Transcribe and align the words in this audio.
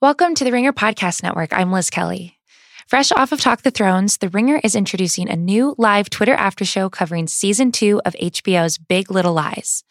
Welcome 0.00 0.36
to 0.36 0.44
the 0.44 0.52
Ringer 0.52 0.72
Podcast 0.72 1.24
Network. 1.24 1.52
I'm 1.52 1.72
Liz 1.72 1.90
Kelly. 1.90 2.38
Fresh 2.86 3.10
off 3.10 3.32
of 3.32 3.40
Talk 3.40 3.62
the 3.62 3.72
Thrones, 3.72 4.18
The 4.18 4.28
Ringer 4.28 4.60
is 4.62 4.76
introducing 4.76 5.28
a 5.28 5.34
new 5.34 5.74
live 5.76 6.08
Twitter 6.08 6.34
after 6.34 6.64
show 6.64 6.88
covering 6.88 7.26
season 7.26 7.72
two 7.72 8.00
of 8.04 8.14
HBO's 8.14 8.78
Big 8.78 9.10
Little 9.10 9.32
Lies. 9.32 9.82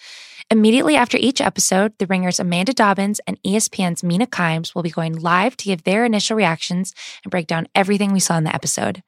Immediately 0.49 0.95
after 0.95 1.17
each 1.17 1.41
episode, 1.41 1.91
The 1.97 2.05
Ringer's 2.05 2.39
Amanda 2.39 2.71
Dobbins 2.71 3.19
and 3.27 3.37
ESPN's 3.43 4.01
Mina 4.01 4.27
Kimes 4.27 4.73
will 4.73 4.81
be 4.81 4.91
going 4.91 5.19
live 5.19 5.57
to 5.57 5.65
give 5.65 5.83
their 5.83 6.05
initial 6.05 6.37
reactions 6.37 6.93
and 7.25 7.29
break 7.29 7.47
down 7.47 7.67
everything 7.75 8.13
we 8.13 8.21
saw 8.21 8.37
in 8.37 8.45
the 8.45 8.55
episode. 8.55 9.03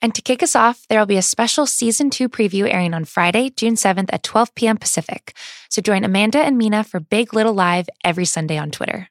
And 0.00 0.14
to 0.14 0.22
kick 0.22 0.44
us 0.44 0.54
off, 0.54 0.86
there 0.88 1.00
will 1.00 1.06
be 1.06 1.16
a 1.16 1.22
special 1.22 1.66
season 1.66 2.08
two 2.08 2.28
preview 2.28 2.72
airing 2.72 2.94
on 2.94 3.04
Friday, 3.04 3.50
June 3.50 3.74
7th 3.74 4.10
at 4.12 4.22
12 4.22 4.54
p.m. 4.54 4.76
Pacific. 4.76 5.36
So 5.70 5.82
join 5.82 6.04
Amanda 6.04 6.38
and 6.38 6.56
Mina 6.56 6.84
for 6.84 7.00
Big 7.00 7.34
Little 7.34 7.54
Live 7.54 7.88
every 8.04 8.26
Sunday 8.26 8.58
on 8.58 8.70
Twitter. 8.70 9.08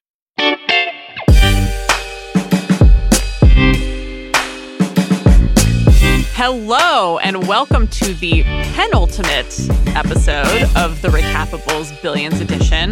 Hello, 6.37 7.17
and 7.19 7.47
welcome 7.47 7.87
to 7.87 8.13
the 8.15 8.43
penultimate 8.73 9.57
episode 9.95 10.69
of 10.75 11.01
the 11.01 11.07
Recapables 11.07 12.01
Billions 12.01 12.41
Edition. 12.41 12.91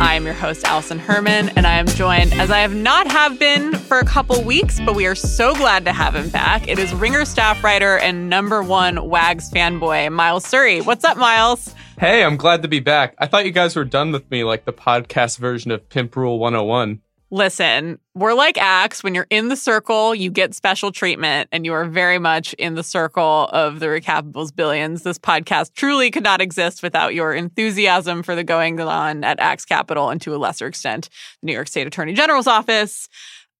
I 0.00 0.14
am 0.14 0.24
your 0.24 0.34
host, 0.34 0.64
Allison 0.64 1.00
Herman, 1.00 1.48
and 1.56 1.66
I 1.66 1.78
am 1.78 1.88
joined, 1.88 2.32
as 2.34 2.48
I 2.52 2.60
have 2.60 2.72
not 2.72 3.10
have 3.10 3.40
been 3.40 3.72
for 3.74 3.98
a 3.98 4.04
couple 4.04 4.40
weeks, 4.44 4.78
but 4.78 4.94
we 4.94 5.04
are 5.06 5.16
so 5.16 5.52
glad 5.56 5.84
to 5.86 5.92
have 5.92 6.14
him 6.14 6.28
back. 6.28 6.68
It 6.68 6.78
is 6.78 6.94
Ringer 6.94 7.24
staff 7.24 7.64
writer 7.64 7.98
and 7.98 8.30
number 8.30 8.62
one 8.62 9.08
Wags 9.08 9.50
fanboy, 9.50 10.12
Miles 10.12 10.46
Surrey. 10.46 10.80
What's 10.80 11.04
up, 11.04 11.16
Miles? 11.16 11.74
Hey, 11.98 12.22
I'm 12.22 12.36
glad 12.36 12.62
to 12.62 12.68
be 12.68 12.78
back. 12.78 13.16
I 13.18 13.26
thought 13.26 13.46
you 13.46 13.50
guys 13.50 13.74
were 13.74 13.84
done 13.84 14.12
with 14.12 14.30
me 14.30 14.44
like 14.44 14.64
the 14.64 14.72
podcast 14.72 15.38
version 15.38 15.72
of 15.72 15.88
Pimp 15.88 16.14
Rule 16.14 16.38
101. 16.38 17.00
Listen, 17.36 17.98
we're 18.14 18.32
like 18.32 18.56
Axe. 18.56 19.04
When 19.04 19.14
you're 19.14 19.26
in 19.28 19.50
the 19.50 19.56
circle, 19.56 20.14
you 20.14 20.30
get 20.30 20.54
special 20.54 20.90
treatment, 20.90 21.50
and 21.52 21.66
you 21.66 21.74
are 21.74 21.84
very 21.84 22.18
much 22.18 22.54
in 22.54 22.76
the 22.76 22.82
circle 22.82 23.50
of 23.52 23.78
the 23.78 23.88
Recapables 23.88 24.56
Billions. 24.56 25.02
This 25.02 25.18
podcast 25.18 25.74
truly 25.74 26.10
could 26.10 26.22
not 26.22 26.40
exist 26.40 26.82
without 26.82 27.14
your 27.14 27.34
enthusiasm 27.34 28.22
for 28.22 28.34
the 28.34 28.42
going 28.42 28.80
on 28.80 29.22
at 29.22 29.38
Axe 29.38 29.66
Capital 29.66 30.08
and 30.08 30.18
to 30.22 30.34
a 30.34 30.38
lesser 30.38 30.66
extent, 30.66 31.10
the 31.42 31.48
New 31.48 31.52
York 31.52 31.68
State 31.68 31.86
Attorney 31.86 32.14
General's 32.14 32.46
office. 32.46 33.06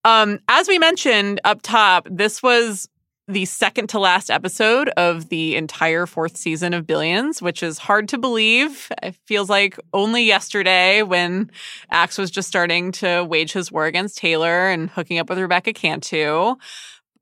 Um, 0.06 0.38
as 0.48 0.68
we 0.68 0.78
mentioned 0.78 1.42
up 1.44 1.60
top, 1.60 2.08
this 2.10 2.42
was 2.42 2.88
the 3.28 3.44
second 3.44 3.88
to 3.88 3.98
last 3.98 4.30
episode 4.30 4.88
of 4.90 5.30
the 5.30 5.56
entire 5.56 6.06
fourth 6.06 6.36
season 6.36 6.72
of 6.72 6.86
Billions, 6.86 7.42
which 7.42 7.62
is 7.62 7.78
hard 7.78 8.08
to 8.10 8.18
believe. 8.18 8.90
It 9.02 9.16
feels 9.24 9.50
like 9.50 9.78
only 9.92 10.22
yesterday 10.22 11.02
when 11.02 11.50
Axe 11.90 12.18
was 12.18 12.30
just 12.30 12.46
starting 12.46 12.92
to 12.92 13.24
wage 13.24 13.52
his 13.52 13.72
war 13.72 13.86
against 13.86 14.18
Taylor 14.18 14.68
and 14.68 14.88
hooking 14.90 15.18
up 15.18 15.28
with 15.28 15.38
Rebecca 15.38 15.72
Cantu. 15.72 16.54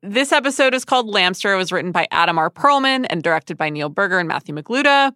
This 0.02 0.30
episode 0.30 0.74
is 0.74 0.84
called 0.84 1.06
Lamster. 1.06 1.54
It 1.54 1.56
was 1.56 1.72
written 1.72 1.90
by 1.90 2.06
Adam 2.10 2.38
R. 2.38 2.50
Perlman 2.50 3.06
and 3.08 3.22
directed 3.22 3.56
by 3.56 3.70
Neil 3.70 3.88
Burger 3.88 4.18
and 4.18 4.28
Matthew 4.28 4.54
McLuta. 4.54 5.12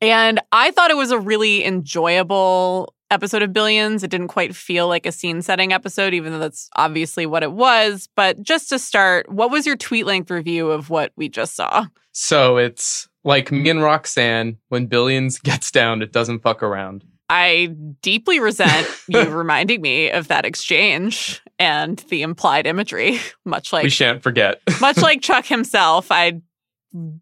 And 0.00 0.40
I 0.50 0.72
thought 0.72 0.90
it 0.90 0.96
was 0.96 1.12
a 1.12 1.18
really 1.18 1.64
enjoyable 1.64 2.92
episode 3.14 3.42
of 3.42 3.52
Billions. 3.52 4.02
It 4.02 4.10
didn't 4.10 4.28
quite 4.28 4.54
feel 4.54 4.88
like 4.88 5.06
a 5.06 5.12
scene 5.12 5.40
setting 5.40 5.72
episode, 5.72 6.12
even 6.12 6.32
though 6.32 6.38
that's 6.38 6.68
obviously 6.76 7.24
what 7.24 7.42
it 7.42 7.52
was. 7.52 8.08
But 8.14 8.42
just 8.42 8.68
to 8.68 8.78
start, 8.78 9.30
what 9.30 9.50
was 9.50 9.64
your 9.64 9.76
tweet 9.76 10.04
length 10.04 10.30
review 10.30 10.70
of 10.70 10.90
what 10.90 11.12
we 11.16 11.28
just 11.28 11.54
saw? 11.56 11.86
So 12.12 12.58
it's 12.58 13.08
like 13.24 13.50
me 13.50 13.70
and 13.70 13.82
Roxanne 13.82 14.58
when 14.68 14.86
Billions 14.86 15.38
gets 15.42 15.70
down, 15.70 16.02
it 16.02 16.12
doesn't 16.12 16.42
fuck 16.42 16.62
around. 16.62 17.04
I 17.30 17.74
deeply 18.02 18.38
resent 18.38 18.86
you 19.08 19.22
reminding 19.30 19.80
me 19.80 20.10
of 20.10 20.28
that 20.28 20.44
exchange 20.44 21.40
and 21.58 21.98
the 22.10 22.22
implied 22.22 22.66
imagery, 22.66 23.18
much 23.44 23.72
like 23.72 23.84
we 23.84 23.90
shan't 23.90 24.22
forget. 24.22 24.60
much 24.80 24.98
like 24.98 25.22
Chuck 25.22 25.46
himself, 25.46 26.10
I 26.10 26.42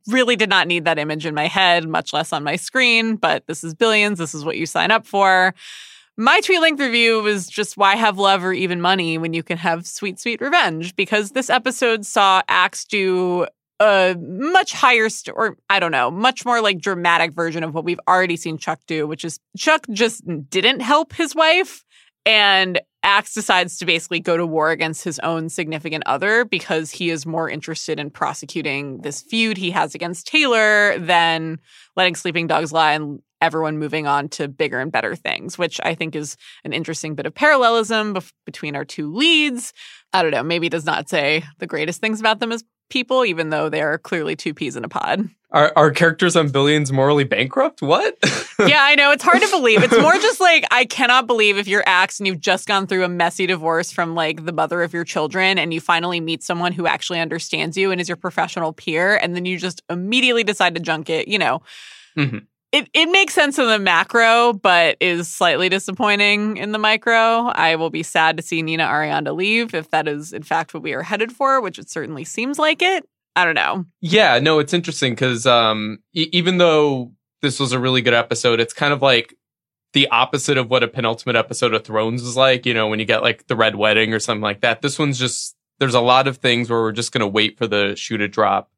really 0.07 0.37
did 0.37 0.51
not 0.51 0.67
need 0.67 0.85
that 0.85 0.99
image 0.99 1.27
in 1.27 1.35
my 1.35 1.47
head, 1.47 1.89
much 1.89 2.13
less 2.13 2.33
on 2.33 2.45
my 2.45 2.57
screen, 2.57 3.17
but 3.17 3.47
this 3.47 3.65
is 3.65 3.75
billions. 3.75 4.19
This 4.19 4.35
is 4.35 4.45
what 4.45 4.57
you 4.57 4.67
sign 4.67 4.91
up 4.91 5.07
for. 5.07 5.55
My 6.17 6.41
tweet 6.41 6.61
length 6.61 6.81
review 6.81 7.23
was 7.23 7.49
just 7.49 7.77
why 7.79 7.97
have 7.97 8.19
love 8.19 8.45
or 8.45 8.53
even 8.53 8.81
money 8.81 9.17
when 9.17 9.33
you 9.33 9.43
can 9.43 9.57
have 9.57 9.87
sweet, 9.87 10.21
sweet 10.21 10.41
revenge? 10.43 10.95
Because 10.95 11.31
this 11.31 11.49
episode 11.49 12.05
saw 12.05 12.43
Axe 12.49 12.85
do 12.85 13.47
a 13.81 14.15
much 14.21 14.73
higher, 14.73 15.09
st- 15.09 15.35
or 15.37 15.57
I 15.71 15.81
don't 15.81 15.91
know, 15.91 16.11
much 16.11 16.45
more 16.45 16.61
like 16.61 16.79
dramatic 16.79 17.33
version 17.33 17.65
of 17.65 17.75
what 17.75 17.85
we've 17.85 18.01
already 18.07 18.37
seen 18.37 18.59
Chuck 18.59 18.81
do, 18.87 19.07
which 19.07 19.25
is 19.25 19.41
Chuck 19.57 19.87
just 19.91 20.23
didn't 20.51 20.81
help 20.81 21.15
his 21.15 21.35
wife. 21.35 21.83
And 22.27 22.81
Axe 23.05 23.35
decides 23.35 23.79
to 23.79 23.87
basically 23.87 24.21
go 24.21 24.37
to 24.37 24.47
war 24.47 24.71
against 24.71 25.03
his 25.03 25.19
own 25.21 25.49
significant 25.49 26.05
other 26.07 26.45
because 26.45 26.91
he 26.93 27.11
is 27.11 27.27
more 27.27 27.49
interested 27.49 27.99
in 27.99 28.11
prosecuting 28.11 28.99
this 28.99 29.23
feud 29.23 29.57
he 29.57 29.73
has 29.73 29.95
against 29.95 30.27
Taylor 30.27 30.97
than 30.99 31.59
letting 31.97 32.15
sleeping 32.15 32.47
dogs 32.47 32.73
lie 32.73 32.93
and 32.93 33.21
everyone 33.41 33.77
moving 33.77 34.07
on 34.07 34.29
to 34.29 34.47
bigger 34.47 34.79
and 34.79 34.93
better 34.93 35.17
things, 35.17 35.59
which 35.59 35.81
I 35.83 35.97
think 35.97 36.15
is 36.15 36.37
an 36.65 36.73
interesting 36.73 37.17
bit 37.17 37.27
of 37.27 37.35
parallelism 37.35 38.15
bef- 38.15 38.33
between 38.47 38.77
our 38.77 38.85
two 38.85 39.13
leads. 39.13 39.73
I 40.13 40.23
don't 40.23 40.31
know, 40.31 40.45
maybe 40.45 40.69
does 40.69 40.87
not 40.87 41.09
say 41.09 41.43
the 41.59 41.67
greatest 41.67 42.01
things 42.01 42.21
about 42.21 42.39
them 42.39 42.53
as 42.53 42.63
people, 42.93 43.25
even 43.25 43.49
though 43.49 43.71
they 43.71 43.81
are 43.81 43.97
clearly 43.97 44.37
two 44.37 44.53
peas 44.53 44.77
in 44.77 44.85
a 44.85 44.89
pod. 44.89 45.29
Are, 45.51 45.73
are 45.77 45.91
characters 45.91 46.37
on 46.37 46.51
Billions 46.51 46.93
morally 46.93 47.25
bankrupt? 47.25 47.81
What? 47.83 48.17
yeah, 48.59 48.83
I 48.83 48.95
know. 48.95 49.11
It's 49.13 49.23
hard 49.23 49.41
to 49.41 49.49
believe. 49.49 49.83
It's 49.83 49.99
more 49.99 50.13
just 50.15 50.41
like, 50.41 50.65
I 50.71 50.85
cannot 50.85 51.27
believe 51.27 51.57
if 51.57 51.67
you're 51.69 51.83
Axe 51.87 52.21
and 52.21 52.27
you've 52.27 52.41
just 52.41 52.69
gone 52.69 52.87
through 52.87 53.05
a 53.05 53.09
messy 53.09 53.47
divorce 53.47 53.91
from 53.91 54.15
like 54.15 54.45
the 54.45 54.53
mother 54.53 54.83
of 54.83 54.93
your 54.93 55.05
children 55.05 55.59
and 55.59 55.73
you 55.73 55.81
finally 55.81 56.21
meet 56.21 56.43
someone 56.43 56.73
who 56.73 56.87
actually 56.87 57.21
understands 57.21 57.77
you 57.77 57.91
and 57.91 58.01
is 58.01 58.09
your 58.09 58.17
professional 58.17 58.73
peer, 58.73 59.17
and 59.17 59.35
then 59.35 59.47
you 59.47 59.59
just 59.59 59.83
immediately 59.89 60.45
decide 60.45 60.75
to 60.75 60.81
junk 60.81 61.09
it, 61.09 61.29
you 61.29 61.39
know. 61.39 61.63
Mm-hmm. 62.17 62.39
It, 62.73 62.89
it 62.95 63.07
makes 63.11 63.35
sense 63.35 63.59
in 63.59 63.67
the 63.67 63.79
macro, 63.79 64.55
but 64.55 64.97
is 64.99 65.29
slightly 65.29 65.69
disappointing 65.69 66.57
in 66.57 66.73
the 66.73 66.79
micro. 66.79 67.49
I 67.49 67.77
will 67.77 67.91
be 67.91 68.03
sad 68.03 68.39
to 68.39 68.43
see 68.43 68.63
Nina 68.63 68.87
Arianda 68.87 69.37
leave 69.37 69.75
if 69.75 69.91
that 69.91 70.09
is, 70.09 70.33
in 70.33 70.43
fact, 70.43 70.73
what 70.73 70.83
we 70.83 70.95
are 70.95 71.03
headed 71.03 71.33
for, 71.33 71.61
which 71.61 71.79
it 71.79 71.91
certainly 71.91 72.25
seems 72.25 72.59
like 72.59 72.81
it. 72.81 73.07
I 73.37 73.45
don't 73.45 73.55
know. 73.55 73.85
Yeah, 74.01 74.39
no, 74.39 74.59
it's 74.59 74.73
interesting 74.73 75.13
because 75.13 75.47
um, 75.47 75.99
e- 76.15 76.31
even 76.33 76.59
though 76.59 77.13
this 77.43 77.61
was 77.61 77.73
a 77.73 77.79
really 77.79 78.01
good 78.01 78.15
episode, 78.15 78.59
it's 78.59 78.75
kind 78.75 78.93
of 78.93 79.03
like 79.03 79.35
the 79.93 80.09
opposite 80.09 80.57
of 80.57 80.71
what 80.71 80.83
a 80.83 80.89
penultimate 80.89 81.37
episode 81.37 81.75
of 81.75 81.85
Thrones 81.85 82.23
is 82.23 82.37
like. 82.37 82.65
You 82.65 82.73
know, 82.73 82.89
when 82.89 82.99
you 82.99 83.05
get 83.05 83.23
like 83.23 83.47
the 83.47 83.57
Red 83.57 83.77
Wedding 83.77 84.15
or 84.15 84.19
something 84.19 84.43
like 84.43 84.63
that. 84.63 84.81
This 84.81 84.99
one's 84.99 85.19
just 85.19 85.57
there's 85.79 85.95
a 85.95 86.01
lot 86.01 86.29
of 86.29 86.39
things 86.39 86.71
where 86.71 86.81
we're 86.81 86.93
just 86.93 87.13
going 87.13 87.21
to 87.21 87.27
wait 87.27 87.59
for 87.59 87.67
the 87.67 87.97
shoe 87.97 88.17
to 88.17 88.29
drop 88.29 88.71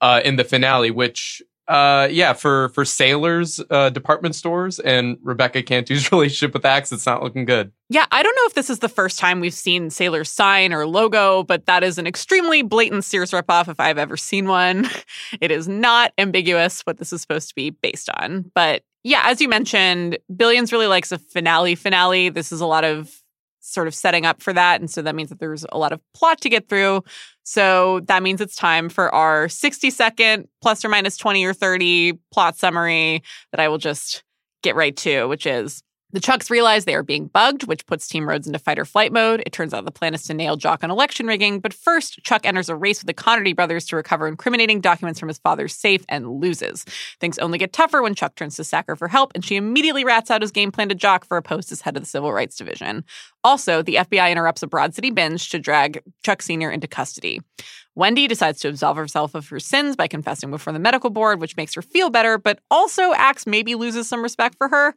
uh, 0.00 0.20
in 0.24 0.36
the 0.36 0.44
finale, 0.44 0.90
which 0.90 1.42
uh, 1.68 2.08
yeah, 2.10 2.32
for 2.32 2.70
for 2.70 2.84
sailors, 2.84 3.60
uh, 3.70 3.90
department 3.90 4.34
stores, 4.34 4.78
and 4.78 5.18
Rebecca 5.22 5.62
Cantu's 5.62 6.10
relationship 6.12 6.54
with 6.54 6.64
Axe, 6.64 6.92
it's 6.92 7.04
not 7.04 7.22
looking 7.22 7.44
good. 7.44 7.72
Yeah, 7.90 8.06
I 8.10 8.22
don't 8.22 8.34
know 8.34 8.46
if 8.46 8.54
this 8.54 8.70
is 8.70 8.78
the 8.78 8.88
first 8.88 9.18
time 9.18 9.40
we've 9.40 9.54
seen 9.54 9.90
Sailor's 9.90 10.30
sign 10.30 10.72
or 10.72 10.86
logo, 10.86 11.42
but 11.42 11.66
that 11.66 11.84
is 11.84 11.98
an 11.98 12.06
extremely 12.06 12.62
blatant 12.62 13.04
Sears 13.04 13.32
ripoff 13.32 13.68
if 13.68 13.78
I've 13.80 13.98
ever 13.98 14.16
seen 14.16 14.48
one. 14.48 14.88
It 15.40 15.50
is 15.50 15.68
not 15.68 16.12
ambiguous 16.16 16.80
what 16.82 16.98
this 16.98 17.12
is 17.12 17.20
supposed 17.20 17.48
to 17.50 17.54
be 17.54 17.70
based 17.70 18.08
on. 18.18 18.50
But 18.54 18.82
yeah, 19.04 19.22
as 19.26 19.40
you 19.40 19.48
mentioned, 19.48 20.18
Billions 20.34 20.72
really 20.72 20.86
likes 20.86 21.12
a 21.12 21.18
finale 21.18 21.74
finale. 21.74 22.28
This 22.28 22.50
is 22.50 22.60
a 22.60 22.66
lot 22.66 22.84
of 22.84 23.22
sort 23.72 23.86
of 23.86 23.94
setting 23.94 24.26
up 24.26 24.42
for 24.42 24.52
that. 24.52 24.80
And 24.80 24.90
so 24.90 25.02
that 25.02 25.14
means 25.14 25.28
that 25.30 25.40
there's 25.40 25.64
a 25.70 25.78
lot 25.78 25.92
of 25.92 26.00
plot 26.14 26.40
to 26.42 26.48
get 26.48 26.68
through. 26.68 27.02
So 27.44 28.00
that 28.00 28.22
means 28.22 28.40
it's 28.40 28.56
time 28.56 28.88
for 28.88 29.14
our 29.14 29.48
60 29.48 29.90
second 29.90 30.48
plus 30.60 30.84
or 30.84 30.88
minus 30.88 31.16
20 31.16 31.44
or 31.44 31.54
30 31.54 32.14
plot 32.32 32.56
summary 32.56 33.22
that 33.52 33.60
I 33.60 33.68
will 33.68 33.78
just 33.78 34.22
get 34.62 34.76
right 34.76 34.96
to, 34.98 35.26
which 35.26 35.46
is 35.46 35.82
the 36.12 36.20
Chucks 36.20 36.50
realize 36.50 36.84
they 36.84 36.94
are 36.94 37.02
being 37.02 37.26
bugged, 37.26 37.64
which 37.64 37.84
puts 37.86 38.08
Team 38.08 38.28
Rhodes 38.28 38.46
into 38.46 38.58
fight 38.58 38.78
or 38.78 38.84
flight 38.84 39.12
mode. 39.12 39.42
It 39.44 39.52
turns 39.52 39.74
out 39.74 39.84
the 39.84 39.90
plan 39.90 40.14
is 40.14 40.22
to 40.24 40.34
nail 40.34 40.56
Jock 40.56 40.82
on 40.82 40.90
election 40.90 41.26
rigging, 41.26 41.60
but 41.60 41.74
first, 41.74 42.22
Chuck 42.22 42.46
enters 42.46 42.68
a 42.68 42.76
race 42.76 43.00
with 43.00 43.06
the 43.06 43.14
Connerty 43.14 43.54
brothers 43.54 43.84
to 43.86 43.96
recover 43.96 44.26
incriminating 44.26 44.80
documents 44.80 45.20
from 45.20 45.28
his 45.28 45.38
father's 45.38 45.74
safe 45.74 46.04
and 46.08 46.40
loses. 46.40 46.84
Things 47.20 47.38
only 47.38 47.58
get 47.58 47.72
tougher 47.72 48.02
when 48.02 48.14
Chuck 48.14 48.34
turns 48.36 48.56
to 48.56 48.64
Sacker 48.64 48.96
for 48.96 49.08
help, 49.08 49.32
and 49.34 49.44
she 49.44 49.56
immediately 49.56 50.04
rats 50.04 50.30
out 50.30 50.42
his 50.42 50.50
game 50.50 50.72
plan 50.72 50.88
to 50.88 50.94
Jock 50.94 51.26
for 51.26 51.36
a 51.36 51.42
post 51.42 51.72
as 51.72 51.82
head 51.82 51.96
of 51.96 52.02
the 52.02 52.08
Civil 52.08 52.32
Rights 52.32 52.56
Division. 52.56 53.04
Also, 53.44 53.82
the 53.82 53.96
FBI 53.96 54.30
interrupts 54.30 54.62
a 54.62 54.66
Broad 54.66 54.94
City 54.94 55.10
binge 55.10 55.50
to 55.50 55.58
drag 55.58 56.02
Chuck 56.24 56.42
Sr. 56.42 56.70
into 56.70 56.86
custody. 56.86 57.40
Wendy 57.98 58.28
decides 58.28 58.60
to 58.60 58.68
absolve 58.68 58.96
herself 58.96 59.34
of 59.34 59.48
her 59.48 59.58
sins 59.58 59.96
by 59.96 60.06
confessing 60.06 60.52
before 60.52 60.72
the 60.72 60.78
medical 60.78 61.10
board, 61.10 61.40
which 61.40 61.56
makes 61.56 61.74
her 61.74 61.82
feel 61.82 62.10
better, 62.10 62.38
but 62.38 62.60
also 62.70 63.12
Axe 63.14 63.44
maybe 63.44 63.74
loses 63.74 64.08
some 64.08 64.22
respect 64.22 64.54
for 64.56 64.68
her. 64.68 64.94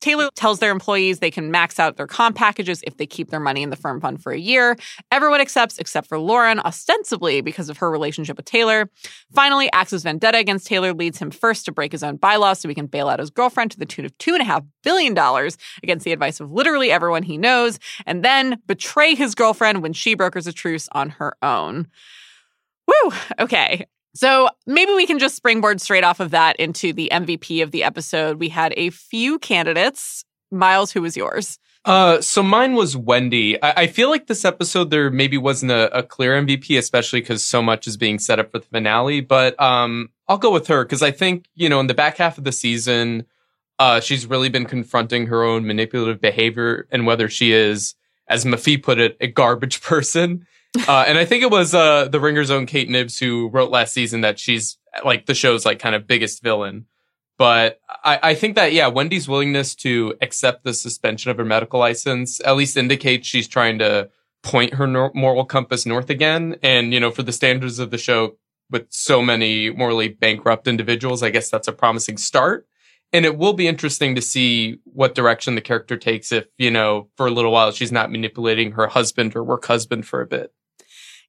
Taylor 0.00 0.28
tells 0.36 0.60
their 0.60 0.70
employees 0.70 1.18
they 1.18 1.32
can 1.32 1.50
max 1.50 1.80
out 1.80 1.96
their 1.96 2.06
comp 2.06 2.36
packages 2.36 2.80
if 2.86 2.96
they 2.96 3.06
keep 3.06 3.30
their 3.30 3.40
money 3.40 3.64
in 3.64 3.70
the 3.70 3.76
firm 3.76 4.00
fund 4.00 4.22
for 4.22 4.30
a 4.30 4.38
year. 4.38 4.76
Everyone 5.10 5.40
accepts 5.40 5.78
except 5.78 6.06
for 6.06 6.16
Lauren, 6.16 6.60
ostensibly 6.60 7.40
because 7.40 7.68
of 7.68 7.78
her 7.78 7.90
relationship 7.90 8.36
with 8.36 8.46
Taylor. 8.46 8.88
Finally, 9.34 9.68
Axe's 9.72 10.04
vendetta 10.04 10.38
against 10.38 10.68
Taylor 10.68 10.94
leads 10.94 11.18
him 11.18 11.32
first 11.32 11.64
to 11.64 11.72
break 11.72 11.90
his 11.90 12.04
own 12.04 12.18
bylaws 12.18 12.60
so 12.60 12.68
he 12.68 12.74
can 12.76 12.86
bail 12.86 13.08
out 13.08 13.18
his 13.18 13.30
girlfriend 13.30 13.72
to 13.72 13.80
the 13.80 13.86
tune 13.86 14.04
of 14.04 14.16
$2.5 14.18 14.64
billion 14.84 15.18
against 15.82 16.04
the 16.04 16.12
advice 16.12 16.38
of 16.38 16.52
literally 16.52 16.92
everyone 16.92 17.24
he 17.24 17.36
knows, 17.36 17.80
and 18.06 18.24
then 18.24 18.62
betray 18.68 19.16
his 19.16 19.34
girlfriend 19.34 19.82
when 19.82 19.92
she 19.92 20.14
brokers 20.14 20.46
a 20.46 20.52
truce 20.52 20.88
on 20.92 21.10
her 21.10 21.34
own. 21.42 21.88
Woo! 22.86 23.12
Okay. 23.38 23.86
So 24.14 24.48
maybe 24.66 24.92
we 24.92 25.06
can 25.06 25.18
just 25.18 25.34
springboard 25.34 25.80
straight 25.80 26.04
off 26.04 26.20
of 26.20 26.30
that 26.30 26.56
into 26.56 26.92
the 26.92 27.08
MVP 27.12 27.62
of 27.62 27.72
the 27.72 27.82
episode. 27.82 28.38
We 28.38 28.48
had 28.48 28.72
a 28.76 28.90
few 28.90 29.38
candidates. 29.38 30.24
Miles, 30.50 30.92
who 30.92 31.02
was 31.02 31.16
yours? 31.16 31.58
Uh, 31.84 32.20
so 32.20 32.42
mine 32.42 32.74
was 32.74 32.96
Wendy. 32.96 33.60
I, 33.62 33.82
I 33.82 33.86
feel 33.88 34.08
like 34.08 34.26
this 34.26 34.44
episode 34.44 34.90
there 34.90 35.10
maybe 35.10 35.36
wasn't 35.36 35.72
a, 35.72 35.98
a 35.98 36.02
clear 36.02 36.40
MVP, 36.40 36.78
especially 36.78 37.20
because 37.20 37.42
so 37.42 37.60
much 37.60 37.86
is 37.86 37.96
being 37.96 38.18
set 38.18 38.38
up 38.38 38.52
for 38.52 38.60
the 38.60 38.66
finale. 38.66 39.20
But 39.20 39.60
um, 39.60 40.10
I'll 40.26 40.38
go 40.38 40.50
with 40.50 40.68
her 40.68 40.84
because 40.84 41.02
I 41.02 41.10
think 41.10 41.46
you 41.54 41.68
know 41.68 41.80
in 41.80 41.86
the 41.86 41.94
back 41.94 42.16
half 42.16 42.38
of 42.38 42.44
the 42.44 42.52
season, 42.52 43.26
uh, 43.78 44.00
she's 44.00 44.26
really 44.26 44.48
been 44.48 44.64
confronting 44.64 45.26
her 45.26 45.42
own 45.42 45.66
manipulative 45.66 46.20
behavior 46.20 46.86
and 46.90 47.06
whether 47.06 47.28
she 47.28 47.52
is, 47.52 47.94
as 48.28 48.44
Mafee 48.46 48.82
put 48.82 48.98
it, 48.98 49.16
a 49.20 49.26
garbage 49.26 49.82
person. 49.82 50.46
Uh, 50.88 51.04
and 51.06 51.18
I 51.18 51.24
think 51.24 51.42
it 51.42 51.50
was 51.50 51.74
uh, 51.74 52.08
the 52.08 52.20
Ringer's 52.20 52.50
own 52.50 52.66
Kate 52.66 52.88
Knibbs 52.88 53.18
who 53.18 53.48
wrote 53.48 53.70
last 53.70 53.92
season 53.92 54.22
that 54.22 54.38
she's 54.38 54.78
like 55.04 55.26
the 55.26 55.34
show's 55.34 55.64
like 55.64 55.78
kind 55.78 55.94
of 55.94 56.06
biggest 56.06 56.42
villain. 56.42 56.86
But 57.36 57.80
I, 58.04 58.20
I 58.22 58.34
think 58.34 58.54
that 58.56 58.72
yeah, 58.72 58.88
Wendy's 58.88 59.28
willingness 59.28 59.74
to 59.76 60.14
accept 60.20 60.64
the 60.64 60.74
suspension 60.74 61.30
of 61.30 61.38
her 61.38 61.44
medical 61.44 61.80
license 61.80 62.40
at 62.44 62.56
least 62.56 62.76
indicates 62.76 63.26
she's 63.26 63.48
trying 63.48 63.78
to 63.80 64.10
point 64.42 64.74
her 64.74 64.86
nor- 64.86 65.12
moral 65.14 65.44
compass 65.44 65.86
north 65.86 66.10
again. 66.10 66.56
And 66.62 66.92
you 66.92 67.00
know, 67.00 67.10
for 67.10 67.22
the 67.22 67.32
standards 67.32 67.78
of 67.78 67.90
the 67.90 67.98
show, 67.98 68.36
with 68.70 68.86
so 68.90 69.22
many 69.22 69.70
morally 69.70 70.08
bankrupt 70.08 70.66
individuals, 70.66 71.22
I 71.22 71.30
guess 71.30 71.50
that's 71.50 71.68
a 71.68 71.72
promising 71.72 72.16
start. 72.16 72.66
And 73.12 73.24
it 73.24 73.38
will 73.38 73.52
be 73.52 73.68
interesting 73.68 74.14
to 74.16 74.22
see 74.22 74.78
what 74.84 75.14
direction 75.14 75.54
the 75.54 75.60
character 75.60 75.96
takes 75.96 76.32
if, 76.32 76.46
you 76.58 76.70
know, 76.70 77.08
for 77.16 77.26
a 77.26 77.30
little 77.30 77.52
while 77.52 77.70
she's 77.70 77.92
not 77.92 78.10
manipulating 78.10 78.72
her 78.72 78.88
husband 78.88 79.36
or 79.36 79.44
work 79.44 79.66
husband 79.66 80.06
for 80.06 80.20
a 80.20 80.26
bit. 80.26 80.52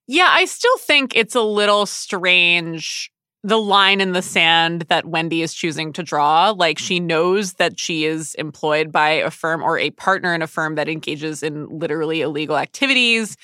Yeah, 0.06 0.28
I 0.30 0.44
still 0.44 0.78
think 0.78 1.16
it's 1.16 1.34
a 1.34 1.40
little 1.42 1.86
strange 1.86 3.10
the 3.42 3.58
line 3.58 4.00
in 4.00 4.10
the 4.12 4.22
sand 4.22 4.82
that 4.88 5.06
Wendy 5.06 5.40
is 5.40 5.54
choosing 5.54 5.92
to 5.92 6.02
draw. 6.02 6.50
Like 6.50 6.78
she 6.78 6.98
knows 6.98 7.54
that 7.54 7.78
she 7.78 8.04
is 8.04 8.34
employed 8.34 8.90
by 8.90 9.10
a 9.10 9.30
firm 9.30 9.62
or 9.62 9.78
a 9.78 9.90
partner 9.90 10.34
in 10.34 10.42
a 10.42 10.48
firm 10.48 10.74
that 10.74 10.88
engages 10.88 11.44
in 11.44 11.68
literally 11.68 12.22
illegal 12.22 12.56
activities. 12.56 13.36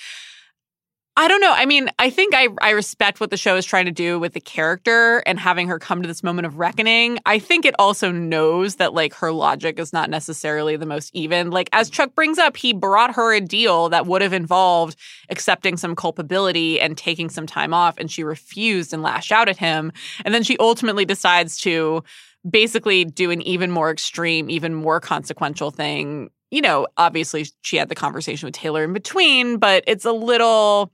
I 1.15 1.27
don't 1.27 1.41
know. 1.41 1.53
I 1.53 1.67
mean, 1.67 1.91
I 1.99 2.09
think 2.09 2.33
I, 2.33 2.47
I 2.59 2.71
respect 2.71 3.19
what 3.19 3.29
the 3.29 3.37
show 3.37 3.55
is 3.55 3.67
trying 3.67 3.85
to 3.85 3.91
do 3.91 4.17
with 4.17 4.33
the 4.33 4.39
character 4.39 5.19
and 5.27 5.39
having 5.39 5.67
her 5.67 5.77
come 5.77 6.01
to 6.01 6.07
this 6.07 6.23
moment 6.23 6.47
of 6.47 6.57
reckoning. 6.57 7.19
I 7.27 7.37
think 7.37 7.65
it 7.65 7.75
also 7.77 8.11
knows 8.11 8.77
that 8.77 8.95
like 8.95 9.13
her 9.15 9.31
logic 9.31 9.77
is 9.77 9.93
not 9.93 10.09
necessarily 10.09 10.75
the 10.75 10.87
most 10.87 11.11
even. 11.13 11.51
Like 11.51 11.69
as 11.71 11.91
Chuck 11.91 12.15
brings 12.15 12.39
up, 12.39 12.57
he 12.57 12.73
brought 12.73 13.13
her 13.13 13.31
a 13.31 13.41
deal 13.41 13.89
that 13.89 14.07
would 14.07 14.23
have 14.23 14.33
involved 14.33 14.97
accepting 15.29 15.77
some 15.77 15.95
culpability 15.95 16.81
and 16.81 16.97
taking 16.97 17.29
some 17.29 17.45
time 17.45 17.75
off, 17.75 17.99
and 17.99 18.09
she 18.09 18.23
refused 18.23 18.91
and 18.91 19.03
lashed 19.03 19.31
out 19.31 19.47
at 19.47 19.57
him. 19.57 19.91
And 20.25 20.33
then 20.33 20.41
she 20.41 20.57
ultimately 20.57 21.05
decides 21.05 21.57
to 21.59 22.03
basically 22.49 23.05
do 23.05 23.29
an 23.29 23.43
even 23.43 23.69
more 23.69 23.91
extreme, 23.91 24.49
even 24.49 24.73
more 24.73 24.99
consequential 24.99 25.69
thing 25.69 26.31
you 26.53 26.61
know, 26.61 26.85
obviously 26.97 27.47
she 27.63 27.77
had 27.77 27.89
the 27.89 27.95
conversation 27.95 28.45
with 28.45 28.53
Taylor 28.53 28.83
in 28.83 28.93
between, 28.93 29.57
but 29.57 29.83
it's 29.87 30.05
a 30.05 30.11
little, 30.11 30.91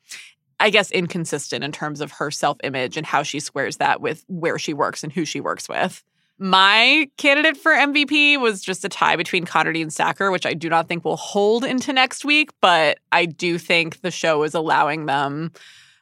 I 0.57 0.69
guess, 0.69 0.89
inconsistent 0.89 1.65
in 1.65 1.73
terms 1.73 1.99
of 1.99 2.13
her 2.13 2.31
self 2.31 2.57
image 2.63 2.95
and 2.95 3.05
how 3.05 3.23
she 3.23 3.41
squares 3.41 3.75
that 3.77 3.99
with 3.99 4.23
where 4.29 4.57
she 4.57 4.73
works 4.73 5.03
and 5.03 5.11
who 5.11 5.25
she 5.25 5.41
works 5.41 5.67
with. 5.67 6.01
My 6.37 7.09
candidate 7.17 7.57
for 7.57 7.73
MVP 7.73 8.39
was 8.39 8.61
just 8.61 8.85
a 8.85 8.89
tie 8.89 9.17
between 9.17 9.43
Connerty 9.43 9.81
and 9.81 9.91
Sacker, 9.91 10.31
which 10.31 10.45
I 10.45 10.53
do 10.53 10.69
not 10.69 10.87
think 10.87 11.03
will 11.03 11.17
hold 11.17 11.65
into 11.65 11.91
next 11.91 12.23
week, 12.23 12.51
but 12.61 12.99
I 13.11 13.25
do 13.25 13.57
think 13.57 13.99
the 13.99 14.11
show 14.11 14.43
is 14.43 14.53
allowing 14.53 15.07
them 15.07 15.51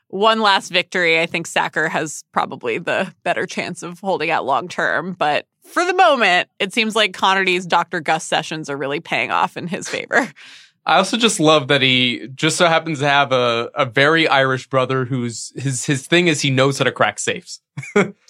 one 0.10 0.40
last 0.40 0.70
victory. 0.70 1.20
I 1.20 1.26
think 1.26 1.48
Sacker 1.48 1.90
has 1.90 2.24
probably 2.32 2.78
the 2.78 3.12
better 3.24 3.48
chance 3.48 3.82
of 3.82 4.00
holding 4.02 4.30
out 4.30 4.46
long 4.46 4.68
term, 4.68 5.14
but 5.14 5.48
for 5.68 5.86
the 5.86 5.94
moment, 5.94 6.50
it 6.60 6.74
seems 6.74 6.96
like 6.96 7.14
Connerty's 7.14 7.66
Dr. 7.66 8.00
Gus 8.00 8.26
sessions 8.26 8.70
are 8.70 8.78
really 8.78 9.00
paying 9.00 9.32
off 9.32 9.58
in 9.58 9.68
his 9.68 9.88
favor. 9.88 10.32
I 10.86 10.96
also 10.98 11.18
just 11.18 11.42
love 11.42 11.68
that 11.68 11.82
he 11.82 12.30
just 12.34 12.56
so 12.56 12.66
happens 12.68 13.00
to 13.00 13.10
have 13.10 13.34
a, 13.34 13.70
a 13.76 13.86
very 13.86 14.26
Irish 14.26 14.70
brother 14.70 15.04
who's 15.04 15.52
his 15.62 15.84
his 15.84 16.08
thing 16.08 16.28
is 16.28 16.40
he 16.40 16.50
knows 16.50 16.78
how 16.78 16.86
to 16.86 16.94
crack 16.94 17.20
safes. 17.20 17.60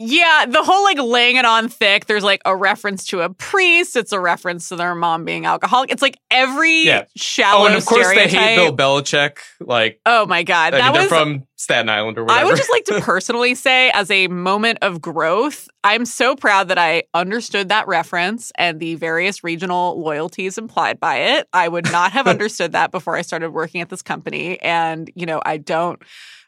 Yeah, 0.00 0.46
the 0.46 0.62
whole 0.62 0.84
like 0.84 0.98
laying 0.98 1.36
it 1.36 1.44
on 1.44 1.68
thick, 1.68 2.06
there's 2.06 2.22
like 2.22 2.40
a 2.44 2.54
reference 2.54 3.04
to 3.06 3.22
a 3.22 3.30
priest. 3.30 3.96
It's 3.96 4.12
a 4.12 4.20
reference 4.20 4.68
to 4.68 4.76
their 4.76 4.94
mom 4.94 5.24
being 5.24 5.44
alcoholic. 5.44 5.90
It's 5.90 6.02
like 6.02 6.18
every 6.30 6.84
yeah. 6.84 7.06
shallow. 7.16 7.64
Oh, 7.64 7.66
and 7.66 7.74
of 7.74 7.84
course 7.84 8.06
stereotype. 8.06 8.30
they 8.30 8.38
hate 8.38 8.56
Bill 8.56 8.76
Belichick. 8.76 9.38
Like, 9.60 10.00
oh 10.06 10.24
my 10.26 10.44
god, 10.44 10.74
I 10.74 10.78
that 10.78 10.92
mean, 10.92 11.02
was 11.02 11.10
they're 11.10 11.18
from 11.18 11.46
Staten 11.56 11.88
Island 11.88 12.16
or 12.16 12.24
whatever. 12.24 12.40
I 12.40 12.44
would 12.44 12.56
just 12.56 12.70
like 12.70 12.84
to 12.84 13.00
personally 13.04 13.56
say, 13.56 13.90
as 13.90 14.08
a 14.12 14.28
moment 14.28 14.78
of 14.82 15.00
growth, 15.00 15.68
I'm 15.82 16.06
so 16.06 16.36
proud 16.36 16.68
that 16.68 16.78
I 16.78 17.02
understood 17.12 17.70
that 17.70 17.88
reference 17.88 18.52
and 18.56 18.78
the 18.78 18.94
various 18.94 19.42
regional 19.42 20.00
loyalties 20.00 20.58
implied 20.58 21.00
by 21.00 21.16
it. 21.16 21.48
I 21.52 21.66
would 21.66 21.90
not 21.90 22.12
have 22.12 22.26
understood 22.28 22.70
that 22.70 22.92
before 22.92 23.16
I 23.16 23.22
started 23.22 23.50
working 23.50 23.80
at 23.80 23.88
this 23.88 24.02
company, 24.02 24.60
and 24.60 25.10
you 25.16 25.26
know, 25.26 25.42
I 25.44 25.56
don't 25.56 26.00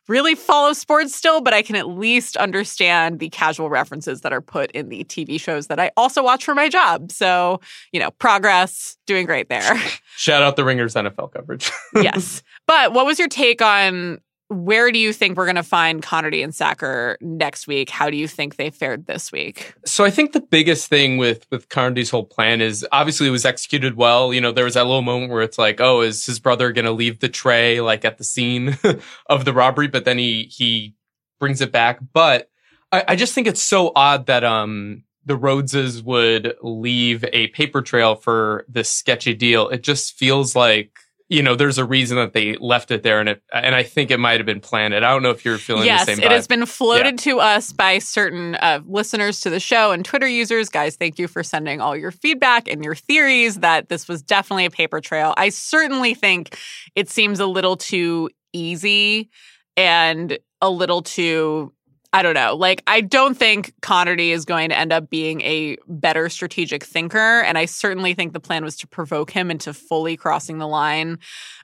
really 0.08 0.34
follow 0.34 0.72
sports 0.72 1.14
still, 1.14 1.40
but 1.40 1.54
I 1.54 1.62
can 1.62 1.76
at 1.76 1.88
least 1.88 2.36
understand 2.36 3.20
the 3.20 3.28
casual 3.28 3.70
references 3.70 4.22
that 4.22 4.32
are 4.32 4.40
put 4.40 4.70
in 4.72 4.88
the 4.88 5.04
TV 5.04 5.40
shows 5.40 5.68
that 5.68 5.78
I 5.78 5.90
also 5.96 6.22
watch 6.22 6.44
for 6.44 6.54
my 6.54 6.68
job. 6.68 7.12
So, 7.12 7.60
you 7.92 8.00
know, 8.00 8.10
progress, 8.12 8.96
doing 9.06 9.26
great 9.26 9.48
there. 9.48 9.80
Shout 10.16 10.42
out 10.42 10.56
the 10.56 10.64
Ringers 10.64 10.94
NFL 10.94 11.32
coverage. 11.32 11.70
yes. 11.94 12.42
But 12.66 12.92
what 12.92 13.06
was 13.06 13.18
your 13.18 13.28
take 13.28 13.62
on 13.62 14.18
where 14.50 14.90
do 14.90 14.98
you 14.98 15.12
think 15.12 15.36
we're 15.36 15.46
going 15.46 15.54
to 15.54 15.62
find 15.62 16.02
Connerty 16.02 16.42
and 16.42 16.52
Sacker 16.52 17.16
next 17.20 17.68
week? 17.68 17.88
How 17.88 18.10
do 18.10 18.16
you 18.16 18.26
think 18.26 18.56
they 18.56 18.70
fared 18.70 19.06
this 19.06 19.30
week? 19.30 19.74
So 19.84 20.04
I 20.04 20.10
think 20.10 20.32
the 20.32 20.40
biggest 20.40 20.88
thing 20.88 21.18
with 21.18 21.46
with 21.50 21.68
Connerty's 21.68 22.10
whole 22.10 22.24
plan 22.24 22.60
is 22.60 22.84
obviously 22.90 23.28
it 23.28 23.30
was 23.30 23.44
executed 23.44 23.96
well. 23.96 24.34
You 24.34 24.40
know, 24.40 24.50
there 24.50 24.64
was 24.64 24.74
that 24.74 24.86
little 24.86 25.02
moment 25.02 25.30
where 25.30 25.42
it's 25.42 25.56
like, 25.56 25.80
oh, 25.80 26.00
is 26.00 26.26
his 26.26 26.40
brother 26.40 26.72
going 26.72 26.84
to 26.84 26.90
leave 26.90 27.20
the 27.20 27.28
tray 27.28 27.80
like 27.80 28.04
at 28.04 28.18
the 28.18 28.24
scene 28.24 28.76
of 29.26 29.44
the 29.44 29.52
robbery? 29.52 29.86
But 29.86 30.04
then 30.04 30.18
he 30.18 30.44
he 30.50 30.96
brings 31.38 31.60
it 31.60 31.70
back. 31.70 32.00
But 32.12 32.50
I, 32.90 33.04
I 33.08 33.16
just 33.16 33.34
think 33.34 33.46
it's 33.46 33.62
so 33.62 33.92
odd 33.94 34.26
that 34.26 34.42
um 34.42 35.04
the 35.26 35.38
Rhodeses 35.38 36.02
would 36.02 36.56
leave 36.60 37.24
a 37.32 37.48
paper 37.48 37.82
trail 37.82 38.16
for 38.16 38.64
this 38.68 38.90
sketchy 38.90 39.34
deal. 39.34 39.68
It 39.68 39.84
just 39.84 40.14
feels 40.14 40.56
like 40.56 40.90
you 41.30 41.44
know, 41.44 41.54
there's 41.54 41.78
a 41.78 41.84
reason 41.84 42.16
that 42.16 42.32
they 42.32 42.56
left 42.56 42.90
it 42.90 43.04
there, 43.04 43.20
and 43.20 43.28
it, 43.28 43.42
and 43.54 43.72
I 43.72 43.84
think 43.84 44.10
it 44.10 44.18
might 44.18 44.40
have 44.40 44.46
been 44.46 44.60
planted. 44.60 45.04
I 45.04 45.12
don't 45.12 45.22
know 45.22 45.30
if 45.30 45.44
you're 45.44 45.58
feeling 45.58 45.86
yes, 45.86 46.00
the 46.00 46.06
same. 46.06 46.18
Yes, 46.18 46.26
it 46.26 46.32
has 46.32 46.48
been 46.48 46.66
floated 46.66 47.24
yeah. 47.24 47.32
to 47.32 47.40
us 47.40 47.72
by 47.72 48.00
certain 48.00 48.56
uh, 48.56 48.80
listeners 48.84 49.38
to 49.42 49.50
the 49.50 49.60
show 49.60 49.92
and 49.92 50.04
Twitter 50.04 50.26
users. 50.26 50.68
Guys, 50.68 50.96
thank 50.96 51.20
you 51.20 51.28
for 51.28 51.44
sending 51.44 51.80
all 51.80 51.96
your 51.96 52.10
feedback 52.10 52.66
and 52.68 52.84
your 52.84 52.96
theories 52.96 53.60
that 53.60 53.88
this 53.88 54.08
was 54.08 54.22
definitely 54.22 54.64
a 54.64 54.70
paper 54.70 55.00
trail. 55.00 55.32
I 55.36 55.50
certainly 55.50 56.14
think 56.14 56.58
it 56.96 57.08
seems 57.08 57.38
a 57.38 57.46
little 57.46 57.76
too 57.76 58.28
easy 58.52 59.30
and 59.76 60.36
a 60.60 60.68
little 60.68 61.00
too 61.00 61.72
I 62.12 62.22
don't 62.22 62.34
know. 62.34 62.56
Like, 62.56 62.82
I 62.88 63.02
don't 63.02 63.36
think 63.36 63.72
Connerty 63.82 64.30
is 64.30 64.44
going 64.44 64.70
to 64.70 64.78
end 64.78 64.92
up 64.92 65.10
being 65.10 65.40
a 65.42 65.76
better 65.86 66.28
strategic 66.28 66.82
thinker. 66.82 67.42
And 67.42 67.56
I 67.56 67.66
certainly 67.66 68.14
think 68.14 68.32
the 68.32 68.40
plan 68.40 68.64
was 68.64 68.76
to 68.78 68.88
provoke 68.88 69.30
him 69.30 69.50
into 69.50 69.72
fully 69.72 70.16
crossing 70.16 70.58
the 70.58 70.66
line. 70.66 71.18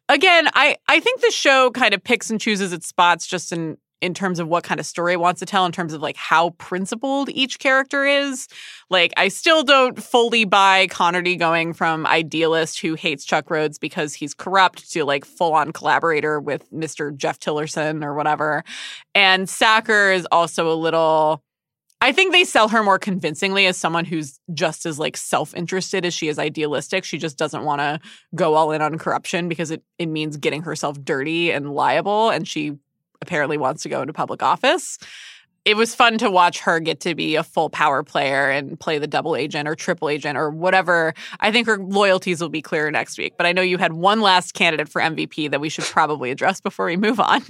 Again, 0.09 0.49
I, 0.55 0.77
I 0.87 1.01
think 1.01 1.21
the 1.21 1.33
show 1.33 1.73
kind 1.73 1.95
of 1.95 2.05
picks 2.05 2.31
and 2.31 2.41
chooses 2.41 2.73
its 2.73 2.87
spots 2.87 3.27
just 3.27 3.51
in 3.51 3.77
in 4.01 4.15
terms 4.15 4.39
of 4.39 4.49
what 4.49 4.65
kind 4.65 4.79
of 4.79 4.87
story 4.87 5.15
it 5.15 5.21
wants 5.21 5.41
to 5.41 5.47
tell, 5.47 5.65
in 5.65 5.73
terms 5.73 5.93
of 5.93 6.03
like 6.03 6.17
how 6.17 6.51
principled 6.51 7.31
each 7.31 7.59
character 7.59 8.05
is. 8.05 8.49
Like, 8.91 9.13
I 9.17 9.29
still 9.29 9.63
don't 9.63 10.03
fully 10.03 10.45
buy 10.45 10.87
Connerty 10.89 11.39
going 11.39 11.73
from 11.73 12.07
idealist 12.07 12.81
who 12.81 12.95
hates 12.95 13.25
Chuck 13.25 13.51
Rhodes 13.51 13.79
because 13.79 14.15
he's 14.15 14.35
corrupt 14.35 14.91
to 14.93 15.05
like 15.05 15.25
full 15.25 15.55
on 15.55 15.73
collaborator 15.73 16.41
with 16.41 16.71
Mr. 16.71 17.17
Jeff 17.17 17.41
Tillerson 17.41 18.05
or 18.05 18.15
whatever. 18.15 18.65
And 19.15 19.49
Sacker 19.49 20.13
is 20.13 20.27
also 20.31 20.73
a 20.73 20.77
little. 20.77 21.43
I 22.03 22.13
think 22.13 22.33
they 22.33 22.45
sell 22.45 22.69
her 22.69 22.83
more 22.83 22.99
convincingly 22.99 23.65
as 23.67 23.79
someone 23.79 24.05
who's 24.05 24.39
just 24.53 24.85
as 24.85 24.99
like 24.99 25.17
self-interested 25.17 26.05
as 26.05 26.13
she 26.13 26.29
is 26.29 26.39
idealistic. 26.39 27.05
She 27.05 27.17
just 27.17 27.39
doesn't 27.39 27.65
want 27.65 27.81
to 27.81 28.01
go 28.35 28.55
all 28.55 28.71
in 28.73 28.83
on 28.83 28.99
corruption 28.99 29.49
because 29.49 29.71
it, 29.71 29.83
it 29.99 30.07
means 30.07 30.37
getting 30.37 30.63
herself 30.63 31.03
dirty 31.03 31.51
and 31.51 31.73
liable 31.73 32.29
and 32.29 32.47
she 32.47 32.75
apparently 33.23 33.59
wants 33.59 33.83
to 33.83 33.89
go 33.89 34.01
into 34.01 34.13
public 34.13 34.43
office. 34.43 34.99
it 35.67 35.77
was 35.77 35.97
fun 35.97 36.17
to 36.17 36.31
watch 36.31 36.61
her 36.61 36.79
get 36.79 37.01
to 37.01 37.15
be 37.17 37.35
a 37.35 37.43
full 37.43 37.69
power 37.69 38.05
player 38.05 38.49
and 38.51 38.79
play 38.79 38.99
the 38.99 39.09
double 39.09 39.35
agent 39.35 39.69
or 39.69 39.75
triple 39.75 40.09
agent 40.09 40.39
or 40.39 40.49
whatever. 40.49 41.13
I 41.41 41.51
think 41.51 41.67
her 41.67 41.77
loyalties 41.77 42.41
will 42.41 42.49
be 42.49 42.63
clearer 42.63 42.91
next 42.93 43.19
week. 43.19 43.35
But 43.37 43.47
I 43.47 43.53
know 43.53 43.63
you 43.63 43.77
had 43.77 43.93
one 43.93 44.21
last 44.21 44.55
candidate 44.55 44.89
for 44.89 45.03
MVP 45.03 45.51
that 45.51 45.61
we 45.61 45.69
should 45.69 45.85
probably 45.85 46.31
address 46.31 46.61
before 46.61 46.87
we 46.87 46.97
move 46.97 47.19
on. 47.19 47.43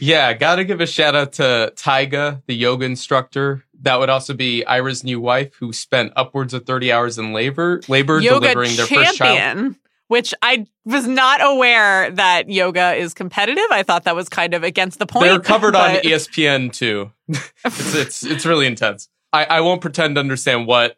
Yeah, 0.00 0.32
gotta 0.32 0.64
give 0.64 0.80
a 0.80 0.86
shout 0.86 1.16
out 1.16 1.32
to 1.34 1.72
Tyga, 1.74 2.42
the 2.46 2.54
yoga 2.54 2.86
instructor. 2.86 3.64
That 3.82 3.98
would 3.98 4.10
also 4.10 4.32
be 4.32 4.64
Ira's 4.64 5.02
new 5.02 5.20
wife, 5.20 5.54
who 5.54 5.72
spent 5.72 6.12
upwards 6.14 6.54
of 6.54 6.66
30 6.66 6.92
hours 6.92 7.18
in 7.18 7.32
labor, 7.32 7.80
labor 7.88 8.20
yoga 8.20 8.40
delivering 8.40 8.76
their 8.76 8.86
champion, 8.86 9.06
first 9.06 9.18
child. 9.18 9.74
Which 10.08 10.34
I 10.42 10.66
was 10.84 11.06
not 11.06 11.40
aware 11.42 12.10
that 12.10 12.50
yoga 12.50 12.94
is 12.94 13.14
competitive. 13.14 13.66
I 13.70 13.82
thought 13.82 14.04
that 14.04 14.16
was 14.16 14.28
kind 14.28 14.54
of 14.54 14.62
against 14.64 14.98
the 14.98 15.06
point. 15.06 15.26
They're 15.26 15.40
covered 15.40 15.76
on 15.76 15.96
ESPN 15.96 16.72
too. 16.72 17.12
it's, 17.28 17.94
it's 17.94 18.24
it's 18.24 18.46
really 18.46 18.66
intense. 18.66 19.08
I, 19.32 19.44
I 19.44 19.60
won't 19.60 19.80
pretend 19.80 20.14
to 20.16 20.20
understand 20.20 20.66
what 20.66 20.96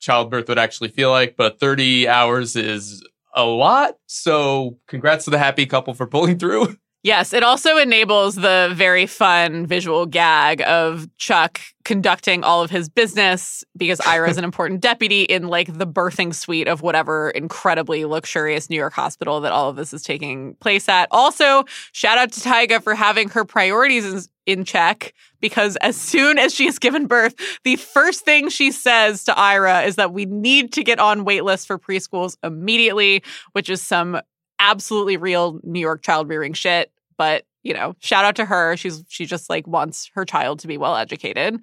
childbirth 0.00 0.48
would 0.48 0.58
actually 0.58 0.90
feel 0.90 1.10
like, 1.10 1.36
but 1.36 1.58
30 1.58 2.08
hours 2.08 2.56
is 2.56 3.02
a 3.34 3.44
lot. 3.44 3.96
So 4.06 4.78
congrats 4.86 5.24
to 5.24 5.30
the 5.30 5.38
happy 5.38 5.66
couple 5.66 5.94
for 5.94 6.06
pulling 6.06 6.38
through. 6.38 6.76
Yes, 7.02 7.32
it 7.32 7.42
also 7.42 7.78
enables 7.78 8.34
the 8.34 8.70
very 8.74 9.06
fun 9.06 9.64
visual 9.64 10.04
gag 10.04 10.60
of 10.66 11.08
Chuck 11.16 11.58
conducting 11.82 12.44
all 12.44 12.62
of 12.62 12.70
his 12.70 12.90
business 12.90 13.64
because 13.74 14.00
Ira 14.00 14.28
is 14.28 14.36
an 14.36 14.44
important 14.50 14.82
deputy 14.82 15.22
in 15.22 15.48
like 15.48 15.78
the 15.78 15.86
birthing 15.86 16.34
suite 16.34 16.68
of 16.68 16.82
whatever 16.82 17.30
incredibly 17.30 18.04
luxurious 18.04 18.68
New 18.68 18.76
York 18.76 18.92
hospital 18.92 19.40
that 19.40 19.50
all 19.50 19.70
of 19.70 19.76
this 19.76 19.94
is 19.94 20.02
taking 20.02 20.56
place 20.56 20.90
at. 20.90 21.08
Also, 21.10 21.64
shout 21.92 22.18
out 22.18 22.32
to 22.32 22.40
Tyga 22.40 22.82
for 22.82 22.94
having 22.94 23.30
her 23.30 23.46
priorities 23.46 24.28
in, 24.44 24.58
in 24.58 24.64
check 24.66 25.14
because 25.40 25.76
as 25.76 25.96
soon 25.96 26.38
as 26.38 26.54
she 26.54 26.66
has 26.66 26.78
given 26.78 27.06
birth, 27.06 27.34
the 27.64 27.76
first 27.76 28.26
thing 28.26 28.50
she 28.50 28.70
says 28.70 29.24
to 29.24 29.38
Ira 29.38 29.84
is 29.84 29.96
that 29.96 30.12
we 30.12 30.26
need 30.26 30.74
to 30.74 30.84
get 30.84 30.98
on 30.98 31.24
waitlist 31.24 31.66
for 31.66 31.78
preschools 31.78 32.36
immediately, 32.42 33.22
which 33.52 33.70
is 33.70 33.80
some 33.80 34.20
absolutely 34.60 35.16
real 35.16 35.60
New 35.64 35.80
York 35.80 36.02
child 36.02 36.28
rearing 36.28 36.52
shit. 36.52 36.92
But, 37.16 37.44
you 37.62 37.74
know, 37.74 37.96
shout 37.98 38.24
out 38.24 38.36
to 38.36 38.44
her. 38.44 38.76
She's 38.76 39.02
she 39.08 39.26
just 39.26 39.50
like 39.50 39.66
wants 39.66 40.10
her 40.14 40.24
child 40.24 40.60
to 40.60 40.68
be 40.68 40.78
well 40.78 40.96
educated. 40.96 41.60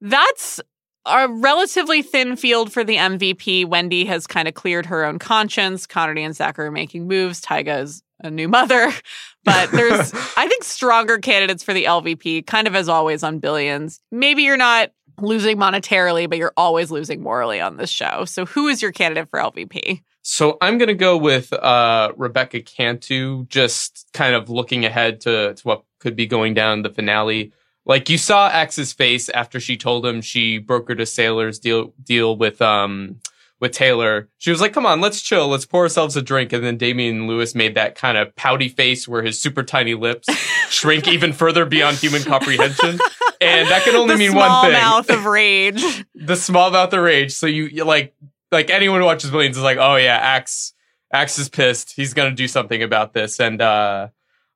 That's 0.00 0.60
a 1.06 1.28
relatively 1.28 2.02
thin 2.02 2.36
field 2.36 2.72
for 2.72 2.84
the 2.84 2.96
MVP. 2.96 3.64
Wendy 3.66 4.04
has 4.04 4.26
kind 4.26 4.48
of 4.48 4.54
cleared 4.54 4.86
her 4.86 5.04
own 5.04 5.18
conscience. 5.18 5.86
Connerty 5.86 6.22
and 6.22 6.36
Sacker 6.36 6.66
are 6.66 6.70
making 6.70 7.06
moves. 7.06 7.40
Tyga 7.40 7.82
is 7.82 8.02
a 8.22 8.30
new 8.30 8.48
mother. 8.48 8.92
But 9.44 9.70
there's, 9.70 10.12
I 10.36 10.48
think, 10.48 10.64
stronger 10.64 11.18
candidates 11.18 11.62
for 11.62 11.72
the 11.72 11.84
LVP, 11.84 12.48
kind 12.48 12.66
of 12.66 12.74
as 12.74 12.88
always 12.88 13.22
on 13.22 13.38
Billions. 13.38 14.00
Maybe 14.10 14.42
you're 14.42 14.56
not 14.56 14.90
losing 15.20 15.56
monetarily, 15.56 16.28
but 16.28 16.36
you're 16.36 16.52
always 16.56 16.90
losing 16.90 17.22
morally 17.22 17.60
on 17.60 17.76
this 17.76 17.88
show. 17.88 18.24
So 18.24 18.44
who 18.44 18.66
is 18.66 18.82
your 18.82 18.90
candidate 18.90 19.30
for 19.30 19.38
LVP? 19.38 20.02
So 20.28 20.58
I'm 20.60 20.76
gonna 20.76 20.92
go 20.92 21.16
with 21.16 21.52
uh, 21.52 22.10
Rebecca 22.16 22.60
Cantu, 22.60 23.46
just 23.46 24.08
kind 24.12 24.34
of 24.34 24.50
looking 24.50 24.84
ahead 24.84 25.20
to, 25.20 25.54
to 25.54 25.62
what 25.62 25.84
could 26.00 26.16
be 26.16 26.26
going 26.26 26.52
down 26.52 26.82
the 26.82 26.90
finale. 26.90 27.52
Like 27.84 28.10
you 28.10 28.18
saw 28.18 28.48
Axe's 28.48 28.92
face 28.92 29.28
after 29.28 29.60
she 29.60 29.76
told 29.76 30.04
him 30.04 30.20
she 30.20 30.58
brokered 30.58 31.00
a 31.00 31.06
sailor's 31.06 31.60
deal 31.60 31.94
deal 32.02 32.36
with 32.36 32.60
um 32.60 33.20
with 33.60 33.70
Taylor. 33.70 34.28
She 34.38 34.50
was 34.50 34.60
like, 34.60 34.72
"Come 34.72 34.84
on, 34.84 35.00
let's 35.00 35.22
chill, 35.22 35.46
let's 35.46 35.64
pour 35.64 35.84
ourselves 35.84 36.16
a 36.16 36.22
drink." 36.22 36.52
And 36.52 36.64
then 36.64 36.76
Damian 36.76 37.28
Lewis 37.28 37.54
made 37.54 37.76
that 37.76 37.94
kind 37.94 38.18
of 38.18 38.34
pouty 38.34 38.68
face 38.68 39.06
where 39.06 39.22
his 39.22 39.40
super 39.40 39.62
tiny 39.62 39.94
lips 39.94 40.26
shrink 40.70 41.06
even 41.06 41.32
further 41.34 41.64
beyond 41.64 41.98
human 41.98 42.22
comprehension. 42.22 42.98
And 43.40 43.68
that 43.68 43.84
can 43.84 43.94
only 43.94 44.14
the 44.14 44.18
mean 44.18 44.34
one 44.34 44.64
thing: 44.64 44.72
the 44.72 44.76
mouth 44.76 45.08
of 45.08 45.24
rage. 45.24 46.04
the 46.16 46.34
small 46.34 46.72
mouth 46.72 46.92
of 46.92 47.00
rage. 47.00 47.30
So 47.32 47.46
you 47.46 47.84
like 47.84 48.12
like 48.52 48.70
anyone 48.70 49.00
who 49.00 49.06
watches 49.06 49.30
Billions 49.30 49.56
is 49.56 49.62
like, 49.62 49.78
oh 49.78 49.96
yeah, 49.96 50.16
Axe 50.16 50.72
Axe 51.12 51.38
is 51.38 51.48
pissed. 51.48 51.92
He's 51.94 52.14
gonna 52.14 52.34
do 52.34 52.48
something 52.48 52.82
about 52.82 53.12
this, 53.12 53.40
and 53.40 53.60
uh, 53.60 54.08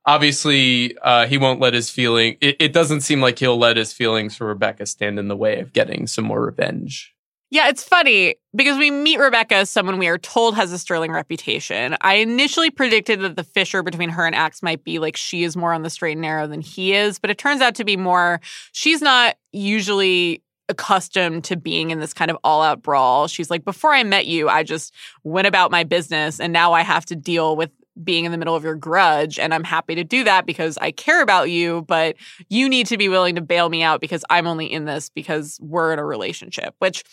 obviously 0.05 0.97
uh, 0.99 1.27
he 1.27 1.37
won't 1.37 1.59
let 1.59 1.73
his 1.73 1.89
feeling. 1.89 2.37
It, 2.41 2.57
it 2.59 2.73
doesn't 2.73 3.01
seem 3.01 3.21
like 3.21 3.39
he'll 3.39 3.57
let 3.57 3.77
his 3.77 3.93
feelings 3.93 4.35
for 4.35 4.47
Rebecca 4.47 4.85
stand 4.85 5.19
in 5.19 5.27
the 5.27 5.37
way 5.37 5.59
of 5.59 5.73
getting 5.73 6.07
some 6.07 6.25
more 6.25 6.43
revenge. 6.43 7.13
Yeah, 7.53 7.67
it's 7.67 7.83
funny 7.83 8.35
because 8.55 8.77
we 8.77 8.91
meet 8.91 9.19
Rebecca 9.19 9.55
as 9.55 9.69
someone 9.69 9.97
we 9.97 10.07
are 10.07 10.17
told 10.17 10.55
has 10.55 10.71
a 10.71 10.79
sterling 10.79 11.11
reputation. 11.11 11.97
I 11.99 12.15
initially 12.15 12.69
predicted 12.69 13.19
that 13.21 13.35
the 13.35 13.43
fissure 13.43 13.83
between 13.83 14.07
her 14.07 14.25
and 14.25 14.33
Axe 14.33 14.63
might 14.63 14.85
be 14.85 14.99
like 14.99 15.17
she 15.17 15.43
is 15.43 15.57
more 15.57 15.73
on 15.73 15.81
the 15.81 15.89
straight 15.89 16.13
and 16.13 16.21
narrow 16.21 16.47
than 16.47 16.61
he 16.61 16.93
is, 16.93 17.19
but 17.19 17.29
it 17.29 17.37
turns 17.37 17.59
out 17.59 17.75
to 17.75 17.83
be 17.83 17.97
more 17.97 18.39
she's 18.71 19.01
not 19.01 19.35
usually 19.51 20.41
accustomed 20.71 21.43
to 21.43 21.55
being 21.55 21.91
in 21.91 21.99
this 21.99 22.13
kind 22.13 22.31
of 22.31 22.37
all 22.43 22.63
out 22.63 22.81
brawl. 22.81 23.27
She's 23.27 23.51
like, 23.51 23.63
before 23.63 23.93
I 23.93 24.03
met 24.03 24.25
you, 24.25 24.49
I 24.49 24.63
just 24.63 24.93
went 25.23 25.45
about 25.45 25.69
my 25.69 25.83
business 25.83 26.39
and 26.39 26.51
now 26.51 26.73
I 26.73 26.81
have 26.81 27.05
to 27.07 27.15
deal 27.15 27.55
with 27.55 27.69
being 28.01 28.25
in 28.25 28.31
the 28.31 28.37
middle 28.37 28.55
of 28.55 28.63
your 28.63 28.75
grudge. 28.75 29.37
And 29.37 29.53
I'm 29.53 29.63
happy 29.63 29.95
to 29.95 30.03
do 30.03 30.23
that 30.23 30.45
because 30.45 30.77
I 30.79 30.91
care 30.91 31.21
about 31.21 31.49
you, 31.49 31.83
but 31.87 32.15
you 32.49 32.69
need 32.69 32.87
to 32.87 32.97
be 32.97 33.09
willing 33.09 33.35
to 33.35 33.41
bail 33.41 33.69
me 33.69 33.83
out 33.83 34.01
because 34.01 34.23
I'm 34.29 34.47
only 34.47 34.71
in 34.71 34.85
this 34.85 35.09
because 35.09 35.59
we're 35.61 35.93
in 35.93 35.99
a 35.99 36.05
relationship, 36.05 36.73
which 36.79 37.03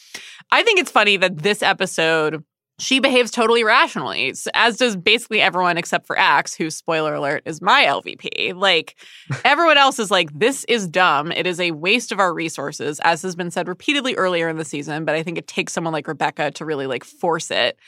I 0.51 0.63
think 0.63 0.79
it's 0.79 0.91
funny 0.91 1.17
that 1.19 1.39
this 1.39 1.63
episode 1.63 2.45
she 2.79 3.01
behaves 3.01 3.31
totally 3.31 3.65
rationally, 3.65 4.33
as 4.55 4.77
does 4.77 4.97
basically 4.97 5.41
everyone 5.41 5.77
except 5.77 6.07
for 6.07 6.19
Axe, 6.19 6.55
who, 6.55 6.71
spoiler 6.71 7.15
alert, 7.15 7.43
is 7.45 7.61
my 7.61 7.85
LVP. 7.85 8.55
Like, 8.55 8.95
everyone 9.45 9.79
else 9.79 9.99
is 9.99 10.11
like, 10.11 10.31
this 10.39 10.65
is 10.65 10.87
dumb. 10.87 11.33
It 11.33 11.47
is 11.47 11.59
a 11.59 11.73
waste 11.73 12.13
of 12.13 12.21
our 12.21 12.33
resources, 12.33 13.01
as 13.01 13.23
has 13.23 13.35
been 13.35 13.51
said 13.51 13.67
repeatedly 13.67 14.15
earlier 14.15 14.49
in 14.49 14.59
the 14.59 14.65
season. 14.65 15.05
But 15.05 15.17
I 15.17 15.23
think 15.23 15.39
it 15.39 15.49
takes 15.49 15.73
someone 15.73 15.93
like 15.93 16.07
Rebecca 16.07 16.53
to 16.53 16.65
really 16.65 16.87
like 16.87 17.05
force 17.05 17.51
it. 17.51 17.79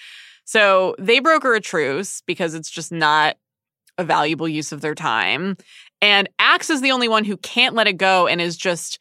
So 0.44 0.96
they 0.98 1.20
broker 1.20 1.54
a 1.54 1.60
truce 1.60 2.22
because 2.26 2.54
it's 2.54 2.70
just 2.70 2.90
not 2.90 3.36
a 3.96 4.02
valuable 4.02 4.48
use 4.48 4.72
of 4.72 4.80
their 4.80 4.94
time. 4.96 5.56
And 6.02 6.28
Axe 6.40 6.70
is 6.70 6.80
the 6.80 6.90
only 6.90 7.06
one 7.06 7.24
who 7.24 7.36
can't 7.36 7.76
let 7.76 7.86
it 7.86 7.96
go 7.98 8.26
and 8.26 8.40
is 8.40 8.56
just 8.56 8.98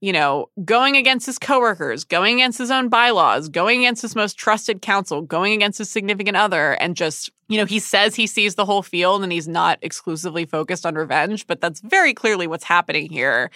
you 0.00 0.12
know, 0.12 0.48
going 0.64 0.96
against 0.96 1.26
his 1.26 1.38
coworkers, 1.38 2.04
going 2.04 2.36
against 2.36 2.58
his 2.58 2.70
own 2.70 2.88
bylaws, 2.88 3.48
going 3.48 3.80
against 3.80 4.00
his 4.00 4.16
most 4.16 4.38
trusted 4.38 4.80
counsel, 4.80 5.20
going 5.20 5.52
against 5.52 5.78
his 5.78 5.90
significant 5.90 6.36
other, 6.36 6.72
and 6.72 6.96
just, 6.96 7.30
you 7.48 7.58
know, 7.58 7.66
he 7.66 7.78
says 7.78 8.14
he 8.14 8.26
sees 8.26 8.54
the 8.54 8.64
whole 8.64 8.82
field 8.82 9.22
and 9.22 9.30
he's 9.30 9.46
not 9.46 9.78
exclusively 9.82 10.46
focused 10.46 10.86
on 10.86 10.94
revenge, 10.94 11.46
but 11.46 11.60
that's 11.60 11.80
very 11.80 12.14
clearly 12.14 12.46
what's 12.46 12.64
happening 12.64 13.10
here. 13.10 13.50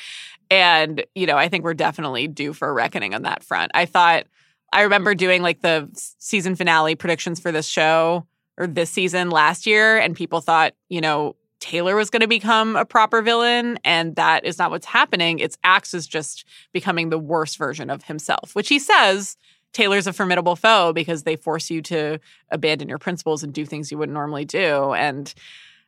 And, 0.51 1.05
you 1.15 1.27
know, 1.27 1.37
I 1.37 1.49
think 1.49 1.65
we're 1.65 1.75
definitely 1.75 2.29
due 2.29 2.53
for 2.53 2.69
a 2.69 2.73
reckoning 2.73 3.15
on 3.15 3.23
that 3.23 3.43
front. 3.43 3.73
I 3.75 3.87
thought, 3.87 4.27
I 4.71 4.83
remember 4.83 5.15
doing 5.15 5.41
like 5.41 5.63
the 5.63 5.89
season 6.19 6.57
finale 6.57 6.95
predictions 6.95 7.41
for 7.41 7.53
this 7.53 7.67
show 7.67 8.27
or 8.59 8.67
this 8.67 8.91
season 8.91 9.31
last 9.31 9.67
year, 9.67 9.99
and 9.99 10.15
people 10.15 10.41
thought, 10.41 10.75
you 10.91 11.01
know, 11.01 11.37
Taylor 11.61 11.97
was 11.97 12.11
going 12.11 12.21
to 12.21 12.29
become 12.29 12.77
a 12.77 12.85
proper 12.85 13.23
villain, 13.23 13.79
and 13.85 14.17
that 14.17 14.45
is 14.45 14.59
not 14.59 14.71
what's 14.71 14.87
happening. 14.87 15.39
It's 15.39 15.57
Axe 15.65 15.95
is 15.95 16.07
just 16.07 16.45
becoming 16.73 17.09
the 17.09 17.19
worst 17.19 17.57
version 17.57 17.91
of 17.91 18.05
himself, 18.05 18.55
which 18.55 18.69
he 18.69 18.79
says 18.79 19.37
Taylor's 19.73 20.07
a 20.07 20.13
formidable 20.13 20.57
foe 20.57 20.93
because 20.93 21.25
they 21.25 21.37
force 21.37 21.71
you 21.71 21.83
to 21.83 22.19
abandon 22.51 22.89
your 22.89 22.99
principles 22.99 23.43
and 23.43 23.53
do 23.53 23.67
things 23.67 23.91
you 23.91 23.99
wouldn't 23.99 24.15
normally 24.15 24.45
do. 24.45 24.93
And 24.93 25.33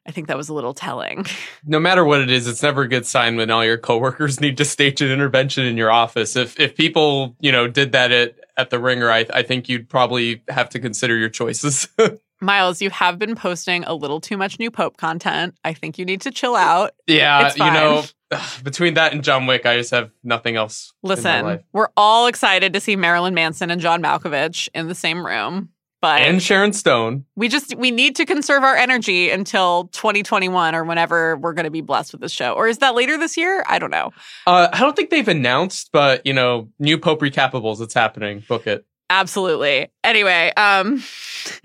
I 0.06 0.12
think 0.12 0.28
that 0.28 0.36
was 0.36 0.48
a 0.48 0.54
little 0.54 0.74
telling. 0.74 1.26
No 1.68 1.80
matter 1.80 2.04
what 2.04 2.20
it 2.20 2.30
is, 2.30 2.46
it's 2.46 2.62
never 2.62 2.82
a 2.82 2.88
good 2.88 3.06
sign 3.06 3.34
when 3.34 3.50
all 3.50 3.64
your 3.64 3.76
coworkers 3.76 4.40
need 4.40 4.56
to 4.58 4.64
stage 4.64 5.00
an 5.00 5.10
intervention 5.10 5.66
in 5.66 5.76
your 5.76 5.90
office. 5.90 6.36
If 6.36 6.60
if 6.60 6.76
people, 6.76 7.34
you 7.40 7.50
know, 7.50 7.66
did 7.66 7.90
that 7.90 8.12
at, 8.12 8.36
at 8.56 8.70
the 8.70 8.78
ringer, 8.78 9.10
I, 9.10 9.26
I 9.34 9.42
think 9.42 9.68
you'd 9.68 9.88
probably 9.88 10.42
have 10.48 10.68
to 10.70 10.78
consider 10.78 11.16
your 11.16 11.28
choices. 11.28 11.88
Miles, 12.40 12.82
you 12.82 12.90
have 12.90 13.18
been 13.18 13.34
posting 13.34 13.84
a 13.84 13.94
little 13.94 14.20
too 14.20 14.36
much 14.36 14.58
new 14.58 14.70
Pope 14.70 14.96
content. 14.96 15.54
I 15.64 15.72
think 15.72 15.98
you 15.98 16.04
need 16.04 16.20
to 16.22 16.30
chill 16.30 16.54
out. 16.56 16.92
yeah, 17.06 17.52
you 17.54 17.64
know, 17.72 18.04
between 18.62 18.94
that 18.94 19.12
and 19.12 19.24
John 19.24 19.46
Wick, 19.46 19.64
I 19.66 19.76
just 19.78 19.90
have 19.92 20.10
nothing 20.22 20.56
else. 20.56 20.92
in 21.02 21.08
my 21.08 21.14
Listen, 21.14 21.44
life. 21.44 21.62
we're 21.72 21.88
all 21.96 22.26
excited 22.26 22.72
to 22.74 22.80
see 22.80 22.96
Marilyn 22.96 23.34
Manson 23.34 23.70
and 23.70 23.80
John 23.80 24.02
Malkovich 24.02 24.68
in 24.74 24.88
the 24.88 24.94
same 24.94 25.24
room, 25.24 25.70
but 26.02 26.20
and 26.20 26.42
Sharon 26.42 26.74
Stone. 26.74 27.24
we 27.36 27.48
just 27.48 27.74
we 27.76 27.90
need 27.90 28.16
to 28.16 28.26
conserve 28.26 28.62
our 28.64 28.76
energy 28.76 29.30
until 29.30 29.84
2021 29.92 30.74
or 30.74 30.84
whenever 30.84 31.36
we're 31.38 31.54
going 31.54 31.64
to 31.64 31.70
be 31.70 31.80
blessed 31.80 32.12
with 32.12 32.20
this 32.20 32.32
show. 32.32 32.52
Or 32.52 32.68
is 32.68 32.78
that 32.78 32.94
later 32.94 33.16
this 33.16 33.36
year? 33.38 33.64
I 33.66 33.78
don't 33.78 33.90
know. 33.90 34.10
Uh, 34.46 34.68
I 34.72 34.80
don't 34.80 34.94
think 34.94 35.08
they've 35.10 35.26
announced, 35.26 35.88
but 35.92 36.26
you 36.26 36.34
know, 36.34 36.68
new 36.78 36.98
Pope 36.98 37.20
recapables. 37.20 37.80
It's 37.80 37.94
happening. 37.94 38.44
Book 38.46 38.66
it. 38.66 38.84
Absolutely. 39.08 39.88
Anyway, 40.04 40.52
um 40.56 41.02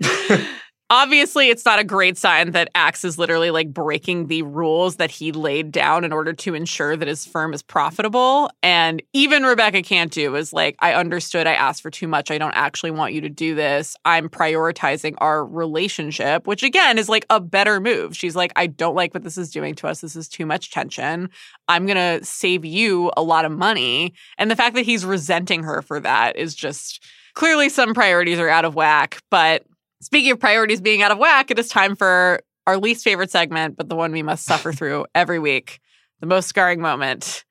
obviously 0.92 1.48
it's 1.48 1.64
not 1.64 1.78
a 1.78 1.84
great 1.84 2.18
sign 2.18 2.50
that 2.50 2.68
Axe 2.74 3.02
is 3.02 3.16
literally 3.16 3.50
like 3.50 3.72
breaking 3.72 4.26
the 4.26 4.42
rules 4.42 4.96
that 4.96 5.10
he 5.10 5.32
laid 5.32 5.72
down 5.72 6.04
in 6.04 6.12
order 6.12 6.34
to 6.34 6.54
ensure 6.54 6.98
that 6.98 7.08
his 7.08 7.24
firm 7.24 7.54
is 7.54 7.62
profitable. 7.62 8.50
And 8.62 9.02
even 9.14 9.42
Rebecca 9.42 9.80
Cantu 9.80 10.34
is 10.34 10.52
like, 10.52 10.76
I 10.80 10.92
understood 10.92 11.46
I 11.46 11.54
asked 11.54 11.80
for 11.80 11.90
too 11.90 12.06
much. 12.06 12.30
I 12.30 12.36
don't 12.36 12.54
actually 12.54 12.90
want 12.90 13.14
you 13.14 13.22
to 13.22 13.30
do 13.30 13.54
this. 13.54 13.96
I'm 14.04 14.28
prioritizing 14.28 15.14
our 15.16 15.46
relationship, 15.46 16.46
which 16.46 16.62
again 16.62 16.98
is 16.98 17.08
like 17.08 17.24
a 17.30 17.40
better 17.40 17.80
move. 17.80 18.14
She's 18.14 18.36
like, 18.36 18.52
I 18.54 18.66
don't 18.66 18.94
like 18.94 19.14
what 19.14 19.22
this 19.22 19.38
is 19.38 19.50
doing 19.50 19.74
to 19.76 19.88
us. 19.88 20.02
This 20.02 20.14
is 20.14 20.28
too 20.28 20.44
much 20.44 20.72
tension. 20.72 21.30
I'm 21.68 21.86
going 21.86 21.96
to 21.96 22.22
save 22.22 22.66
you 22.66 23.10
a 23.16 23.22
lot 23.22 23.46
of 23.46 23.52
money. 23.52 24.12
And 24.36 24.50
the 24.50 24.56
fact 24.56 24.74
that 24.74 24.84
he's 24.84 25.06
resenting 25.06 25.62
her 25.62 25.80
for 25.80 26.00
that 26.00 26.36
is 26.36 26.54
just 26.54 27.02
clearly 27.32 27.70
some 27.70 27.94
priorities 27.94 28.38
are 28.38 28.50
out 28.50 28.66
of 28.66 28.74
whack. 28.74 29.22
But 29.30 29.64
Speaking 30.02 30.32
of 30.32 30.40
priorities 30.40 30.80
being 30.80 31.00
out 31.00 31.12
of 31.12 31.18
whack, 31.18 31.52
it 31.52 31.60
is 31.60 31.68
time 31.68 31.94
for 31.94 32.40
our 32.66 32.76
least 32.76 33.04
favorite 33.04 33.30
segment, 33.30 33.76
but 33.76 33.88
the 33.88 33.94
one 33.94 34.10
we 34.10 34.22
must 34.24 34.44
suffer 34.44 34.72
through 34.74 35.06
every 35.14 35.38
week 35.38 35.80
the 36.20 36.26
most 36.26 36.48
scarring 36.48 36.80
moment. 36.80 37.44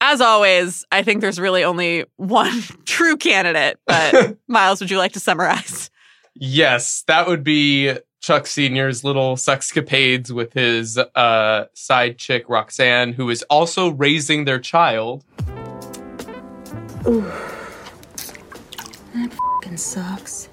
As 0.00 0.20
always, 0.20 0.84
I 0.92 1.02
think 1.02 1.20
there's 1.20 1.40
really 1.40 1.64
only 1.64 2.04
one 2.16 2.62
true 2.84 3.16
candidate, 3.16 3.78
but 3.84 4.36
Miles, 4.48 4.80
would 4.80 4.90
you 4.92 4.98
like 4.98 5.12
to 5.12 5.20
summarize? 5.20 5.90
Yes, 6.34 7.02
that 7.08 7.26
would 7.26 7.42
be 7.42 7.96
Chuck 8.20 8.46
Sr.'s 8.46 9.02
little 9.02 9.34
sexcapades 9.34 10.30
with 10.30 10.52
his 10.52 10.98
uh, 10.98 11.64
side 11.74 12.16
chick, 12.16 12.44
Roxanne, 12.48 13.12
who 13.12 13.28
is 13.28 13.42
also 13.50 13.90
raising 13.90 14.44
their 14.44 14.60
child. 14.60 15.24
Ooh. 17.08 17.22
That 19.14 19.32
fucking 19.32 19.76
sucks. 19.76 20.48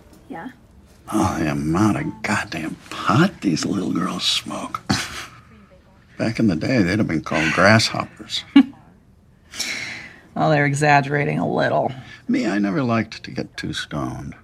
Yeah. 1.11 1.35
Oh, 1.37 1.39
the 1.39 1.51
amount 1.51 1.97
of 1.97 2.21
goddamn 2.21 2.75
pot 2.89 3.41
these 3.41 3.65
little 3.65 3.91
girls 3.91 4.23
smoke. 4.23 4.81
Back 6.17 6.39
in 6.39 6.47
the 6.47 6.55
day, 6.55 6.81
they'd 6.81 6.99
have 6.99 7.07
been 7.07 7.23
called 7.23 7.53
grasshoppers. 7.53 8.43
well, 10.35 10.49
they're 10.49 10.65
exaggerating 10.65 11.39
a 11.39 11.49
little. 11.51 11.91
Me, 12.27 12.45
I 12.45 12.59
never 12.59 12.83
liked 12.83 13.23
to 13.23 13.31
get 13.31 13.55
too 13.57 13.73
stoned. 13.73 14.35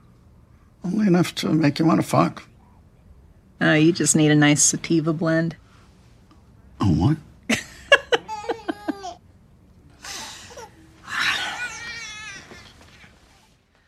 Only 0.83 1.07
enough 1.07 1.35
to 1.35 1.49
make 1.53 1.79
you 1.79 1.85
want 1.85 2.01
to 2.01 2.07
fuck. 2.07 2.43
Oh, 3.61 3.73
you 3.73 3.91
just 3.91 4.15
need 4.15 4.31
a 4.31 4.35
nice 4.35 4.61
sativa 4.63 5.13
blend. 5.13 5.55
Oh, 6.79 6.91
what? 6.93 7.17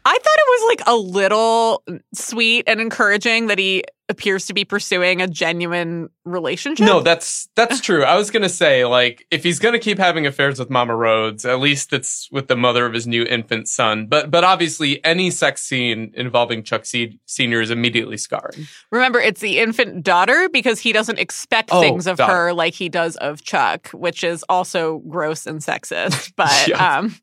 I 0.05 0.13
thought 0.13 0.37
it 0.37 0.47
was 0.47 0.67
like 0.69 0.76
a 0.87 0.95
little 0.95 1.83
sweet 2.13 2.63
and 2.67 2.81
encouraging 2.81 3.47
that 3.47 3.59
he 3.59 3.83
appears 4.09 4.45
to 4.45 4.53
be 4.53 4.63
pursuing 4.63 5.21
a 5.21 5.27
genuine 5.27 6.07
relationship. 6.23 6.85
No, 6.85 7.01
that's 7.01 7.49
that's 7.57 7.81
true. 7.81 8.05
I 8.05 8.15
was 8.15 8.31
gonna 8.31 8.47
say, 8.47 8.85
like, 8.85 9.27
if 9.29 9.43
he's 9.43 9.59
gonna 9.59 9.79
keep 9.79 9.97
having 9.97 10.25
affairs 10.25 10.57
with 10.59 10.69
Mama 10.69 10.95
Rhodes, 10.95 11.43
at 11.43 11.59
least 11.59 11.91
it's 11.91 12.29
with 12.31 12.47
the 12.47 12.55
mother 12.55 12.85
of 12.85 12.93
his 12.93 13.05
new 13.05 13.23
infant 13.25 13.67
son. 13.67 14.07
But 14.07 14.31
but 14.31 14.45
obviously, 14.45 15.03
any 15.03 15.29
sex 15.29 15.61
scene 15.61 16.13
involving 16.15 16.63
Chuck 16.63 16.85
C- 16.85 17.19
Senior 17.25 17.59
is 17.59 17.69
immediately 17.69 18.15
scarring. 18.15 18.65
Remember, 18.91 19.19
it's 19.19 19.41
the 19.41 19.59
infant 19.59 20.03
daughter 20.03 20.47
because 20.53 20.79
he 20.79 20.93
doesn't 20.93 21.19
expect 21.19 21.69
Oh, 21.73 21.81
things 21.81 22.07
of 22.07 22.15
daughter. 22.15 22.31
her 22.33 22.53
like 22.53 22.75
he 22.75 22.87
does 22.87 23.17
of 23.17 23.43
Chuck, 23.43 23.89
which 23.89 24.23
is 24.23 24.45
also 24.47 24.99
gross 25.09 25.45
and 25.45 25.59
sexist. 25.59 26.31
But 26.37 26.67
Yeah. 26.69 26.97
um, 26.99 27.13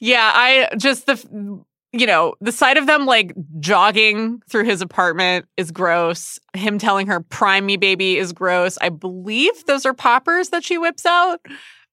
yeah, 0.00 0.30
I 0.32 0.68
just 0.76 1.06
the 1.06 1.60
you 1.92 2.06
know 2.06 2.34
the 2.40 2.52
sight 2.52 2.76
of 2.76 2.86
them 2.86 3.06
like 3.06 3.34
jogging 3.60 4.40
through 4.48 4.64
his 4.64 4.82
apartment 4.82 5.46
is 5.56 5.70
gross. 5.70 6.38
Him 6.54 6.78
telling 6.78 7.06
her 7.06 7.20
"prime 7.20 7.66
me, 7.66 7.76
baby" 7.76 8.16
is 8.16 8.32
gross. 8.32 8.78
I 8.80 8.88
believe 8.88 9.64
those 9.66 9.86
are 9.86 9.94
poppers 9.94 10.50
that 10.50 10.64
she 10.64 10.78
whips 10.78 11.06
out. 11.06 11.40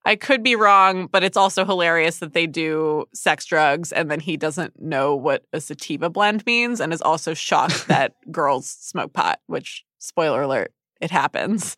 I 0.07 0.15
could 0.15 0.43
be 0.43 0.55
wrong, 0.55 1.07
but 1.07 1.23
it's 1.23 1.35
also 1.35 1.65
hilarious 1.65 2.19
that 2.19 2.33
they 2.33 2.45
do 2.45 3.05
sex 3.13 3.43
drugs 3.45 3.91
and 3.91 4.11
then 4.11 4.19
he 4.19 4.37
doesn't 4.37 4.79
know 4.79 5.15
what 5.15 5.45
a 5.51 5.59
sativa 5.59 6.11
blend 6.11 6.45
means 6.45 6.79
and 6.79 6.93
is 6.93 7.01
also 7.01 7.33
shocked 7.33 7.87
that 7.87 8.13
girls 8.31 8.69
smoke 8.69 9.13
pot, 9.13 9.39
which 9.47 9.83
spoiler 9.97 10.43
alert, 10.43 10.71
it 11.01 11.09
happens. 11.09 11.75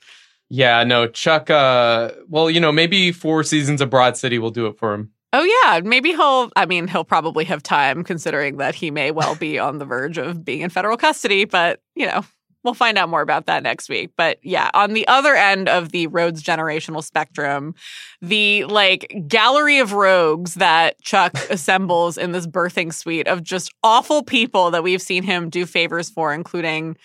Yeah, 0.49 0.83
no, 0.83 1.07
Chuck. 1.07 1.49
Uh, 1.49 2.11
well, 2.27 2.49
you 2.49 2.59
know, 2.59 2.71
maybe 2.71 3.11
four 3.11 3.43
seasons 3.43 3.81
of 3.81 3.89
Broad 3.89 4.17
City 4.17 4.39
will 4.39 4.51
do 4.51 4.67
it 4.67 4.77
for 4.77 4.93
him. 4.93 5.11
Oh 5.33 5.43
yeah, 5.43 5.81
maybe 5.83 6.11
he'll 6.11 6.49
I 6.55 6.65
mean, 6.65 6.87
he'll 6.87 7.03
probably 7.03 7.45
have 7.45 7.61
time 7.61 8.03
considering 8.03 8.57
that 8.57 8.75
he 8.75 8.91
may 8.91 9.11
well 9.11 9.35
be 9.35 9.59
on 9.59 9.77
the 9.77 9.85
verge 9.85 10.17
of 10.17 10.45
being 10.45 10.61
in 10.61 10.69
federal 10.69 10.97
custody, 10.97 11.45
but 11.45 11.81
you 11.95 12.05
know, 12.07 12.23
we'll 12.63 12.73
find 12.73 12.97
out 12.97 13.09
more 13.09 13.21
about 13.21 13.45
that 13.45 13.63
next 13.63 13.87
week. 13.89 14.11
But 14.17 14.39
yeah, 14.43 14.69
on 14.73 14.93
the 14.93 15.07
other 15.07 15.35
end 15.35 15.69
of 15.69 15.91
the 15.91 16.07
Rhodes 16.07 16.43
generational 16.43 17.03
spectrum, 17.03 17.75
the 18.21 18.65
like 18.65 19.23
gallery 19.27 19.79
of 19.79 19.93
rogues 19.93 20.55
that 20.55 21.01
Chuck 21.01 21.33
assembles 21.49 22.17
in 22.17 22.31
this 22.31 22.47
birthing 22.47 22.93
suite 22.93 23.27
of 23.27 23.43
just 23.43 23.73
awful 23.83 24.23
people 24.23 24.71
that 24.71 24.83
we've 24.83 25.01
seen 25.01 25.23
him 25.23 25.49
do 25.49 25.65
favors 25.65 26.09
for, 26.09 26.33
including, 26.33 26.97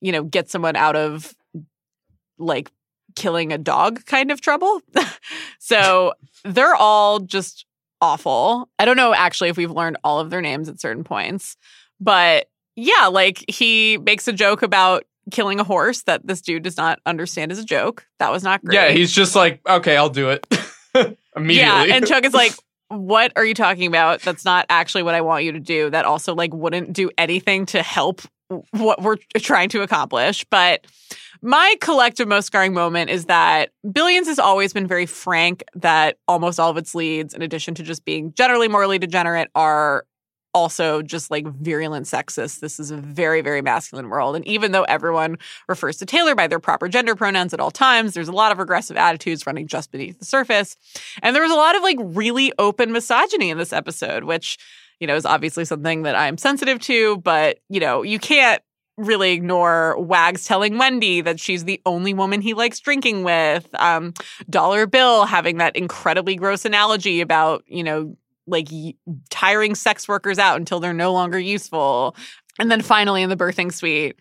you 0.00 0.12
know, 0.12 0.24
get 0.24 0.50
someone 0.50 0.76
out 0.76 0.96
of 0.96 1.34
like 2.38 2.70
killing 3.14 3.52
a 3.52 3.58
dog 3.58 4.04
kind 4.06 4.32
of 4.32 4.40
trouble. 4.40 4.80
so 5.58 6.12
they're 6.44 6.74
all 6.74 7.20
just 7.20 7.66
awful. 8.00 8.68
I 8.78 8.84
don't 8.84 8.96
know 8.96 9.14
actually 9.14 9.48
if 9.48 9.56
we've 9.56 9.70
learned 9.70 9.96
all 10.04 10.20
of 10.20 10.30
their 10.30 10.42
names 10.42 10.68
at 10.68 10.80
certain 10.80 11.04
points, 11.04 11.56
but 12.00 12.48
yeah, 12.76 13.06
like 13.06 13.44
he 13.48 13.98
makes 13.98 14.28
a 14.28 14.32
joke 14.32 14.62
about 14.62 15.04
killing 15.30 15.60
a 15.60 15.64
horse 15.64 16.02
that 16.02 16.26
this 16.26 16.40
dude 16.40 16.62
does 16.62 16.76
not 16.76 17.00
understand 17.06 17.52
as 17.52 17.58
a 17.58 17.64
joke. 17.64 18.06
That 18.18 18.30
was 18.30 18.42
not 18.42 18.64
great. 18.64 18.74
Yeah, 18.74 18.90
he's 18.90 19.12
just 19.12 19.34
like, 19.34 19.60
okay, 19.68 19.96
I'll 19.96 20.10
do 20.10 20.30
it 20.30 20.46
immediately. 21.36 21.54
Yeah, 21.56 21.84
and 21.84 22.06
Chuck 22.06 22.24
is 22.24 22.34
like, 22.34 22.52
"What 22.88 23.32
are 23.36 23.44
you 23.44 23.54
talking 23.54 23.86
about? 23.86 24.20
That's 24.20 24.44
not 24.44 24.66
actually 24.68 25.04
what 25.04 25.14
I 25.14 25.20
want 25.20 25.44
you 25.44 25.52
to 25.52 25.60
do. 25.60 25.90
That 25.90 26.04
also 26.04 26.34
like 26.34 26.52
wouldn't 26.52 26.92
do 26.92 27.10
anything 27.16 27.66
to 27.66 27.82
help 27.82 28.22
what 28.72 29.00
we're 29.02 29.16
trying 29.38 29.70
to 29.70 29.82
accomplish." 29.82 30.44
But 30.50 30.86
my 31.44 31.76
collective 31.82 32.26
most 32.26 32.46
scarring 32.46 32.72
moment 32.72 33.10
is 33.10 33.26
that 33.26 33.70
Billions 33.92 34.26
has 34.28 34.38
always 34.38 34.72
been 34.72 34.86
very 34.86 35.04
frank 35.04 35.62
that 35.74 36.16
almost 36.26 36.58
all 36.58 36.70
of 36.70 36.78
its 36.78 36.94
leads, 36.94 37.34
in 37.34 37.42
addition 37.42 37.74
to 37.74 37.82
just 37.82 38.06
being 38.06 38.32
generally 38.32 38.66
morally 38.66 38.98
degenerate, 38.98 39.50
are 39.54 40.06
also 40.54 41.02
just 41.02 41.30
like 41.30 41.46
virulent 41.46 42.06
sexist. 42.06 42.60
This 42.60 42.80
is 42.80 42.90
a 42.90 42.96
very, 42.96 43.42
very 43.42 43.60
masculine 43.60 44.08
world. 44.08 44.36
And 44.36 44.46
even 44.46 44.72
though 44.72 44.84
everyone 44.84 45.36
refers 45.68 45.98
to 45.98 46.06
Taylor 46.06 46.34
by 46.34 46.46
their 46.46 46.60
proper 46.60 46.88
gender 46.88 47.14
pronouns 47.14 47.52
at 47.52 47.60
all 47.60 47.70
times, 47.70 48.14
there's 48.14 48.28
a 48.28 48.32
lot 48.32 48.50
of 48.50 48.58
regressive 48.58 48.96
attitudes 48.96 49.46
running 49.46 49.66
just 49.66 49.90
beneath 49.90 50.18
the 50.18 50.24
surface. 50.24 50.76
And 51.22 51.36
there 51.36 51.42
was 51.42 51.52
a 51.52 51.56
lot 51.56 51.76
of 51.76 51.82
like 51.82 51.98
really 52.00 52.54
open 52.58 52.90
misogyny 52.90 53.50
in 53.50 53.58
this 53.58 53.72
episode, 53.72 54.24
which, 54.24 54.56
you 54.98 55.06
know, 55.06 55.14
is 55.14 55.26
obviously 55.26 55.66
something 55.66 56.04
that 56.04 56.14
I'm 56.14 56.38
sensitive 56.38 56.78
to, 56.80 57.18
but, 57.18 57.58
you 57.68 57.80
know, 57.80 58.02
you 58.02 58.18
can't 58.18 58.62
really 58.96 59.32
ignore 59.32 59.98
Wags 60.00 60.44
telling 60.44 60.78
Wendy 60.78 61.20
that 61.20 61.40
she's 61.40 61.64
the 61.64 61.80
only 61.84 62.14
woman 62.14 62.40
he 62.40 62.54
likes 62.54 62.78
drinking 62.80 63.24
with. 63.24 63.68
Um, 63.74 64.14
Dollar 64.48 64.86
Bill 64.86 65.26
having 65.26 65.58
that 65.58 65.76
incredibly 65.76 66.36
gross 66.36 66.64
analogy 66.64 67.20
about, 67.20 67.64
you 67.66 67.82
know, 67.82 68.16
like 68.46 68.68
y- 68.70 68.94
tiring 69.30 69.74
sex 69.74 70.06
workers 70.06 70.38
out 70.38 70.58
until 70.58 70.80
they're 70.80 70.92
no 70.92 71.12
longer 71.12 71.38
useful. 71.38 72.14
And 72.58 72.70
then 72.70 72.82
finally 72.82 73.22
in 73.22 73.30
the 73.30 73.36
birthing 73.36 73.72
suite, 73.72 74.16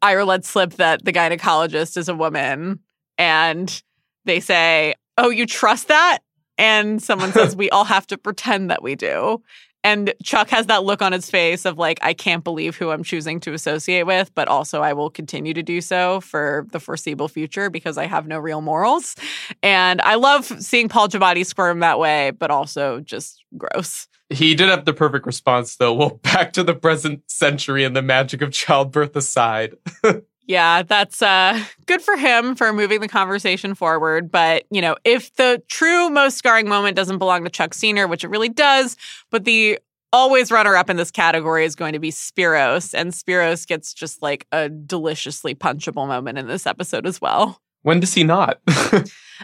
Ira 0.00 0.24
lets 0.24 0.48
slip 0.48 0.72
that 0.74 1.04
the 1.04 1.12
gynecologist 1.12 1.96
is 1.96 2.08
a 2.08 2.14
woman. 2.14 2.80
And 3.18 3.82
they 4.24 4.40
say, 4.40 4.94
Oh, 5.18 5.30
you 5.30 5.46
trust 5.46 5.88
that? 5.88 6.20
And 6.58 7.02
someone 7.02 7.32
says, 7.32 7.54
We 7.56 7.70
all 7.70 7.84
have 7.84 8.06
to 8.08 8.18
pretend 8.18 8.70
that 8.70 8.82
we 8.82 8.96
do. 8.96 9.42
And 9.84 10.14
Chuck 10.22 10.50
has 10.50 10.66
that 10.66 10.84
look 10.84 11.02
on 11.02 11.12
his 11.12 11.28
face 11.28 11.64
of 11.64 11.78
like, 11.78 11.98
I 12.02 12.14
can't 12.14 12.44
believe 12.44 12.76
who 12.76 12.90
I'm 12.90 13.02
choosing 13.02 13.40
to 13.40 13.52
associate 13.52 14.04
with, 14.04 14.34
but 14.34 14.48
also 14.48 14.82
I 14.82 14.92
will 14.92 15.10
continue 15.10 15.54
to 15.54 15.62
do 15.62 15.80
so 15.80 16.20
for 16.20 16.66
the 16.72 16.80
foreseeable 16.80 17.28
future 17.28 17.70
because 17.70 17.98
I 17.98 18.06
have 18.06 18.26
no 18.26 18.38
real 18.38 18.60
morals. 18.60 19.16
And 19.62 20.00
I 20.02 20.14
love 20.14 20.46
seeing 20.62 20.88
Paul 20.88 21.08
Giamatti 21.08 21.44
squirm 21.44 21.80
that 21.80 21.98
way, 21.98 22.30
but 22.30 22.50
also 22.50 23.00
just 23.00 23.42
gross. 23.56 24.08
He 24.30 24.54
did 24.54 24.68
have 24.68 24.84
the 24.84 24.94
perfect 24.94 25.26
response, 25.26 25.76
though. 25.76 25.92
Well, 25.92 26.10
back 26.22 26.52
to 26.54 26.62
the 26.62 26.74
present 26.74 27.30
century 27.30 27.84
and 27.84 27.94
the 27.94 28.02
magic 28.02 28.42
of 28.42 28.52
childbirth 28.52 29.14
aside. 29.16 29.76
Yeah, 30.46 30.82
that's 30.82 31.22
uh, 31.22 31.62
good 31.86 32.02
for 32.02 32.16
him 32.16 32.56
for 32.56 32.72
moving 32.72 33.00
the 33.00 33.08
conversation 33.08 33.74
forward. 33.74 34.30
But, 34.30 34.64
you 34.70 34.80
know, 34.80 34.96
if 35.04 35.34
the 35.36 35.62
true 35.68 36.10
most 36.10 36.36
scarring 36.36 36.68
moment 36.68 36.96
doesn't 36.96 37.18
belong 37.18 37.44
to 37.44 37.50
Chuck 37.50 37.74
Senior, 37.74 38.08
which 38.08 38.24
it 38.24 38.28
really 38.28 38.48
does, 38.48 38.96
but 39.30 39.44
the 39.44 39.78
always 40.12 40.50
runner 40.50 40.76
up 40.76 40.90
in 40.90 40.96
this 40.96 41.10
category 41.10 41.64
is 41.64 41.74
going 41.76 41.92
to 41.92 41.98
be 41.98 42.10
Spiros. 42.10 42.92
And 42.92 43.12
Spiros 43.12 43.66
gets 43.66 43.94
just 43.94 44.20
like 44.20 44.46
a 44.52 44.68
deliciously 44.68 45.54
punchable 45.54 46.06
moment 46.06 46.38
in 46.38 46.48
this 46.48 46.66
episode 46.66 47.06
as 47.06 47.20
well. 47.20 47.61
When 47.82 48.00
does 48.00 48.14
he 48.14 48.24
not? 48.24 48.60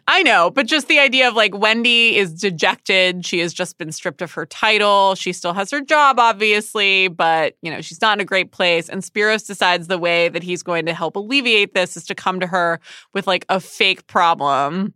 I 0.07 0.23
know, 0.23 0.51
but 0.51 0.67
just 0.67 0.87
the 0.87 1.01
idea 1.01 1.27
of 1.27 1.35
like 1.35 1.57
Wendy 1.57 2.17
is 2.17 2.33
dejected. 2.33 3.27
She 3.27 3.41
has 3.41 3.53
just 3.53 3.79
been 3.79 3.91
stripped 3.91 4.23
of 4.23 4.33
her 4.33 4.47
title. 4.47 5.17
She 5.17 5.33
still 5.33 5.53
has 5.55 5.71
her 5.73 5.81
job, 5.81 6.21
obviously, 6.21 7.09
but 7.09 7.57
you 7.63 7.71
know, 7.71 7.81
she's 7.81 8.01
not 8.01 8.19
in 8.19 8.23
a 8.23 8.25
great 8.25 8.53
place. 8.53 8.89
And 8.89 9.03
Spiros 9.03 9.47
decides 9.47 9.89
the 9.89 9.99
way 9.99 10.29
that 10.29 10.43
he's 10.43 10.63
going 10.63 10.87
to 10.87 10.95
help 10.95 11.17
alleviate 11.17 11.75
this 11.75 11.97
is 11.97 12.05
to 12.07 12.15
come 12.15 12.39
to 12.41 12.47
her 12.47 12.81
with 13.13 13.27
like 13.27 13.45
a 13.49 13.59
fake 13.59 14.07
problem 14.07 14.95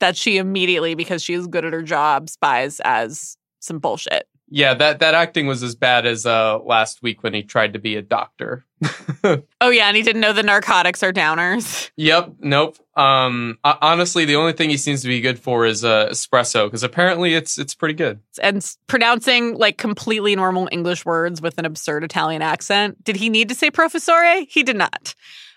that 0.00 0.16
she 0.16 0.36
immediately, 0.36 0.94
because 0.94 1.22
she 1.22 1.32
is 1.32 1.46
good 1.46 1.64
at 1.64 1.72
her 1.72 1.82
job, 1.82 2.28
spies 2.28 2.80
as 2.80 3.36
some 3.60 3.78
bullshit. 3.78 4.26
Yeah, 4.54 4.74
that 4.74 4.98
that 4.98 5.14
acting 5.14 5.46
was 5.46 5.62
as 5.62 5.74
bad 5.74 6.04
as 6.04 6.26
uh 6.26 6.58
last 6.58 7.02
week 7.02 7.22
when 7.22 7.32
he 7.32 7.42
tried 7.42 7.72
to 7.72 7.78
be 7.78 7.96
a 7.96 8.02
doctor. 8.02 8.66
oh 9.24 9.70
yeah, 9.70 9.86
and 9.88 9.96
he 9.96 10.02
didn't 10.02 10.20
know 10.20 10.34
the 10.34 10.42
narcotics 10.42 11.02
are 11.02 11.10
downers. 11.10 11.90
Yep, 11.96 12.34
nope. 12.40 12.76
Um 12.94 13.58
honestly, 13.64 14.26
the 14.26 14.36
only 14.36 14.52
thing 14.52 14.68
he 14.68 14.76
seems 14.76 15.00
to 15.02 15.08
be 15.08 15.22
good 15.22 15.38
for 15.38 15.64
is 15.64 15.86
uh 15.86 16.08
espresso 16.10 16.66
because 16.66 16.82
apparently 16.82 17.32
it's 17.32 17.56
it's 17.56 17.74
pretty 17.74 17.94
good. 17.94 18.20
And 18.42 18.62
pronouncing 18.88 19.56
like 19.56 19.78
completely 19.78 20.36
normal 20.36 20.68
English 20.70 21.06
words 21.06 21.40
with 21.40 21.56
an 21.58 21.64
absurd 21.64 22.04
Italian 22.04 22.42
accent. 22.42 23.02
Did 23.02 23.16
he 23.16 23.30
need 23.30 23.48
to 23.48 23.54
say 23.54 23.70
professore? 23.70 24.44
He 24.46 24.62
did 24.62 24.76
not. 24.76 25.14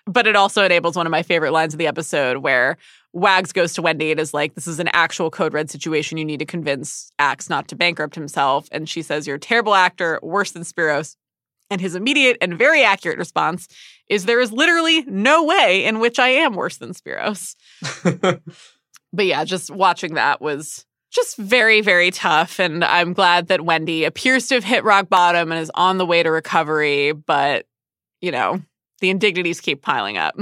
But 0.08 0.28
it 0.28 0.36
also 0.36 0.63
enables 0.63 0.96
one 0.96 1.08
of 1.08 1.12
my 1.12 1.24
favorite 1.24 1.52
lines 1.52 1.74
of 1.74 1.80
the 1.80 1.88
episode 1.88 2.38
where 2.38 2.78
Wags 3.13 3.52
goes 3.54 3.74
to 3.74 3.82
Wendy 3.82 4.12
and 4.12 4.20
is 4.20 4.34
like, 4.34 4.54
This 4.54 4.68
is 4.68 4.80
an 4.80 4.89
actual 4.89 5.32
code 5.32 5.54
red 5.54 5.72
situation. 5.72 6.18
You 6.18 6.26
need 6.26 6.39
to 6.39 6.46
convince 6.46 7.12
Axe 7.18 7.50
not 7.50 7.68
to 7.70 7.76
bankrupt 7.76 8.13
himself. 8.13 8.68
And 8.72 8.88
she 8.88 9.02
says, 9.02 9.26
You're 9.26 9.38
a 9.38 9.39
terrible 9.39 9.74
actor, 9.74 10.20
worse 10.22 10.52
than 10.52 10.63
Spiros. 10.63 11.15
And 11.72 11.82
his 11.82 11.96
immediate 11.96 12.38
and 12.41 12.58
very 12.58 12.84
accurate 12.84 13.18
response 13.18 13.68
is, 14.10 14.26
There 14.26 14.41
is 14.41 14.52
literally 14.52 15.04
no 15.04 15.44
way 15.44 15.86
in 15.86 16.00
which 16.00 16.20
I 16.20 16.28
am 16.28 16.54
worse 16.56 16.78
than 16.78 16.94
Spiros. 16.94 17.56
but 19.13 19.26
yeah, 19.26 19.46
just 19.46 19.72
watching 19.72 20.15
that 20.15 20.41
was 20.41 20.86
just 21.12 21.38
very, 21.38 21.80
very 21.80 22.12
tough. 22.12 22.60
And 22.60 22.84
I'm 22.84 23.13
glad 23.13 23.48
that 23.48 23.65
Wendy 23.65 24.04
appears 24.04 24.48
to 24.48 24.56
have 24.56 24.65
hit 24.65 24.84
rock 24.84 25.10
bottom 25.10 25.52
and 25.52 25.62
is 25.62 25.72
on 25.74 25.98
the 25.98 26.06
way 26.06 26.22
to 26.22 26.30
recovery. 26.30 27.13
But, 27.13 27.65
you 28.20 28.32
know, 28.32 28.62
the 29.06 29.12
indignities 29.12 29.62
keep 29.62 29.84
piling 29.84 30.18
up. 30.18 30.36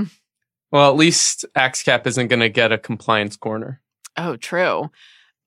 Well, 0.72 0.90
at 0.90 0.96
least 0.96 1.44
AxCap 1.54 2.08
isn't 2.08 2.30
going 2.30 2.40
to 2.40 2.48
get 2.48 2.72
a 2.72 2.78
compliance 2.78 3.36
corner. 3.36 3.82
Oh, 4.16 4.38
true. 4.38 4.90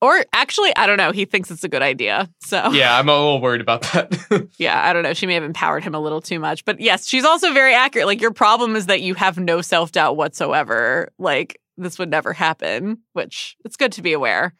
Or 0.02 0.22
actually, 0.34 0.76
I 0.76 0.86
don't 0.86 0.98
know. 0.98 1.12
He 1.12 1.24
thinks 1.24 1.50
it's 1.50 1.64
a 1.64 1.68
good 1.70 1.80
idea. 1.80 2.28
So 2.40 2.70
yeah, 2.72 2.98
I'm 2.98 3.08
a 3.08 3.12
little 3.12 3.40
worried 3.40 3.62
about 3.62 3.80
that. 3.84 4.48
yeah, 4.58 4.86
I 4.86 4.92
don't 4.92 5.02
know. 5.02 5.14
She 5.14 5.26
may 5.26 5.32
have 5.32 5.44
empowered 5.44 5.82
him 5.82 5.94
a 5.94 5.98
little 5.98 6.20
too 6.20 6.38
much, 6.38 6.66
but 6.66 6.78
yes, 6.78 7.08
she's 7.08 7.24
also 7.24 7.54
very 7.54 7.72
accurate. 7.72 8.06
Like 8.06 8.20
your 8.20 8.34
problem 8.34 8.76
is 8.76 8.84
that 8.84 9.00
you 9.00 9.14
have 9.14 9.38
no 9.38 9.62
self 9.62 9.92
doubt 9.92 10.18
whatsoever. 10.18 11.10
Like 11.18 11.58
this 11.78 11.98
would 11.98 12.10
never 12.10 12.34
happen, 12.34 12.98
which 13.14 13.56
it's 13.64 13.78
good 13.78 13.92
to 13.92 14.02
be 14.02 14.12
aware. 14.12 14.52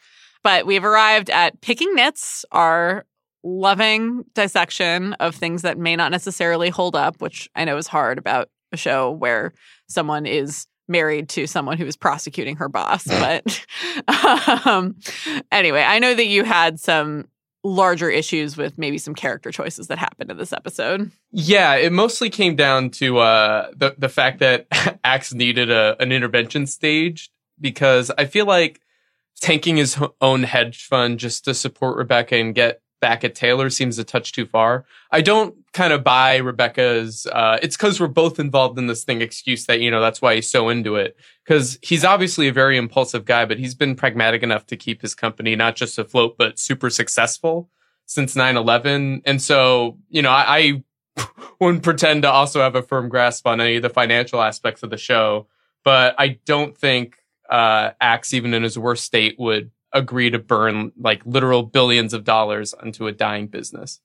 But 0.42 0.64
we've 0.64 0.85
arrived 0.85 1.29
at 1.29 1.61
picking 1.61 1.95
nits, 1.95 2.47
our 2.53 3.05
loving 3.42 4.25
dissection 4.35 5.12
of 5.14 5.35
things 5.35 5.62
that 5.62 5.79
may 5.79 5.96
not 5.96 6.11
necessarily 6.11 6.70
hold 6.70 6.96
up, 6.96 7.20
which 7.20 7.49
I 7.55 7.64
know 7.64 7.77
is 7.77 7.87
hard 7.87 8.18
about 8.18 8.49
a 8.72 8.77
show 8.77 9.11
where 9.11 9.53
someone 9.88 10.27
is 10.27 10.66
married 10.88 11.29
to 11.31 11.46
someone 11.46 11.79
who 11.79 11.87
is 11.87 11.96
prosecuting 11.96 12.57
her 12.57 12.68
boss. 12.68 13.05
But 13.07 13.64
um, 14.66 14.96
anyway, 15.51 15.83
I 15.83 15.99
know 15.99 16.14
that 16.14 16.27
you 16.27 16.44
had 16.44 16.79
some 16.79 17.27
larger 17.64 18.09
issues 18.09 18.57
with 18.57 18.79
maybe 18.79 18.99
some 18.99 19.14
character 19.14 19.51
choices 19.51 19.88
that 19.88 19.99
happened 19.99 20.31
in 20.31 20.37
this 20.37 20.53
episode. 20.53 21.11
Yeah, 21.33 21.75
it 21.75 21.92
mostly 21.92 22.31
came 22.31 22.55
down 22.55 22.90
to 22.90 23.18
uh, 23.18 23.70
the 23.77 23.94
the 23.99 24.09
fact 24.09 24.38
that 24.38 24.66
Axe 25.05 25.35
needed 25.35 25.70
a, 25.70 25.96
an 26.01 26.12
intervention 26.12 26.66
stage 26.66 27.31
because 27.61 28.11
I 28.16 28.27
feel 28.27 28.46
like 28.46 28.81
tanking 29.40 29.77
his 29.77 29.99
own 30.20 30.44
hedge 30.44 30.85
fund 30.85 31.18
just 31.18 31.44
to 31.44 31.55
support 31.55 31.96
Rebecca 31.96 32.37
and 32.37 32.55
get 32.55 32.81
back 33.00 33.24
at 33.24 33.35
Taylor 33.35 33.70
seems 33.70 33.98
a 33.98 34.04
touch 34.04 34.32
too 34.32 34.46
far. 34.46 34.85
I 35.11 35.20
don't 35.20 35.54
kind 35.72 35.92
of 35.92 36.02
buy 36.02 36.37
Rebecca's, 36.37 37.26
uh, 37.26 37.59
it's 37.62 37.76
cause 37.76 38.00
we're 38.00 38.06
both 38.06 38.38
involved 38.38 38.78
in 38.78 38.87
this 38.87 39.04
thing 39.04 39.20
excuse 39.20 39.66
that, 39.66 39.80
you 39.80 39.90
know, 39.90 40.00
that's 40.00 40.22
why 40.22 40.35
he's 40.35 40.50
so 40.50 40.68
into 40.68 40.96
it. 40.96 41.16
Cause 41.46 41.78
he's 41.82 42.04
obviously 42.04 42.48
a 42.48 42.52
very 42.52 42.76
impulsive 42.76 43.24
guy, 43.24 43.44
but 43.44 43.59
he's 43.59 43.74
been 43.74 43.94
pragmatic 43.94 44.42
enough 44.42 44.66
to 44.66 44.76
keep 44.76 45.02
his 45.02 45.14
company 45.14 45.54
not 45.56 45.76
just 45.76 45.98
afloat, 45.98 46.37
but 46.38 46.59
super 46.59 46.90
successful 46.90 47.70
since 48.06 48.35
9-11. 48.35 49.22
And 49.24 49.42
so, 49.42 49.98
you 50.09 50.22
know, 50.22 50.30
I, 50.30 50.82
I 51.16 51.26
wouldn't 51.61 51.82
pretend 51.82 52.22
to 52.22 52.30
also 52.30 52.61
have 52.61 52.74
a 52.74 52.82
firm 52.82 53.09
grasp 53.09 53.46
on 53.46 53.61
any 53.61 53.76
of 53.76 53.82
the 53.82 53.90
financial 53.90 54.40
aspects 54.40 54.82
of 54.82 54.90
the 54.90 54.96
show, 54.96 55.48
but 55.85 56.14
I 56.18 56.38
don't 56.46 56.76
think, 56.76 57.16
uh, 57.50 57.90
Axe, 58.00 58.35
even 58.35 58.54
in 58.54 58.62
his 58.62 58.78
worst 58.78 59.04
state, 59.04 59.37
would 59.38 59.70
agree 59.96 60.30
to 60.30 60.38
burn 60.38 60.92
like 60.98 61.22
literal 61.24 61.62
billions 61.62 62.12
of 62.12 62.24
dollars 62.24 62.74
into 62.82 63.06
a 63.06 63.12
dying 63.12 63.46
business? 63.46 64.00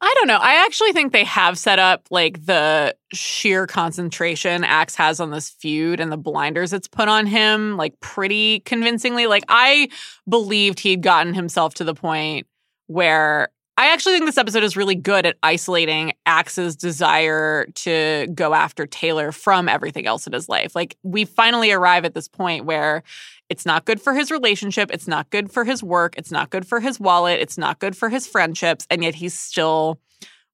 I 0.00 0.14
don't 0.16 0.28
know. 0.28 0.38
I 0.40 0.64
actually 0.64 0.92
think 0.92 1.12
they 1.12 1.24
have 1.24 1.58
set 1.58 1.78
up 1.78 2.06
like 2.10 2.44
the 2.46 2.96
sheer 3.12 3.66
concentration 3.66 4.64
Axe 4.64 4.94
has 4.96 5.20
on 5.20 5.30
this 5.30 5.50
feud 5.50 6.00
and 6.00 6.12
the 6.12 6.16
blinders 6.16 6.72
it's 6.72 6.88
put 6.88 7.08
on 7.08 7.26
him 7.26 7.76
like 7.76 7.98
pretty 8.00 8.60
convincingly. 8.60 9.26
Like 9.26 9.44
I 9.48 9.88
believed 10.28 10.80
he'd 10.80 11.02
gotten 11.02 11.34
himself 11.34 11.74
to 11.74 11.84
the 11.84 11.94
point 11.94 12.46
where 12.86 13.48
I 13.78 13.92
actually 13.92 14.14
think 14.14 14.26
this 14.26 14.38
episode 14.38 14.64
is 14.64 14.76
really 14.76 14.96
good 14.96 15.24
at 15.24 15.36
isolating 15.40 16.12
Axe's 16.26 16.74
desire 16.74 17.66
to 17.76 18.26
go 18.34 18.52
after 18.52 18.86
Taylor 18.86 19.30
from 19.30 19.68
everything 19.68 20.04
else 20.04 20.26
in 20.26 20.32
his 20.32 20.48
life. 20.48 20.74
Like 20.74 20.96
we 21.04 21.24
finally 21.24 21.70
arrive 21.70 22.04
at 22.04 22.12
this 22.12 22.26
point 22.26 22.64
where 22.64 23.04
it's 23.48 23.64
not 23.64 23.84
good 23.84 24.02
for 24.02 24.14
his 24.14 24.32
relationship. 24.32 24.90
It's 24.92 25.06
not 25.06 25.30
good 25.30 25.52
for 25.52 25.62
his 25.62 25.80
work. 25.80 26.16
It's 26.18 26.32
not 26.32 26.50
good 26.50 26.66
for 26.66 26.80
his 26.80 26.98
wallet. 26.98 27.38
It's 27.38 27.56
not 27.56 27.78
good 27.78 27.96
for 27.96 28.08
his 28.08 28.26
friendships. 28.26 28.84
And 28.90 29.04
yet 29.04 29.14
he's 29.14 29.38
still 29.38 30.00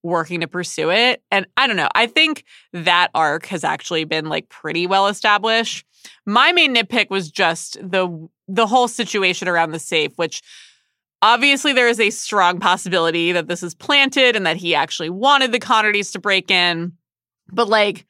working 0.02 0.40
to 0.40 0.46
pursue 0.46 0.90
it. 0.90 1.22
And 1.30 1.46
I 1.56 1.66
don't 1.66 1.76
know. 1.76 1.88
I 1.94 2.06
think 2.08 2.44
that 2.74 3.08
arc 3.14 3.46
has 3.46 3.64
actually 3.64 4.04
been 4.04 4.28
like 4.28 4.50
pretty 4.50 4.86
well 4.86 5.06
established. 5.06 5.86
My 6.26 6.52
main 6.52 6.74
nitpick 6.74 7.08
was 7.08 7.30
just 7.30 7.78
the 7.80 8.28
the 8.48 8.66
whole 8.66 8.86
situation 8.86 9.48
around 9.48 9.70
the 9.70 9.78
safe, 9.78 10.12
which 10.16 10.42
obviously 11.24 11.72
there 11.72 11.88
is 11.88 11.98
a 11.98 12.10
strong 12.10 12.60
possibility 12.60 13.32
that 13.32 13.48
this 13.48 13.62
is 13.62 13.74
planted 13.74 14.36
and 14.36 14.46
that 14.46 14.56
he 14.56 14.74
actually 14.74 15.10
wanted 15.10 15.50
the 15.50 15.58
Connertys 15.58 16.12
to 16.12 16.20
break 16.20 16.50
in. 16.50 16.92
But 17.50 17.68
like, 17.68 18.06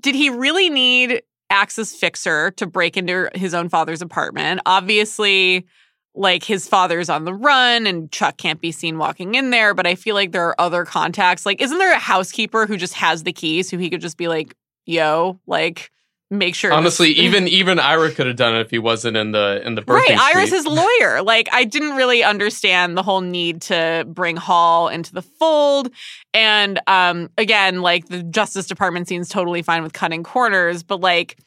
did 0.00 0.14
he 0.14 0.30
really 0.30 0.70
need 0.70 1.22
Axe's 1.52 1.94
fixer 1.94 2.50
to 2.52 2.66
break 2.66 2.96
into 2.96 3.30
his 3.34 3.52
own 3.52 3.68
father's 3.68 4.00
apartment. 4.00 4.62
Obviously, 4.64 5.66
like 6.14 6.42
his 6.42 6.66
father's 6.66 7.10
on 7.10 7.24
the 7.24 7.34
run 7.34 7.86
and 7.86 8.10
Chuck 8.10 8.38
can't 8.38 8.60
be 8.60 8.72
seen 8.72 8.98
walking 8.98 9.34
in 9.34 9.50
there, 9.50 9.74
but 9.74 9.86
I 9.86 9.94
feel 9.94 10.14
like 10.14 10.32
there 10.32 10.48
are 10.48 10.60
other 10.60 10.84
contacts. 10.84 11.44
Like, 11.46 11.60
isn't 11.60 11.78
there 11.78 11.92
a 11.92 11.98
housekeeper 11.98 12.66
who 12.66 12.78
just 12.78 12.94
has 12.94 13.22
the 13.22 13.32
keys 13.34 13.70
who 13.70 13.76
he 13.76 13.90
could 13.90 14.00
just 14.00 14.16
be 14.16 14.28
like, 14.28 14.56
yo, 14.86 15.38
like, 15.46 15.91
make 16.32 16.54
sure. 16.54 16.72
Honestly, 16.72 17.10
even 17.12 17.46
even 17.46 17.78
Ira 17.78 18.10
could 18.10 18.26
have 18.26 18.36
done 18.36 18.56
it 18.56 18.60
if 18.60 18.70
he 18.70 18.78
wasn't 18.78 19.16
in 19.16 19.30
the 19.32 19.62
in 19.64 19.74
the 19.74 19.82
birthing 19.82 20.16
right. 20.16 20.34
Ira's 20.34 20.50
his 20.50 20.66
lawyer. 20.66 21.22
Like 21.22 21.48
I 21.52 21.64
didn't 21.64 21.96
really 21.96 22.24
understand 22.24 22.96
the 22.96 23.02
whole 23.02 23.20
need 23.20 23.62
to 23.62 24.04
bring 24.08 24.36
Hall 24.36 24.88
into 24.88 25.12
the 25.12 25.22
fold. 25.22 25.92
And 26.34 26.80
um, 26.86 27.30
again, 27.38 27.82
like 27.82 28.08
the 28.08 28.22
Justice 28.22 28.66
Department 28.66 29.08
seems 29.08 29.28
totally 29.28 29.62
fine 29.62 29.82
with 29.82 29.92
cutting 29.92 30.22
corners, 30.22 30.82
but 30.82 31.00
like. 31.00 31.38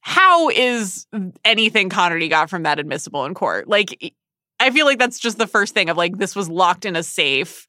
How 0.00 0.48
is 0.48 1.06
anything 1.44 1.90
Connerty 1.90 2.30
got 2.30 2.48
from 2.48 2.62
that 2.62 2.78
admissible 2.78 3.26
in 3.26 3.34
court? 3.34 3.68
Like, 3.68 4.14
I 4.58 4.70
feel 4.70 4.86
like 4.86 4.98
that's 4.98 5.18
just 5.18 5.36
the 5.36 5.46
first 5.46 5.74
thing 5.74 5.90
of 5.90 5.98
like, 5.98 6.16
this 6.16 6.34
was 6.34 6.48
locked 6.48 6.86
in 6.86 6.96
a 6.96 7.02
safe 7.02 7.67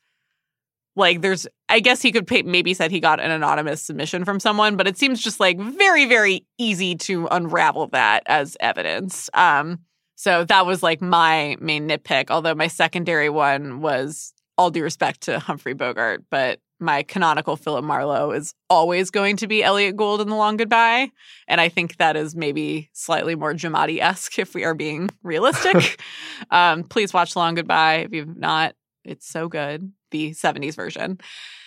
like 0.95 1.21
there's 1.21 1.47
i 1.69 1.79
guess 1.79 2.01
he 2.01 2.11
could 2.11 2.27
pay, 2.27 2.41
maybe 2.43 2.73
said 2.73 2.91
he 2.91 2.99
got 2.99 3.19
an 3.19 3.31
anonymous 3.31 3.81
submission 3.81 4.25
from 4.25 4.39
someone 4.39 4.75
but 4.77 4.87
it 4.87 4.97
seems 4.97 5.21
just 5.21 5.39
like 5.39 5.59
very 5.59 6.05
very 6.05 6.45
easy 6.57 6.95
to 6.95 7.27
unravel 7.31 7.87
that 7.87 8.23
as 8.25 8.57
evidence. 8.59 9.29
Um 9.33 9.79
so 10.15 10.43
that 10.43 10.65
was 10.65 10.83
like 10.83 11.01
my 11.01 11.55
main 11.59 11.87
nitpick 11.87 12.25
although 12.29 12.55
my 12.55 12.67
secondary 12.67 13.29
one 13.29 13.81
was 13.81 14.33
all 14.57 14.69
due 14.69 14.83
respect 14.83 15.21
to 15.21 15.39
humphrey 15.39 15.73
bogart 15.73 16.23
but 16.29 16.59
my 16.81 17.03
canonical 17.03 17.55
philip 17.55 17.83
marlowe 17.83 18.31
is 18.31 18.53
always 18.69 19.09
going 19.09 19.37
to 19.37 19.47
be 19.47 19.63
elliot 19.63 19.95
gould 19.95 20.21
in 20.21 20.27
the 20.27 20.35
long 20.35 20.57
goodbye 20.57 21.09
and 21.47 21.61
i 21.61 21.69
think 21.69 21.95
that 21.97 22.17
is 22.17 22.35
maybe 22.35 22.89
slightly 22.93 23.35
more 23.35 23.53
Giamatti-esque 23.53 24.39
if 24.39 24.53
we 24.53 24.63
are 24.65 24.73
being 24.73 25.09
realistic. 25.23 26.01
Um 26.51 26.83
please 26.83 27.13
watch 27.13 27.35
long 27.35 27.55
goodbye 27.55 27.97
if 27.97 28.13
you've 28.13 28.37
not 28.37 28.73
it's 29.03 29.27
so 29.27 29.47
good 29.47 29.91
the 30.11 30.31
70s 30.31 30.75
version. 30.75 31.19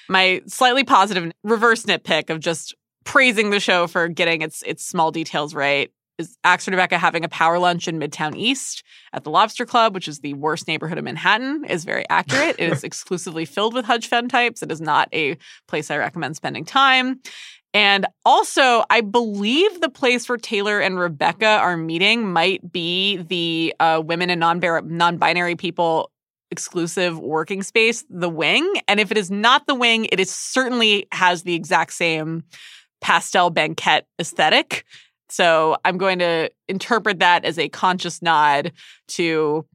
My 0.08 0.42
slightly 0.46 0.84
positive 0.84 1.32
reverse 1.44 1.84
nitpick 1.84 2.30
of 2.30 2.40
just 2.40 2.74
praising 3.04 3.50
the 3.50 3.60
show 3.60 3.86
for 3.86 4.08
getting 4.08 4.42
its 4.42 4.62
its 4.62 4.84
small 4.84 5.10
details 5.10 5.54
right 5.54 5.90
is 6.18 6.36
Axe 6.44 6.66
and 6.66 6.74
Rebecca 6.74 6.98
having 6.98 7.24
a 7.24 7.28
power 7.28 7.58
lunch 7.58 7.88
in 7.88 7.98
Midtown 7.98 8.36
East 8.36 8.84
at 9.12 9.24
the 9.24 9.30
Lobster 9.30 9.64
Club, 9.64 9.94
which 9.94 10.08
is 10.08 10.20
the 10.20 10.34
worst 10.34 10.68
neighborhood 10.68 10.98
of 10.98 11.04
Manhattan, 11.04 11.64
is 11.64 11.84
very 11.84 12.08
accurate. 12.08 12.56
it 12.58 12.72
is 12.72 12.84
exclusively 12.84 13.44
filled 13.44 13.74
with 13.74 13.86
hedge 13.86 14.08
fund 14.08 14.30
types. 14.30 14.62
It 14.62 14.70
is 14.70 14.80
not 14.80 15.08
a 15.12 15.36
place 15.68 15.90
I 15.90 15.96
recommend 15.96 16.36
spending 16.36 16.64
time. 16.64 17.20
And 17.74 18.06
also, 18.26 18.84
I 18.90 19.00
believe 19.00 19.80
the 19.80 19.88
place 19.88 20.28
where 20.28 20.36
Taylor 20.36 20.78
and 20.78 20.98
Rebecca 20.98 21.46
are 21.46 21.76
meeting 21.76 22.30
might 22.30 22.70
be 22.70 23.16
the 23.16 23.74
uh, 23.80 24.02
women 24.04 24.28
and 24.28 24.40
non 24.40 25.16
binary 25.16 25.56
people 25.56 26.12
exclusive 26.52 27.18
working 27.18 27.64
space, 27.64 28.04
the 28.08 28.28
wing. 28.28 28.72
And 28.86 29.00
if 29.00 29.10
it 29.10 29.18
is 29.18 29.30
not 29.30 29.66
the 29.66 29.74
wing, 29.74 30.06
it 30.12 30.20
is 30.20 30.30
certainly 30.30 31.08
has 31.10 31.42
the 31.42 31.54
exact 31.54 31.94
same 31.94 32.44
pastel 33.00 33.50
banquette 33.50 34.06
aesthetic. 34.20 34.84
So 35.28 35.78
I'm 35.84 35.98
going 35.98 36.20
to 36.20 36.50
interpret 36.68 37.18
that 37.20 37.44
as 37.44 37.58
a 37.58 37.68
conscious 37.68 38.22
nod 38.22 38.72
to 39.08 39.66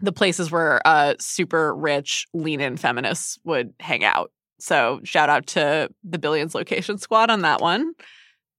the 0.00 0.12
places 0.12 0.50
where 0.50 0.86
uh, 0.86 1.14
super 1.18 1.74
rich, 1.74 2.26
lean 2.34 2.60
in 2.60 2.76
feminists 2.76 3.38
would 3.44 3.72
hang 3.80 4.04
out. 4.04 4.30
So 4.60 5.00
shout 5.02 5.30
out 5.30 5.46
to 5.48 5.88
the 6.04 6.18
Billions 6.18 6.54
Location 6.54 6.98
Squad 6.98 7.30
on 7.30 7.40
that 7.40 7.60
one. 7.60 7.94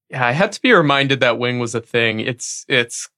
Yeah, 0.10 0.26
I 0.26 0.32
had 0.32 0.52
to 0.54 0.62
be 0.62 0.74
reminded 0.74 1.20
that 1.20 1.38
wing 1.38 1.60
was 1.60 1.76
a 1.76 1.82
thing. 1.82 2.20
It's 2.20 2.66
it's 2.68 3.10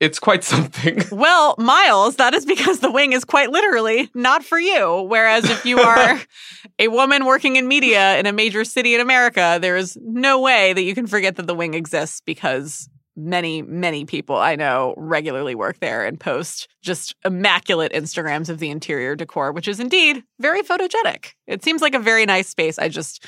it's 0.00 0.18
quite 0.18 0.44
something. 0.44 1.02
Well, 1.10 1.54
Miles, 1.58 2.16
that 2.16 2.34
is 2.34 2.44
because 2.44 2.80
the 2.80 2.90
wing 2.90 3.12
is 3.12 3.24
quite 3.24 3.50
literally 3.50 4.10
not 4.14 4.44
for 4.44 4.58
you. 4.58 5.06
Whereas 5.08 5.48
if 5.48 5.64
you 5.64 5.78
are 5.78 6.20
a 6.78 6.88
woman 6.88 7.24
working 7.24 7.56
in 7.56 7.66
media 7.66 8.18
in 8.18 8.26
a 8.26 8.32
major 8.32 8.64
city 8.64 8.94
in 8.94 9.00
America, 9.00 9.58
there 9.60 9.76
is 9.76 9.96
no 10.02 10.40
way 10.40 10.72
that 10.72 10.82
you 10.82 10.94
can 10.94 11.06
forget 11.06 11.36
that 11.36 11.46
the 11.46 11.54
wing 11.54 11.74
exists 11.74 12.20
because 12.20 12.88
many, 13.16 13.62
many 13.62 14.04
people 14.04 14.36
I 14.36 14.56
know 14.56 14.94
regularly 14.98 15.54
work 15.54 15.80
there 15.80 16.04
and 16.04 16.20
post 16.20 16.68
just 16.82 17.14
immaculate 17.24 17.92
Instagrams 17.92 18.48
of 18.50 18.58
the 18.58 18.70
interior 18.70 19.16
decor, 19.16 19.52
which 19.52 19.68
is 19.68 19.80
indeed 19.80 20.22
very 20.38 20.62
photogenic. 20.62 21.32
It 21.46 21.64
seems 21.64 21.80
like 21.80 21.94
a 21.94 21.98
very 21.98 22.26
nice 22.26 22.48
space. 22.48 22.78
I 22.78 22.88
just 22.88 23.24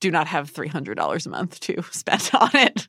do 0.00 0.10
not 0.10 0.28
have 0.28 0.52
$300 0.52 1.26
a 1.26 1.28
month 1.28 1.60
to 1.60 1.82
spend 1.90 2.30
on 2.34 2.50
it. 2.54 2.88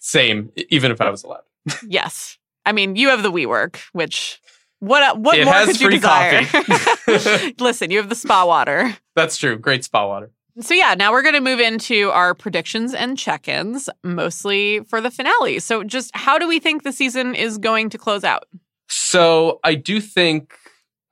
Same, 0.00 0.50
even 0.68 0.90
if 0.90 1.00
I 1.00 1.10
was 1.10 1.22
allowed. 1.22 1.42
yes. 1.86 2.38
I 2.64 2.72
mean, 2.72 2.96
you 2.96 3.08
have 3.08 3.22
the 3.22 3.32
WeWork, 3.32 3.78
which 3.92 4.40
what 4.80 5.02
uh, 5.02 5.16
what 5.16 5.38
it 5.38 5.44
more 5.44 5.54
has 5.54 5.68
could 5.68 5.80
you 5.80 5.90
desire? 5.90 6.44
coffee. 6.44 7.54
Listen, 7.58 7.90
you 7.90 7.98
have 7.98 8.08
the 8.08 8.14
spa 8.14 8.44
water. 8.44 8.96
That's 9.16 9.36
true. 9.36 9.58
Great 9.58 9.84
spa 9.84 10.06
water. 10.06 10.30
So 10.60 10.74
yeah, 10.74 10.94
now 10.94 11.12
we're 11.12 11.22
going 11.22 11.34
to 11.34 11.40
move 11.40 11.60
into 11.60 12.10
our 12.10 12.34
predictions 12.34 12.92
and 12.92 13.16
check-ins, 13.16 13.88
mostly 14.02 14.80
for 14.80 15.00
the 15.00 15.10
finale. 15.10 15.60
So 15.60 15.84
just 15.84 16.14
how 16.16 16.36
do 16.36 16.48
we 16.48 16.58
think 16.58 16.82
the 16.82 16.90
season 16.92 17.36
is 17.36 17.58
going 17.58 17.90
to 17.90 17.98
close 17.98 18.24
out? 18.24 18.44
So 18.88 19.60
I 19.64 19.74
do 19.74 20.00
think. 20.00 20.54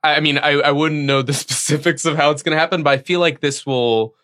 I 0.03 0.19
mean, 0.19 0.37
I, 0.37 0.51
I 0.51 0.71
wouldn't 0.71 1.03
know 1.05 1.21
the 1.21 1.33
specifics 1.33 2.05
of 2.05 2.15
how 2.15 2.31
it's 2.31 2.43
going 2.43 2.55
to 2.55 2.59
happen, 2.59 2.83
but 2.83 2.91
I 2.91 2.97
feel 2.97 3.19
like 3.19 3.39
this 3.39 3.65
will 3.65 4.15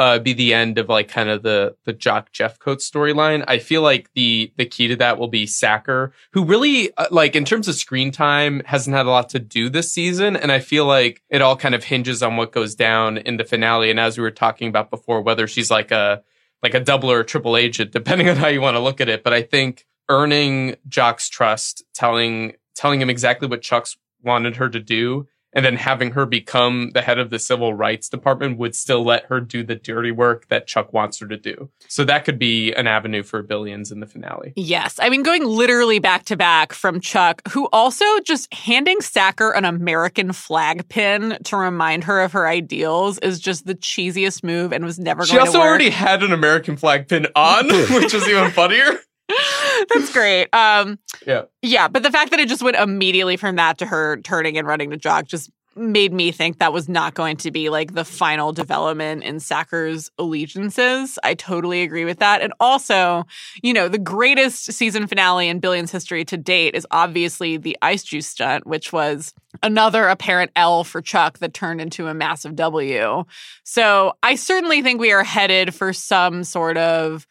uh, 0.00 0.18
be 0.18 0.32
the 0.32 0.54
end 0.54 0.78
of 0.78 0.88
like 0.88 1.08
kind 1.08 1.28
of 1.28 1.42
the 1.42 1.76
the 1.84 1.92
Jock 1.92 2.32
Jeffcoat 2.32 2.78
storyline. 2.78 3.44
I 3.46 3.58
feel 3.58 3.82
like 3.82 4.08
the 4.14 4.50
the 4.56 4.64
key 4.64 4.88
to 4.88 4.96
that 4.96 5.18
will 5.18 5.28
be 5.28 5.46
Sacker, 5.46 6.14
who 6.32 6.42
really 6.42 6.90
uh, 6.96 7.08
like 7.10 7.36
in 7.36 7.44
terms 7.44 7.68
of 7.68 7.74
screen 7.74 8.10
time 8.10 8.62
hasn't 8.64 8.96
had 8.96 9.04
a 9.04 9.10
lot 9.10 9.28
to 9.28 9.38
do 9.38 9.68
this 9.68 9.92
season, 9.92 10.36
and 10.36 10.50
I 10.50 10.58
feel 10.58 10.86
like 10.86 11.22
it 11.28 11.42
all 11.42 11.54
kind 11.54 11.74
of 11.74 11.84
hinges 11.84 12.22
on 12.22 12.38
what 12.38 12.50
goes 12.50 12.74
down 12.74 13.18
in 13.18 13.36
the 13.36 13.44
finale. 13.44 13.90
And 13.90 14.00
as 14.00 14.16
we 14.16 14.22
were 14.22 14.30
talking 14.30 14.68
about 14.68 14.88
before, 14.88 15.20
whether 15.20 15.46
she's 15.46 15.70
like 15.70 15.90
a 15.90 16.22
like 16.62 16.72
a 16.72 16.80
double 16.80 17.12
or 17.12 17.20
a 17.20 17.24
triple 17.24 17.58
agent, 17.58 17.92
depending 17.92 18.30
on 18.30 18.36
how 18.36 18.48
you 18.48 18.62
want 18.62 18.76
to 18.76 18.80
look 18.80 19.02
at 19.02 19.10
it. 19.10 19.22
But 19.22 19.34
I 19.34 19.42
think 19.42 19.86
earning 20.08 20.76
Jock's 20.88 21.28
trust, 21.28 21.84
telling 21.92 22.54
telling 22.74 23.02
him 23.02 23.10
exactly 23.10 23.48
what 23.48 23.60
Chuck's 23.60 23.98
wanted 24.22 24.56
her 24.56 24.70
to 24.70 24.80
do 24.80 25.28
and 25.52 25.64
then 25.64 25.76
having 25.76 26.12
her 26.12 26.26
become 26.26 26.90
the 26.94 27.02
head 27.02 27.18
of 27.18 27.30
the 27.30 27.38
civil 27.38 27.74
rights 27.74 28.08
department 28.08 28.58
would 28.58 28.74
still 28.74 29.04
let 29.04 29.24
her 29.26 29.40
do 29.40 29.62
the 29.62 29.74
dirty 29.74 30.10
work 30.10 30.48
that 30.48 30.66
Chuck 30.66 30.92
wants 30.92 31.18
her 31.20 31.26
to 31.28 31.36
do. 31.36 31.70
So 31.88 32.04
that 32.04 32.24
could 32.24 32.38
be 32.38 32.72
an 32.72 32.86
avenue 32.86 33.22
for 33.22 33.42
billions 33.42 33.90
in 33.90 34.00
the 34.00 34.06
finale. 34.06 34.52
Yes. 34.56 34.98
I 35.00 35.08
mean, 35.08 35.22
going 35.22 35.44
literally 35.44 35.98
back 35.98 36.24
to 36.26 36.36
back 36.36 36.72
from 36.72 37.00
Chuck, 37.00 37.42
who 37.48 37.68
also 37.72 38.04
just 38.20 38.52
handing 38.54 39.00
Sacker 39.00 39.50
an 39.50 39.64
American 39.64 40.32
flag 40.32 40.88
pin 40.88 41.38
to 41.44 41.56
remind 41.56 42.04
her 42.04 42.20
of 42.20 42.32
her 42.32 42.46
ideals 42.46 43.18
is 43.18 43.40
just 43.40 43.66
the 43.66 43.74
cheesiest 43.74 44.44
move 44.44 44.72
and 44.72 44.84
was 44.84 44.98
never 44.98 45.24
she 45.24 45.34
going 45.34 45.46
to 45.46 45.52
also 45.52 45.60
already 45.60 45.90
had 45.90 46.22
an 46.22 46.32
American 46.32 46.76
flag 46.76 47.08
pin 47.08 47.26
on, 47.34 47.68
which 47.90 48.14
was 48.14 48.28
even 48.28 48.50
funnier. 48.50 49.00
That's 49.94 50.12
great. 50.12 50.48
Um, 50.54 50.98
Yeah. 51.26 51.42
yeah, 51.62 51.88
but 51.88 52.02
the 52.02 52.10
fact 52.10 52.30
that 52.30 52.40
it 52.40 52.48
just 52.48 52.62
went 52.62 52.76
immediately 52.76 53.36
from 53.36 53.56
that 53.56 53.78
to 53.78 53.86
her 53.86 54.18
turning 54.22 54.58
and 54.58 54.66
running 54.66 54.90
to 54.90 54.96
Jock 54.96 55.26
just 55.26 55.50
made 55.76 56.12
me 56.12 56.32
think 56.32 56.58
that 56.58 56.72
was 56.72 56.88
not 56.88 57.14
going 57.14 57.36
to 57.36 57.50
be 57.52 57.68
like 57.70 57.94
the 57.94 58.04
final 58.04 58.52
development 58.52 59.22
in 59.22 59.38
Sacker's 59.38 60.10
allegiances. 60.18 61.16
I 61.22 61.34
totally 61.34 61.82
agree 61.82 62.04
with 62.04 62.18
that. 62.18 62.42
And 62.42 62.52
also, 62.58 63.24
you 63.62 63.72
know, 63.72 63.88
the 63.88 63.98
greatest 63.98 64.72
season 64.72 65.06
finale 65.06 65.48
in 65.48 65.60
Billions 65.60 65.92
history 65.92 66.24
to 66.24 66.36
date 66.36 66.74
is 66.74 66.86
obviously 66.90 67.56
the 67.56 67.78
ice 67.82 68.02
juice 68.02 68.26
stunt, 68.26 68.66
which 68.66 68.92
was 68.92 69.32
another 69.62 70.08
apparent 70.08 70.50
L 70.56 70.82
for 70.82 71.00
Chuck 71.00 71.38
that 71.38 71.54
turned 71.54 71.80
into 71.80 72.08
a 72.08 72.14
massive 72.14 72.56
W. 72.56 73.24
So 73.62 74.14
I 74.24 74.34
certainly 74.34 74.82
think 74.82 75.00
we 75.00 75.12
are 75.12 75.24
headed 75.24 75.72
for 75.72 75.92
some 75.92 76.42
sort 76.42 76.78
of 76.78 77.28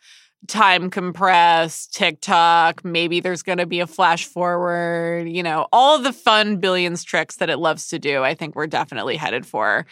time 0.47 0.89
compressed 0.89 1.93
tick-tock. 1.93 2.83
Maybe 2.83 3.19
there's 3.19 3.43
going 3.43 3.57
to 3.57 3.65
be 3.65 3.81
a 3.81 3.87
flash 3.87 4.25
forward, 4.25 5.29
you 5.29 5.43
know, 5.43 5.67
all 5.71 5.99
the 5.99 6.13
fun 6.13 6.57
billions 6.57 7.03
tricks 7.03 7.37
that 7.37 7.49
it 7.49 7.57
loves 7.57 7.89
to 7.89 7.99
do. 7.99 8.23
I 8.23 8.33
think 8.33 8.55
we're 8.55 8.67
definitely 8.67 9.17
headed 9.17 9.45
for 9.45 9.85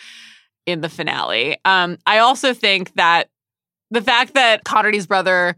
in 0.65 0.81
the 0.81 0.89
finale. 0.89 1.57
Um, 1.65 1.97
I 2.05 2.19
also 2.19 2.53
think 2.53 2.93
that 2.95 3.29
the 3.91 4.01
fact 4.01 4.33
that 4.33 4.63
Connerty's 4.63 5.07
brother 5.07 5.55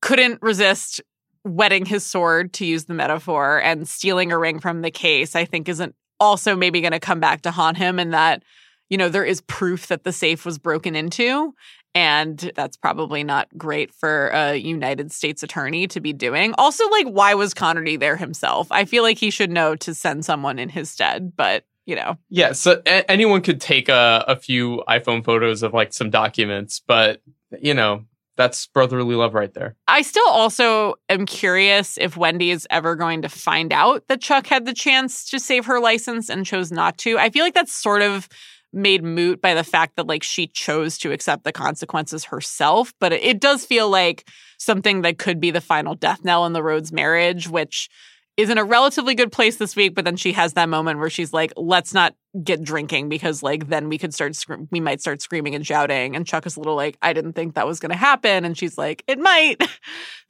couldn't 0.00 0.40
resist 0.42 1.00
wetting 1.44 1.86
his 1.86 2.04
sword, 2.04 2.52
to 2.52 2.66
use 2.66 2.84
the 2.84 2.94
metaphor, 2.94 3.60
and 3.62 3.88
stealing 3.88 4.30
a 4.32 4.38
ring 4.38 4.60
from 4.60 4.82
the 4.82 4.90
case, 4.90 5.34
I 5.34 5.44
think 5.44 5.68
isn't 5.68 5.94
also 6.18 6.54
maybe 6.54 6.80
going 6.80 6.92
to 6.92 7.00
come 7.00 7.20
back 7.20 7.42
to 7.42 7.50
haunt 7.50 7.78
him 7.78 7.98
and 7.98 8.12
that 8.12 8.42
you 8.90 8.98
know 8.98 9.08
there 9.08 9.24
is 9.24 9.40
proof 9.42 9.86
that 9.86 10.04
the 10.04 10.12
safe 10.12 10.44
was 10.44 10.58
broken 10.58 10.94
into 10.94 11.54
and 11.94 12.52
that's 12.54 12.76
probably 12.76 13.24
not 13.24 13.48
great 13.56 13.92
for 13.92 14.28
a 14.28 14.56
United 14.56 15.12
States 15.12 15.42
attorney 15.42 15.86
to 15.88 16.00
be 16.00 16.12
doing. 16.12 16.54
Also, 16.56 16.88
like, 16.88 17.06
why 17.06 17.34
was 17.34 17.54
Connerty 17.54 17.98
there 17.98 18.16
himself? 18.16 18.68
I 18.70 18.84
feel 18.84 19.02
like 19.02 19.18
he 19.18 19.30
should 19.30 19.50
know 19.50 19.74
to 19.76 19.94
send 19.94 20.24
someone 20.24 20.58
in 20.58 20.68
his 20.68 20.90
stead, 20.90 21.32
but 21.36 21.64
you 21.86 21.96
know. 21.96 22.16
Yeah, 22.28 22.52
so 22.52 22.80
a- 22.86 23.10
anyone 23.10 23.42
could 23.42 23.60
take 23.60 23.88
a, 23.88 24.24
a 24.28 24.36
few 24.36 24.82
iPhone 24.88 25.24
photos 25.24 25.62
of 25.62 25.74
like 25.74 25.92
some 25.92 26.10
documents, 26.10 26.80
but 26.86 27.20
you 27.60 27.74
know, 27.74 28.04
that's 28.36 28.68
brotherly 28.68 29.16
love 29.16 29.34
right 29.34 29.52
there. 29.52 29.76
I 29.88 30.02
still 30.02 30.28
also 30.28 30.94
am 31.08 31.26
curious 31.26 31.98
if 31.98 32.16
Wendy 32.16 32.50
is 32.50 32.66
ever 32.70 32.96
going 32.96 33.22
to 33.22 33.28
find 33.28 33.72
out 33.72 34.06
that 34.08 34.22
Chuck 34.22 34.46
had 34.46 34.64
the 34.64 34.72
chance 34.72 35.28
to 35.30 35.38
save 35.38 35.66
her 35.66 35.80
license 35.80 36.30
and 36.30 36.46
chose 36.46 36.70
not 36.70 36.96
to. 36.98 37.18
I 37.18 37.30
feel 37.30 37.44
like 37.44 37.54
that's 37.54 37.74
sort 37.74 38.02
of 38.02 38.28
made 38.72 39.02
moot 39.02 39.40
by 39.40 39.54
the 39.54 39.64
fact 39.64 39.96
that 39.96 40.06
like 40.06 40.22
she 40.22 40.46
chose 40.46 40.98
to 40.98 41.12
accept 41.12 41.44
the 41.44 41.52
consequences 41.52 42.24
herself 42.24 42.92
but 43.00 43.12
it, 43.12 43.22
it 43.22 43.40
does 43.40 43.64
feel 43.64 43.88
like 43.88 44.28
something 44.58 45.02
that 45.02 45.18
could 45.18 45.40
be 45.40 45.50
the 45.50 45.60
final 45.60 45.94
death 45.94 46.24
knell 46.24 46.46
in 46.46 46.52
the 46.52 46.62
Rhodes 46.62 46.92
marriage 46.92 47.48
which 47.48 47.88
is 48.36 48.48
in 48.48 48.58
a 48.58 48.64
relatively 48.64 49.14
good 49.14 49.32
place 49.32 49.56
this 49.56 49.74
week 49.74 49.94
but 49.94 50.04
then 50.04 50.16
she 50.16 50.32
has 50.32 50.52
that 50.52 50.68
moment 50.68 50.98
where 50.98 51.10
she's 51.10 51.32
like 51.32 51.52
let's 51.56 51.92
not 51.92 52.14
get 52.44 52.62
drinking 52.62 53.08
because 53.08 53.42
like 53.42 53.68
then 53.68 53.88
we 53.88 53.98
could 53.98 54.14
start 54.14 54.36
we 54.70 54.80
might 54.80 55.00
start 55.00 55.20
screaming 55.20 55.54
and 55.54 55.66
shouting. 55.66 56.14
And 56.14 56.26
Chuck 56.26 56.46
is 56.46 56.56
a 56.56 56.60
little 56.60 56.76
like 56.76 56.96
I 57.02 57.12
didn't 57.12 57.32
think 57.32 57.54
that 57.54 57.66
was 57.66 57.80
going 57.80 57.90
to 57.90 57.96
happen. 57.96 58.44
And 58.44 58.56
she's 58.56 58.78
like 58.78 59.02
it 59.06 59.18
might. 59.18 59.56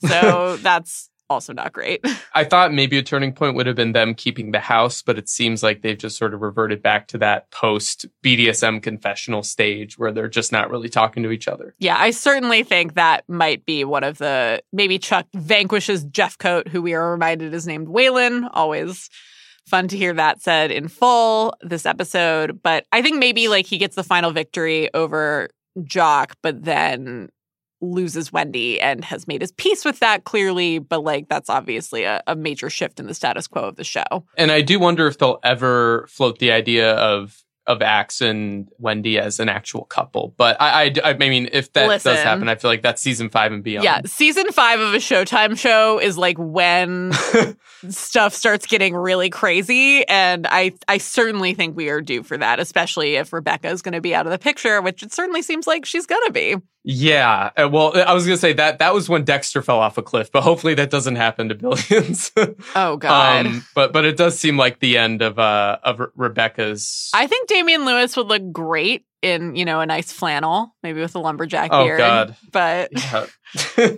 So 0.08 0.56
that's 0.56 1.10
also 1.30 1.52
not 1.52 1.72
great. 1.72 2.04
I 2.34 2.44
thought 2.44 2.74
maybe 2.74 2.98
a 2.98 3.02
turning 3.02 3.32
point 3.32 3.54
would 3.54 3.66
have 3.66 3.76
been 3.76 3.92
them 3.92 4.14
keeping 4.14 4.50
the 4.50 4.60
house, 4.60 5.00
but 5.00 5.16
it 5.16 5.28
seems 5.28 5.62
like 5.62 5.80
they've 5.80 5.96
just 5.96 6.18
sort 6.18 6.34
of 6.34 6.42
reverted 6.42 6.82
back 6.82 7.08
to 7.08 7.18
that 7.18 7.50
post 7.50 8.04
BDSM 8.22 8.82
confessional 8.82 9.42
stage 9.42 9.96
where 9.96 10.12
they're 10.12 10.28
just 10.28 10.52
not 10.52 10.70
really 10.70 10.88
talking 10.88 11.22
to 11.22 11.30
each 11.30 11.48
other. 11.48 11.74
Yeah, 11.78 11.96
I 11.98 12.10
certainly 12.10 12.64
think 12.64 12.94
that 12.94 13.24
might 13.28 13.64
be 13.64 13.84
one 13.84 14.04
of 14.04 14.18
the 14.18 14.60
maybe 14.72 14.98
Chuck 14.98 15.26
vanquishes 15.34 16.04
Jeffcoat, 16.04 16.68
who 16.68 16.82
we 16.82 16.94
are 16.94 17.12
reminded 17.12 17.54
is 17.54 17.66
named 17.66 17.86
Waylon. 17.86 18.50
Always 18.52 19.08
fun 19.66 19.88
to 19.88 19.96
hear 19.96 20.12
that 20.12 20.42
said 20.42 20.70
in 20.72 20.88
full 20.88 21.54
this 21.62 21.86
episode. 21.86 22.60
But 22.62 22.84
I 22.92 23.02
think 23.02 23.18
maybe 23.18 23.48
like 23.48 23.66
he 23.66 23.78
gets 23.78 23.94
the 23.94 24.02
final 24.02 24.32
victory 24.32 24.92
over 24.92 25.48
Jock, 25.84 26.34
but 26.42 26.64
then 26.64 27.28
loses 27.80 28.32
Wendy 28.32 28.80
and 28.80 29.04
has 29.04 29.26
made 29.26 29.40
his 29.40 29.52
peace 29.52 29.84
with 29.84 30.00
that 30.00 30.24
clearly, 30.24 30.78
but 30.78 31.02
like 31.02 31.28
that's 31.28 31.48
obviously 31.48 32.04
a, 32.04 32.22
a, 32.26 32.36
major 32.36 32.70
shift 32.70 33.00
in 33.00 33.06
the 33.06 33.14
status 33.14 33.46
quo 33.46 33.62
of 33.62 33.76
the 33.76 33.84
show. 33.84 34.24
And 34.36 34.50
I 34.50 34.60
do 34.60 34.78
wonder 34.78 35.06
if 35.06 35.18
they'll 35.18 35.38
ever 35.42 36.06
float 36.08 36.38
the 36.38 36.52
idea 36.52 36.94
of 36.94 37.42
of 37.66 37.82
Axe 37.82 38.20
and 38.20 38.68
Wendy 38.78 39.18
as 39.18 39.38
an 39.38 39.48
actual 39.48 39.84
couple. 39.84 40.34
But 40.36 40.60
I, 40.60 40.86
I, 40.86 41.10
I 41.10 41.12
mean, 41.14 41.48
if 41.52 41.72
that 41.74 41.86
Listen. 41.86 42.14
does 42.14 42.22
happen, 42.22 42.48
I 42.48 42.56
feel 42.56 42.70
like 42.70 42.82
that's 42.82 43.00
season 43.00 43.28
five 43.28 43.52
and 43.52 43.62
beyond. 43.62 43.84
Yeah, 43.84 44.00
season 44.06 44.50
five 44.50 44.80
of 44.80 44.92
a 44.92 44.96
Showtime 44.96 45.56
show 45.56 46.00
is 46.00 46.18
like 46.18 46.36
when 46.38 47.12
stuff 47.88 48.34
starts 48.34 48.66
getting 48.66 48.94
really 48.96 49.30
crazy, 49.30 50.06
and 50.08 50.48
I, 50.50 50.72
I 50.88 50.98
certainly 50.98 51.54
think 51.54 51.76
we 51.76 51.90
are 51.90 52.00
due 52.00 52.24
for 52.24 52.36
that, 52.36 52.58
especially 52.58 53.14
if 53.14 53.32
Rebecca 53.32 53.68
is 53.68 53.82
going 53.82 53.94
to 53.94 54.00
be 54.00 54.16
out 54.16 54.26
of 54.26 54.32
the 54.32 54.38
picture, 54.38 54.82
which 54.82 55.04
it 55.04 55.12
certainly 55.12 55.42
seems 55.42 55.66
like 55.68 55.86
she's 55.86 56.06
going 56.06 56.26
to 56.26 56.32
be. 56.32 56.56
Yeah. 56.82 57.50
uh, 57.56 57.68
Well, 57.70 57.92
I 58.06 58.14
was 58.14 58.24
gonna 58.24 58.36
say 58.38 58.52
that 58.54 58.78
that 58.78 58.94
was 58.94 59.08
when 59.08 59.24
Dexter 59.24 59.60
fell 59.62 59.78
off 59.78 59.98
a 59.98 60.02
cliff, 60.02 60.32
but 60.32 60.42
hopefully 60.42 60.74
that 60.74 60.90
doesn't 60.90 61.16
happen 61.16 61.48
to 61.50 61.54
billions. 61.56 62.32
Oh 62.74 62.96
God. 62.96 63.46
um, 63.46 63.64
but 63.74 63.92
but 63.92 64.04
it 64.04 64.16
does 64.16 64.38
seem 64.38 64.56
like 64.56 64.80
the 64.80 64.96
end 64.98 65.20
of 65.22 65.38
uh 65.38 65.78
of 65.82 66.00
Re- 66.00 66.06
Rebecca's. 66.16 67.10
I 67.14 67.26
think 67.26 67.48
Damian 67.48 67.84
Lewis 67.84 68.16
would 68.16 68.28
look 68.28 68.50
great 68.52 69.04
in, 69.22 69.54
you 69.54 69.66
know, 69.66 69.80
a 69.80 69.86
nice 69.86 70.10
flannel, 70.10 70.74
maybe 70.82 71.00
with 71.00 71.14
a 71.14 71.18
lumberjack 71.18 71.68
Oh, 71.72 71.84
beard. 71.84 71.98
God. 71.98 72.36
But 72.50 72.90
Yeah. 72.92 73.26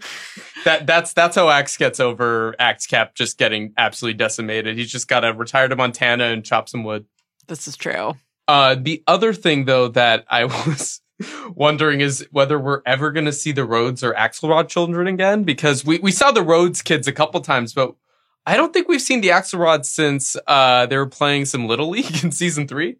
that 0.65 0.87
that's 0.87 1.13
that's 1.13 1.37
how 1.37 1.49
Axe 1.49 1.77
gets 1.77 2.01
over 2.01 2.55
Axe 2.59 2.87
Cap 2.87 3.15
just 3.15 3.39
getting 3.39 3.73
absolutely 3.77 4.17
decimated. 4.19 4.77
He's 4.77 4.91
just 4.91 5.09
got 5.09 5.21
to 5.21 5.33
retire 5.33 5.69
to 5.69 5.77
Montana 5.77 6.25
and 6.25 6.45
chop 6.45 6.69
some 6.69 6.85
wood. 6.85 7.05
this 7.49 7.69
is 7.69 7.77
true. 7.77 8.15
Uh, 8.49 8.75
the 8.79 9.03
other 9.07 9.33
thing 9.33 9.65
though 9.67 9.89
that 9.89 10.25
I 10.29 10.45
was 10.67 11.01
wondering 11.55 12.01
is 12.01 12.27
whether 12.31 12.59
we're 12.59 12.83
ever 12.87 13.11
going 13.11 13.27
to 13.27 13.33
see 13.33 13.53
the 13.53 13.65
Rhodes 13.65 14.03
or 14.03 14.15
Axelrod 14.15 14.69
children 14.69 15.07
again 15.07 15.45
because 15.45 15.85
we 15.85 15.99
we 15.99 16.13
saw 16.13 16.31
the 16.31 16.43
Rhodes 16.43 16.83
kids 16.83 17.07
a 17.07 17.13
couple 17.13 17.41
times, 17.41 17.73
but 17.75 17.95
I 18.47 18.57
don't 18.57 18.73
think 18.73 18.89
we've 18.89 19.03
seen 19.03 19.21
the 19.21 19.29
Axelrod 19.29 19.85
since 19.85 20.37
uh 20.47 20.87
they 20.87 20.97
were 20.97 21.07
playing 21.07 21.47
some 21.47 21.67
Little 21.67 21.89
League 21.91 22.23
in 22.25 22.33
season 22.33 22.69
three. 22.69 22.97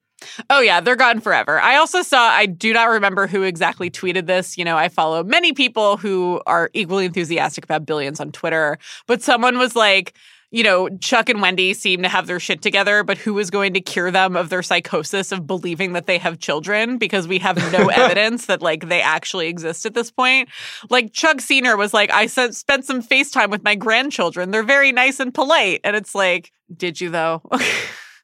Oh 0.51 0.61
yeah, 0.61 0.81
they're 0.81 0.97
gone 0.97 1.21
forever. 1.21 1.61
I 1.61 1.77
also 1.77 2.03
saw 2.03 2.29
I 2.29 2.47
do 2.47 2.73
not 2.73 2.89
remember 2.89 3.27
who 3.27 3.43
exactly 3.43 3.91
tweeted 3.91 4.27
this. 4.27 4.57
You 4.57 4.65
know, 4.65 4.77
I 4.77 4.89
follow 4.89 5.25
many 5.25 5.53
people 5.53 5.97
who 5.97 6.41
are 6.47 6.71
equally 6.75 7.07
enthusiastic 7.07 7.65
about 7.65 7.87
billions 7.87 8.21
on 8.21 8.33
Twitter, 8.33 8.79
but 9.07 9.23
someone 9.23 9.59
was 9.59 9.75
like, 9.77 10.15
you 10.53 10.63
know, 10.63 10.91
Chuck 10.99 11.31
and 11.31 11.41
Wendy 11.41 11.73
seem 11.73 12.03
to 12.03 12.11
have 12.11 12.27
their 12.27 12.39
shit 12.39 12.61
together, 12.61 13.03
but 13.03 13.17
who 13.17 13.39
is 13.39 13.51
going 13.51 13.73
to 13.73 13.81
cure 13.81 14.11
them 14.11 14.37
of 14.37 14.51
their 14.51 14.63
psychosis 14.63 15.33
of 15.33 15.47
believing 15.47 15.95
that 15.95 16.07
they 16.07 16.19
have 16.19 16.39
children 16.39 16.99
because 16.99 17.27
we 17.27 17.39
have 17.39 17.57
no 17.73 17.89
evidence 17.93 18.47
that 18.47 18.61
like 18.61 18.89
they 18.89 19.01
actually 19.01 19.49
exist 19.49 19.87
at 19.87 19.95
this 19.95 20.11
point. 20.11 20.51
Like 20.91 21.15
Chuck 21.15 21.41
Senior 21.41 21.79
was 21.79 21.95
like, 21.95 22.13
I 22.13 22.27
spent 22.27 22.85
some 22.85 23.03
FaceTime 23.03 23.51
with 23.51 23.65
my 23.65 23.75
grandchildren. 23.75 24.51
They're 24.51 24.63
very 24.63 24.93
nice 24.93 25.21
and 25.21 25.33
polite. 25.33 25.81
And 25.85 25.97
it's 25.97 26.15
like, 26.15 26.53
did 26.77 27.01
you 27.01 27.09
though? 27.09 27.43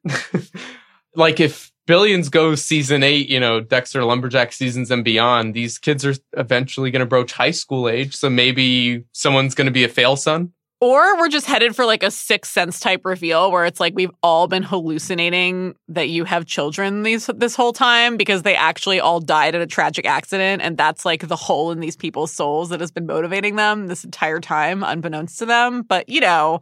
like 1.14 1.40
if 1.40 1.72
Billions 1.86 2.28
goes 2.28 2.62
season 2.62 3.02
eight, 3.02 3.30
you 3.30 3.40
know, 3.40 3.60
Dexter 3.60 4.04
Lumberjack 4.04 4.52
seasons 4.52 4.90
and 4.90 5.02
beyond, 5.02 5.54
these 5.54 5.78
kids 5.78 6.04
are 6.04 6.14
eventually 6.36 6.90
going 6.90 7.00
to 7.00 7.06
broach 7.06 7.32
high 7.32 7.52
school 7.52 7.88
age. 7.88 8.14
So 8.14 8.28
maybe 8.28 9.04
someone's 9.12 9.54
going 9.54 9.64
to 9.64 9.72
be 9.72 9.84
a 9.84 9.88
fail 9.88 10.14
son. 10.14 10.52
Or 10.80 11.18
we're 11.18 11.28
just 11.28 11.46
headed 11.46 11.74
for 11.74 11.84
like 11.84 12.04
a 12.04 12.10
sixth 12.10 12.52
sense 12.52 12.78
type 12.78 13.04
reveal 13.04 13.50
where 13.50 13.64
it's 13.64 13.80
like 13.80 13.94
we've 13.96 14.12
all 14.22 14.46
been 14.46 14.62
hallucinating 14.62 15.74
that 15.88 16.08
you 16.08 16.22
have 16.24 16.46
children 16.46 17.02
these 17.02 17.26
this 17.34 17.56
whole 17.56 17.72
time 17.72 18.16
because 18.16 18.42
they 18.42 18.54
actually 18.54 19.00
all 19.00 19.18
died 19.18 19.56
in 19.56 19.60
a 19.60 19.66
tragic 19.66 20.06
accident 20.06 20.62
and 20.62 20.76
that's 20.76 21.04
like 21.04 21.26
the 21.26 21.34
hole 21.34 21.72
in 21.72 21.80
these 21.80 21.96
people's 21.96 22.30
souls 22.30 22.68
that 22.68 22.78
has 22.78 22.92
been 22.92 23.06
motivating 23.06 23.56
them 23.56 23.88
this 23.88 24.04
entire 24.04 24.38
time 24.38 24.84
unbeknownst 24.84 25.36
to 25.40 25.46
them. 25.46 25.82
But 25.82 26.08
you 26.08 26.20
know, 26.20 26.60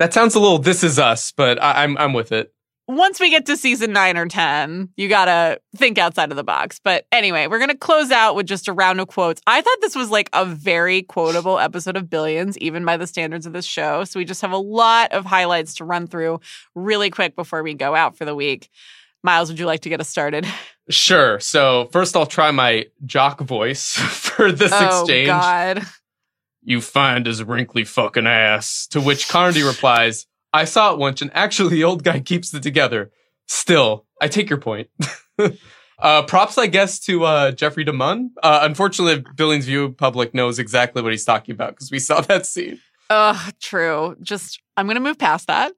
That 0.00 0.12
sounds 0.12 0.34
a 0.34 0.40
little 0.40 0.58
this 0.58 0.82
is 0.82 0.98
us, 0.98 1.30
but 1.30 1.62
I, 1.62 1.84
I'm 1.84 1.96
I'm 1.98 2.14
with 2.14 2.32
it. 2.32 2.52
Once 2.88 3.18
we 3.18 3.30
get 3.30 3.46
to 3.46 3.56
season 3.56 3.92
nine 3.92 4.16
or 4.16 4.26
10, 4.26 4.90
you 4.96 5.08
gotta 5.08 5.60
think 5.76 5.98
outside 5.98 6.30
of 6.30 6.36
the 6.36 6.44
box. 6.44 6.80
But 6.82 7.04
anyway, 7.10 7.48
we're 7.48 7.58
gonna 7.58 7.76
close 7.76 8.12
out 8.12 8.36
with 8.36 8.46
just 8.46 8.68
a 8.68 8.72
round 8.72 9.00
of 9.00 9.08
quotes. 9.08 9.42
I 9.46 9.60
thought 9.60 9.78
this 9.80 9.96
was 9.96 10.10
like 10.10 10.30
a 10.32 10.44
very 10.44 11.02
quotable 11.02 11.58
episode 11.58 11.96
of 11.96 12.08
Billions, 12.08 12.56
even 12.58 12.84
by 12.84 12.96
the 12.96 13.06
standards 13.06 13.44
of 13.44 13.52
this 13.52 13.64
show. 13.64 14.04
So 14.04 14.20
we 14.20 14.24
just 14.24 14.40
have 14.42 14.52
a 14.52 14.56
lot 14.56 15.12
of 15.12 15.24
highlights 15.24 15.74
to 15.76 15.84
run 15.84 16.06
through 16.06 16.40
really 16.76 17.10
quick 17.10 17.34
before 17.34 17.64
we 17.64 17.74
go 17.74 17.96
out 17.96 18.16
for 18.16 18.24
the 18.24 18.36
week. 18.36 18.70
Miles, 19.24 19.48
would 19.48 19.58
you 19.58 19.66
like 19.66 19.80
to 19.80 19.88
get 19.88 20.00
us 20.00 20.08
started? 20.08 20.46
Sure. 20.88 21.40
So 21.40 21.88
first, 21.90 22.16
I'll 22.16 22.26
try 22.26 22.52
my 22.52 22.86
Jock 23.04 23.40
voice 23.40 23.94
for 23.96 24.52
this 24.52 24.70
oh, 24.72 25.00
exchange. 25.00 25.26
God. 25.26 25.82
You 26.62 26.80
find 26.80 27.26
his 27.26 27.42
wrinkly 27.42 27.82
fucking 27.82 28.28
ass. 28.28 28.86
To 28.88 29.00
which 29.00 29.28
Connerty 29.28 29.66
replies, 29.66 30.26
I 30.52 30.64
saw 30.64 30.92
it 30.92 30.98
once, 30.98 31.22
and 31.22 31.30
actually, 31.34 31.70
the 31.70 31.84
old 31.84 32.04
guy 32.04 32.20
keeps 32.24 32.52
it 32.54 32.62
together. 32.62 33.10
Still, 33.46 34.06
I 34.20 34.28
take 34.28 34.50
your 34.50 34.58
point. 34.58 34.88
uh, 35.98 36.22
props, 36.22 36.58
I 36.58 36.66
guess, 36.66 36.98
to 37.00 37.24
uh, 37.24 37.52
Jeffrey 37.52 37.84
DeMunn. 37.84 38.30
Uh, 38.42 38.60
unfortunately, 38.62 39.24
Billions 39.36 39.66
View 39.66 39.92
public 39.92 40.34
knows 40.34 40.58
exactly 40.58 41.02
what 41.02 41.12
he's 41.12 41.24
talking 41.24 41.54
about 41.54 41.70
because 41.70 41.90
we 41.90 41.98
saw 41.98 42.20
that 42.22 42.46
scene. 42.46 42.80
Ugh, 43.08 43.54
true. 43.60 44.16
Just 44.20 44.60
I'm 44.76 44.86
gonna 44.86 45.00
move 45.00 45.18
past 45.18 45.46
that. 45.46 45.72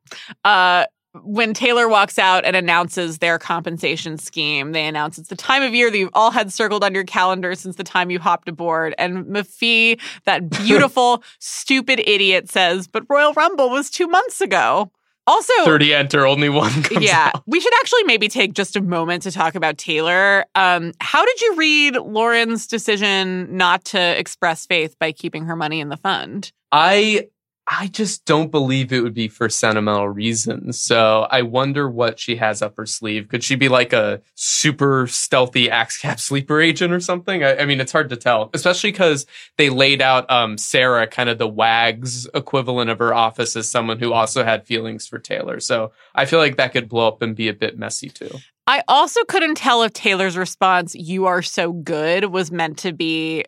Uh 0.44 0.86
when 1.24 1.54
Taylor 1.54 1.88
walks 1.88 2.18
out 2.18 2.44
and 2.44 2.56
announces 2.56 3.18
their 3.18 3.38
compensation 3.38 4.18
scheme, 4.18 4.72
they 4.72 4.86
announce 4.86 5.18
it's 5.18 5.28
the 5.28 5.36
time 5.36 5.62
of 5.62 5.74
year 5.74 5.90
that 5.90 5.98
you've 5.98 6.10
all 6.14 6.30
had 6.30 6.52
circled 6.52 6.84
on 6.84 6.94
your 6.94 7.04
calendar 7.04 7.54
since 7.54 7.76
the 7.76 7.84
time 7.84 8.10
you 8.10 8.18
hopped 8.18 8.48
aboard. 8.48 8.94
And 8.98 9.26
Mafee, 9.26 10.00
that 10.24 10.48
beautiful, 10.64 11.22
stupid 11.38 12.00
idiot, 12.00 12.50
says, 12.50 12.86
But 12.86 13.04
Royal 13.08 13.32
Rumble 13.32 13.70
was 13.70 13.90
two 13.90 14.06
months 14.06 14.40
ago. 14.40 14.90
Also, 15.26 15.52
30 15.64 15.92
enter, 15.92 16.26
only 16.26 16.48
one 16.48 16.72
yeah, 17.00 17.30
out. 17.34 17.42
we 17.46 17.60
should 17.60 17.74
actually 17.80 18.04
maybe 18.04 18.28
take 18.28 18.54
just 18.54 18.76
a 18.76 18.80
moment 18.80 19.24
to 19.24 19.30
talk 19.30 19.54
about 19.54 19.76
Taylor. 19.76 20.46
Um, 20.54 20.92
how 21.02 21.22
did 21.22 21.40
you 21.42 21.54
read 21.56 21.96
Lauren's 21.96 22.66
decision 22.66 23.54
not 23.54 23.84
to 23.86 24.00
express 24.18 24.64
faith 24.64 24.98
by 24.98 25.12
keeping 25.12 25.44
her 25.44 25.54
money 25.54 25.80
in 25.80 25.90
the 25.90 25.98
fund? 25.98 26.50
I 26.72 27.28
I 27.70 27.88
just 27.88 28.24
don't 28.24 28.50
believe 28.50 28.92
it 28.92 29.02
would 29.02 29.12
be 29.12 29.28
for 29.28 29.50
sentimental 29.50 30.08
reasons. 30.08 30.80
So 30.80 31.26
I 31.30 31.42
wonder 31.42 31.88
what 31.88 32.18
she 32.18 32.36
has 32.36 32.62
up 32.62 32.76
her 32.78 32.86
sleeve. 32.86 33.28
Could 33.28 33.44
she 33.44 33.56
be 33.56 33.68
like 33.68 33.92
a 33.92 34.22
super 34.34 35.06
stealthy 35.06 35.70
Axe 35.70 35.98
Cap 35.98 36.18
sleeper 36.18 36.62
agent 36.62 36.94
or 36.94 37.00
something? 37.00 37.44
I, 37.44 37.58
I 37.58 37.64
mean, 37.66 37.80
it's 37.80 37.92
hard 37.92 38.08
to 38.08 38.16
tell, 38.16 38.48
especially 38.54 38.92
because 38.92 39.26
they 39.58 39.68
laid 39.68 40.00
out 40.00 40.30
um, 40.30 40.56
Sarah, 40.56 41.06
kind 41.06 41.28
of 41.28 41.36
the 41.36 41.46
WAG's 41.46 42.26
equivalent 42.32 42.88
of 42.88 42.98
her 43.00 43.12
office, 43.12 43.54
as 43.54 43.70
someone 43.70 43.98
who 43.98 44.14
also 44.14 44.44
had 44.44 44.66
feelings 44.66 45.06
for 45.06 45.18
Taylor. 45.18 45.60
So 45.60 45.92
I 46.14 46.24
feel 46.24 46.38
like 46.38 46.56
that 46.56 46.72
could 46.72 46.88
blow 46.88 47.08
up 47.08 47.20
and 47.20 47.36
be 47.36 47.48
a 47.48 47.54
bit 47.54 47.78
messy 47.78 48.08
too. 48.08 48.30
I 48.66 48.82
also 48.88 49.22
couldn't 49.24 49.56
tell 49.56 49.82
if 49.82 49.92
Taylor's 49.92 50.38
response, 50.38 50.94
you 50.94 51.26
are 51.26 51.42
so 51.42 51.72
good, 51.72 52.24
was 52.26 52.50
meant 52.50 52.78
to 52.78 52.92
be 52.92 53.44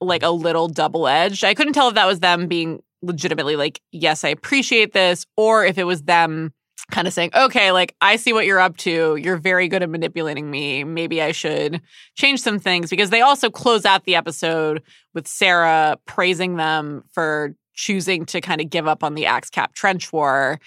like 0.00 0.22
a 0.22 0.30
little 0.30 0.68
double 0.68 1.06
edged. 1.06 1.44
I 1.44 1.54
couldn't 1.54 1.72
tell 1.72 1.88
if 1.88 1.94
that 1.94 2.06
was 2.06 2.20
them 2.20 2.46
being 2.46 2.82
legitimately 3.02 3.56
like, 3.56 3.80
yes, 3.92 4.24
I 4.24 4.28
appreciate 4.28 4.92
this, 4.92 5.26
or 5.36 5.64
if 5.64 5.78
it 5.78 5.84
was 5.84 6.02
them 6.02 6.52
kind 6.90 7.06
of 7.06 7.12
saying, 7.12 7.30
okay, 7.34 7.70
like, 7.70 7.94
I 8.00 8.16
see 8.16 8.32
what 8.32 8.46
you're 8.46 8.60
up 8.60 8.76
to. 8.78 9.16
You're 9.16 9.36
very 9.36 9.68
good 9.68 9.82
at 9.82 9.90
manipulating 9.90 10.50
me. 10.50 10.84
Maybe 10.84 11.20
I 11.20 11.32
should 11.32 11.82
change 12.16 12.40
some 12.40 12.58
things 12.58 12.88
because 12.90 13.10
they 13.10 13.20
also 13.20 13.50
close 13.50 13.84
out 13.84 14.04
the 14.04 14.14
episode 14.14 14.82
with 15.14 15.26
Sarah 15.26 15.98
praising 16.06 16.56
them 16.56 17.04
for 17.12 17.54
choosing 17.74 18.24
to 18.26 18.40
kind 18.40 18.60
of 18.60 18.70
give 18.70 18.88
up 18.88 19.04
on 19.04 19.14
the 19.14 19.26
Axe 19.26 19.50
Cap 19.50 19.74
trench 19.74 20.12
war. 20.12 20.58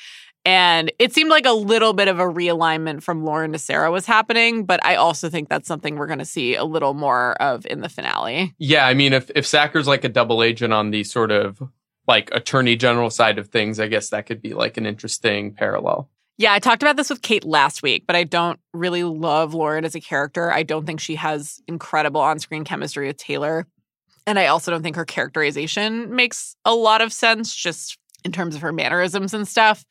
And 0.44 0.92
it 0.98 1.14
seemed 1.14 1.30
like 1.30 1.46
a 1.46 1.52
little 1.52 1.94
bit 1.94 2.08
of 2.08 2.20
a 2.20 2.26
realignment 2.26 3.04
from 3.04 3.24
Lauren 3.24 3.52
to 3.52 3.60
Sarah 3.60 3.92
was 3.92 4.08
happening, 4.08 4.66
but 4.66 4.84
I 4.84 4.96
also 4.96 5.30
think 5.30 5.50
that's 5.50 5.68
something 5.68 5.96
we're 5.96 6.08
going 6.08 6.20
to 6.20 6.26
see 6.26 6.56
a 6.56 6.64
little 6.64 6.96
more 6.96 7.34
of 7.42 7.66
in 7.68 7.82
the 7.82 7.90
finale. 7.90 8.56
Yeah, 8.58 8.88
I 8.88 8.96
mean, 8.96 9.14
if 9.14 9.30
if 9.36 9.46
Sacker's 9.46 9.88
like 9.88 10.04
a 10.04 10.10
double 10.10 10.42
agent 10.42 10.74
on 10.74 10.90
the 10.90 11.04
sort 11.04 11.32
of 11.32 11.62
like 12.08 12.30
attorney 12.32 12.76
general 12.76 13.10
side 13.10 13.38
of 13.38 13.50
things, 13.50 13.80
I 13.80 13.88
guess 13.88 14.10
that 14.10 14.26
could 14.26 14.42
be 14.42 14.54
like 14.54 14.78
an 14.78 14.86
interesting 14.86 15.54
parallel. 15.54 16.10
Yeah, 16.38 16.54
I 16.54 16.60
talked 16.60 16.82
about 16.82 16.98
this 16.98 17.10
with 17.10 17.22
Kate 17.22 17.46
last 17.46 17.84
week, 17.84 18.06
but 18.08 18.16
I 18.16 18.24
don't 18.24 18.60
really 18.74 19.04
love 19.04 19.54
Lauren 19.54 19.86
as 19.86 19.94
a 19.94 20.02
character. 20.02 20.52
I 20.52 20.64
don't 20.64 20.86
think 20.86 21.00
she 21.00 21.16
has 21.16 21.62
incredible 21.68 22.22
on 22.22 22.40
screen 22.40 22.64
chemistry 22.64 23.08
with 23.08 23.18
Taylor. 23.18 23.68
And 24.26 24.40
I 24.40 24.48
also 24.48 24.72
don't 24.72 24.82
think 24.82 24.96
her 24.96 25.06
characterization 25.06 26.16
makes 26.16 26.56
a 26.66 26.74
lot 26.74 27.02
of 27.02 27.14
sense 27.14 27.56
just 27.56 27.98
in 28.24 28.32
terms 28.32 28.56
of 28.56 28.62
her 28.62 28.72
mannerisms 28.72 29.34
and 29.34 29.48
stuff. 29.48 29.86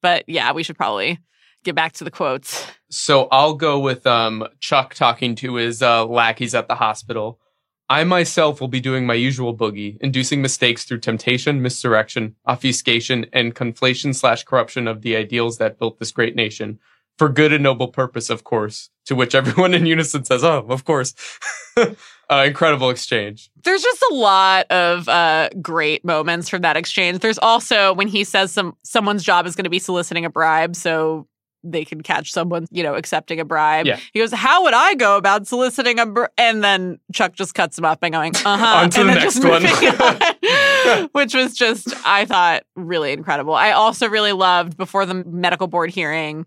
But 0.00 0.24
yeah, 0.28 0.52
we 0.52 0.62
should 0.62 0.76
probably 0.76 1.18
get 1.64 1.74
back 1.74 1.92
to 1.94 2.04
the 2.04 2.10
quotes. 2.10 2.66
So 2.90 3.28
I'll 3.30 3.54
go 3.54 3.78
with 3.78 4.06
um, 4.06 4.46
Chuck 4.60 4.94
talking 4.94 5.34
to 5.36 5.54
his 5.54 5.82
uh, 5.82 6.06
lackeys 6.06 6.54
at 6.54 6.68
the 6.68 6.74
hospital. 6.74 7.38
I 7.92 8.04
myself 8.04 8.58
will 8.58 8.68
be 8.68 8.80
doing 8.80 9.04
my 9.04 9.12
usual 9.12 9.54
boogie, 9.54 9.98
inducing 10.00 10.40
mistakes 10.40 10.84
through 10.84 11.00
temptation, 11.00 11.60
misdirection, 11.60 12.36
obfuscation, 12.46 13.26
and 13.34 13.54
conflation 13.54 14.14
slash 14.14 14.44
corruption 14.44 14.88
of 14.88 15.02
the 15.02 15.14
ideals 15.14 15.58
that 15.58 15.78
built 15.78 15.98
this 15.98 16.10
great 16.10 16.34
nation. 16.34 16.78
For 17.18 17.28
good 17.28 17.52
and 17.52 17.62
noble 17.62 17.88
purpose, 17.88 18.30
of 18.30 18.44
course. 18.44 18.88
To 19.08 19.14
which 19.14 19.34
everyone 19.34 19.74
in 19.74 19.84
unison 19.84 20.24
says, 20.24 20.42
"Oh, 20.42 20.64
of 20.70 20.86
course." 20.86 21.12
uh, 21.76 22.44
incredible 22.46 22.88
exchange. 22.88 23.50
There's 23.62 23.82
just 23.82 24.02
a 24.10 24.14
lot 24.14 24.70
of 24.70 25.06
uh, 25.06 25.50
great 25.60 26.02
moments 26.02 26.48
from 26.48 26.62
that 26.62 26.78
exchange. 26.78 27.18
There's 27.18 27.38
also 27.38 27.92
when 27.92 28.08
he 28.08 28.24
says 28.24 28.52
some 28.52 28.74
someone's 28.84 29.22
job 29.22 29.46
is 29.46 29.54
going 29.54 29.64
to 29.64 29.70
be 29.70 29.78
soliciting 29.78 30.24
a 30.24 30.30
bribe, 30.30 30.76
so 30.76 31.26
they 31.64 31.84
can 31.84 32.00
catch 32.02 32.32
someone, 32.32 32.66
you 32.70 32.82
know, 32.82 32.94
accepting 32.94 33.40
a 33.40 33.44
bribe. 33.44 33.86
Yeah. 33.86 33.98
He 34.12 34.20
goes, 34.20 34.32
"How 34.32 34.62
would 34.64 34.74
I 34.74 34.94
go 34.94 35.16
about 35.16 35.46
soliciting 35.46 35.98
a?" 35.98 36.06
Br-? 36.06 36.24
And 36.36 36.62
then 36.62 36.98
Chuck 37.12 37.34
just 37.34 37.54
cuts 37.54 37.78
him 37.78 37.84
off 37.84 38.00
by 38.00 38.10
going, 38.10 38.32
"Uh 38.44 38.56
huh," 38.58 38.82
On 38.82 38.90
to 38.90 39.00
and 39.00 39.10
the 39.10 39.14
next 39.14 39.44
one. 39.44 39.64
on, 39.66 41.08
which 41.12 41.34
was 41.34 41.54
just, 41.54 41.94
I 42.06 42.24
thought, 42.24 42.64
really 42.76 43.12
incredible. 43.12 43.54
I 43.54 43.72
also 43.72 44.08
really 44.08 44.32
loved 44.32 44.76
before 44.76 45.06
the 45.06 45.14
medical 45.14 45.66
board 45.66 45.90
hearing. 45.90 46.46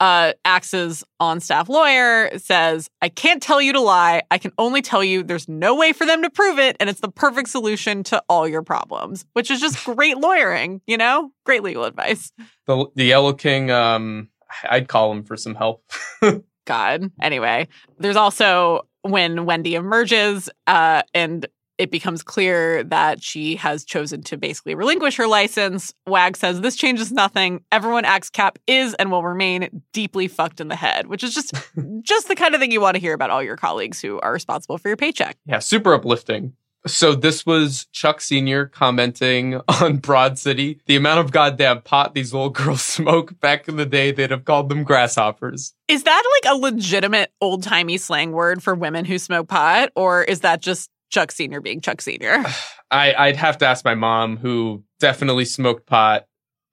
uh, 0.00 0.32
Axe's 0.44 1.04
on 1.20 1.38
staff 1.40 1.68
lawyer 1.68 2.36
says, 2.38 2.90
I 3.00 3.08
can't 3.08 3.42
tell 3.42 3.62
you 3.62 3.72
to 3.74 3.80
lie. 3.80 4.22
I 4.30 4.38
can 4.38 4.50
only 4.58 4.82
tell 4.82 5.04
you 5.04 5.22
there's 5.22 5.48
no 5.48 5.76
way 5.76 5.92
for 5.92 6.04
them 6.04 6.20
to 6.22 6.30
prove 6.30 6.58
it. 6.58 6.76
And 6.80 6.90
it's 6.90 7.00
the 7.00 7.10
perfect 7.10 7.48
solution 7.48 8.02
to 8.04 8.22
all 8.28 8.46
your 8.48 8.62
problems, 8.62 9.24
which 9.34 9.50
is 9.50 9.60
just 9.60 9.84
great 9.84 10.18
lawyering, 10.18 10.80
you 10.86 10.96
know? 10.98 11.30
Great 11.46 11.62
legal 11.62 11.84
advice. 11.84 12.32
The 12.66 12.86
the 12.96 13.04
Yellow 13.04 13.32
King, 13.34 13.70
um, 13.70 14.28
I'd 14.68 14.88
call 14.88 15.12
him 15.12 15.24
for 15.24 15.36
some 15.36 15.54
help. 15.54 15.84
God. 16.66 17.10
Anyway, 17.20 17.68
there's 17.98 18.16
also 18.16 18.86
when 19.02 19.44
Wendy 19.44 19.74
emerges 19.74 20.48
uh, 20.66 21.02
and 21.12 21.46
it 21.76 21.90
becomes 21.90 22.22
clear 22.22 22.84
that 22.84 23.22
she 23.22 23.56
has 23.56 23.84
chosen 23.84 24.22
to 24.22 24.36
basically 24.36 24.74
relinquish 24.74 25.16
her 25.16 25.26
license. 25.26 25.92
Wag 26.06 26.36
says 26.36 26.60
this 26.60 26.76
changes 26.76 27.10
nothing. 27.10 27.64
Everyone 27.72 28.04
Axe 28.04 28.30
Cap 28.30 28.58
is 28.66 28.94
and 28.94 29.10
will 29.10 29.24
remain 29.24 29.82
deeply 29.92 30.28
fucked 30.28 30.60
in 30.60 30.68
the 30.68 30.76
head, 30.76 31.08
which 31.08 31.24
is 31.24 31.34
just 31.34 31.52
just 32.02 32.28
the 32.28 32.36
kind 32.36 32.54
of 32.54 32.60
thing 32.60 32.70
you 32.70 32.80
want 32.80 32.94
to 32.94 33.00
hear 33.00 33.12
about 33.12 33.30
all 33.30 33.42
your 33.42 33.56
colleagues 33.56 34.00
who 34.00 34.20
are 34.20 34.32
responsible 34.32 34.78
for 34.78 34.88
your 34.88 34.96
paycheck. 34.96 35.36
yeah, 35.46 35.58
super 35.58 35.92
uplifting. 35.94 36.52
So 36.86 37.14
this 37.14 37.46
was 37.46 37.86
Chuck 37.92 38.20
Sr. 38.20 38.66
commenting 38.66 39.60
on 39.80 39.96
Broad 39.98 40.38
City. 40.38 40.80
The 40.86 40.96
amount 40.96 41.20
of 41.20 41.32
goddamn 41.32 41.82
pot 41.82 42.14
these 42.14 42.32
little 42.32 42.50
girls 42.50 42.82
smoke 42.84 43.38
back 43.40 43.68
in 43.68 43.76
the 43.76 43.86
day, 43.86 44.12
they'd 44.12 44.30
have 44.30 44.44
called 44.44 44.68
them 44.68 44.84
grasshoppers. 44.84 45.72
Is 45.88 46.04
that 46.04 46.40
like 46.42 46.52
a 46.52 46.58
legitimate 46.58 47.32
old 47.40 47.62
timey 47.62 47.96
slang 47.96 48.32
word 48.32 48.62
for 48.62 48.74
women 48.74 49.04
who 49.04 49.18
smoke 49.18 49.48
pot, 49.48 49.90
or 49.96 50.22
is 50.22 50.40
that 50.40 50.60
just 50.60 50.90
Chuck 51.10 51.32
Sr. 51.32 51.60
being 51.60 51.80
Chuck 51.80 52.00
Sr.? 52.00 52.44
I, 52.90 53.14
I'd 53.14 53.36
have 53.36 53.58
to 53.58 53.66
ask 53.66 53.84
my 53.84 53.94
mom, 53.94 54.36
who 54.36 54.84
definitely 55.00 55.46
smoked 55.46 55.86
pot. 55.86 56.26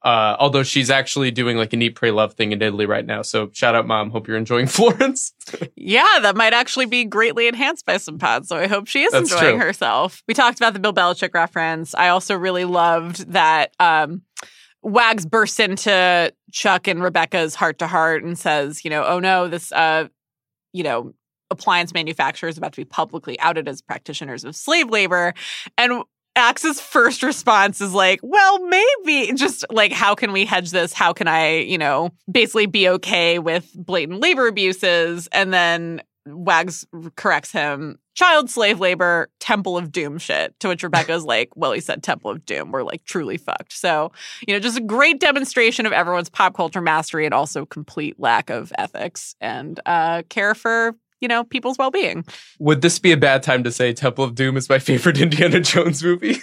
Uh, 0.03 0.35
although 0.39 0.63
she's 0.63 0.89
actually 0.89 1.29
doing 1.29 1.57
like 1.57 1.73
an 1.73 1.81
eat, 1.81 1.91
pray, 1.91 2.09
love 2.09 2.33
thing 2.33 2.51
in 2.51 2.61
Italy 2.61 2.87
right 2.87 3.05
now. 3.05 3.21
So 3.21 3.51
shout 3.53 3.75
out, 3.75 3.85
mom. 3.85 4.09
Hope 4.09 4.27
you're 4.27 4.37
enjoying 4.37 4.65
Florence. 4.67 5.33
Yeah, 5.75 6.19
that 6.21 6.35
might 6.35 6.53
actually 6.53 6.87
be 6.87 7.05
greatly 7.05 7.47
enhanced 7.47 7.85
by 7.85 7.97
some 7.97 8.17
pods. 8.17 8.47
So 8.49 8.57
I 8.57 8.67
hope 8.67 8.87
she 8.87 9.03
is 9.03 9.11
That's 9.11 9.31
enjoying 9.31 9.57
true. 9.57 9.65
herself. 9.65 10.23
We 10.27 10.33
talked 10.33 10.59
about 10.59 10.73
the 10.73 10.79
Bill 10.79 10.93
Belichick 10.93 11.33
reference. 11.33 11.93
I 11.93 12.07
also 12.09 12.35
really 12.35 12.65
loved 12.65 13.31
that 13.31 13.75
um, 13.79 14.23
Wags 14.81 15.25
bursts 15.25 15.59
into 15.59 16.33
Chuck 16.51 16.87
and 16.87 17.03
Rebecca's 17.03 17.53
heart 17.53 17.77
to 17.79 17.87
heart 17.87 18.23
and 18.23 18.37
says, 18.37 18.83
you 18.83 18.89
know, 18.89 19.05
oh 19.05 19.19
no, 19.19 19.47
this, 19.47 19.71
uh, 19.71 20.07
you 20.73 20.83
know, 20.83 21.13
appliance 21.51 21.93
manufacturer 21.93 22.49
is 22.49 22.57
about 22.57 22.71
to 22.73 22.81
be 22.81 22.85
publicly 22.85 23.39
outed 23.39 23.67
as 23.67 23.81
practitioners 23.81 24.45
of 24.45 24.55
slave 24.55 24.89
labor. 24.89 25.33
And 25.77 26.03
Axe's 26.35 26.79
first 26.79 27.23
response 27.23 27.81
is 27.81 27.93
like, 27.93 28.19
well, 28.23 28.59
maybe 28.65 29.33
just 29.33 29.65
like, 29.69 29.91
how 29.91 30.15
can 30.15 30.31
we 30.31 30.45
hedge 30.45 30.71
this? 30.71 30.93
How 30.93 31.11
can 31.13 31.27
I, 31.27 31.59
you 31.59 31.77
know, 31.77 32.11
basically 32.31 32.67
be 32.67 32.87
okay 32.89 33.37
with 33.37 33.69
blatant 33.75 34.21
labor 34.21 34.47
abuses? 34.47 35.27
And 35.31 35.53
then 35.53 36.01
Wags 36.25 36.85
corrects 37.15 37.51
him, 37.51 37.97
child 38.13 38.49
slave 38.49 38.79
labor, 38.79 39.29
Temple 39.39 39.77
of 39.77 39.91
Doom 39.91 40.19
shit. 40.19 40.57
To 40.61 40.69
which 40.69 40.83
Rebecca's 40.83 41.25
like, 41.25 41.49
well, 41.55 41.73
he 41.73 41.81
said 41.81 42.03
Temple 42.03 42.31
of 42.31 42.45
Doom. 42.45 42.71
We're 42.71 42.83
like 42.83 43.03
truly 43.03 43.37
fucked. 43.37 43.73
So, 43.73 44.11
you 44.47 44.53
know, 44.53 44.59
just 44.59 44.77
a 44.77 44.81
great 44.81 45.19
demonstration 45.19 45.85
of 45.85 45.91
everyone's 45.91 46.29
pop 46.29 46.55
culture 46.55 46.81
mastery 46.81 47.25
and 47.25 47.33
also 47.33 47.65
complete 47.65 48.19
lack 48.19 48.49
of 48.49 48.71
ethics 48.77 49.35
and 49.41 49.79
uh, 49.85 50.21
care 50.29 50.55
for, 50.55 50.95
you 51.21 51.27
know, 51.27 51.43
people's 51.43 51.77
well 51.77 51.91
being. 51.91 52.25
Would 52.59 52.81
this 52.81 52.99
be 52.99 53.11
a 53.11 53.17
bad 53.17 53.43
time 53.43 53.63
to 53.63 53.71
say 53.71 53.93
Temple 53.93 54.23
of 54.25 54.35
Doom 54.35 54.57
is 54.57 54.67
my 54.67 54.79
favorite 54.89 55.19
Indiana 55.21 55.59
Jones 55.61 56.03
movie? 56.03 56.37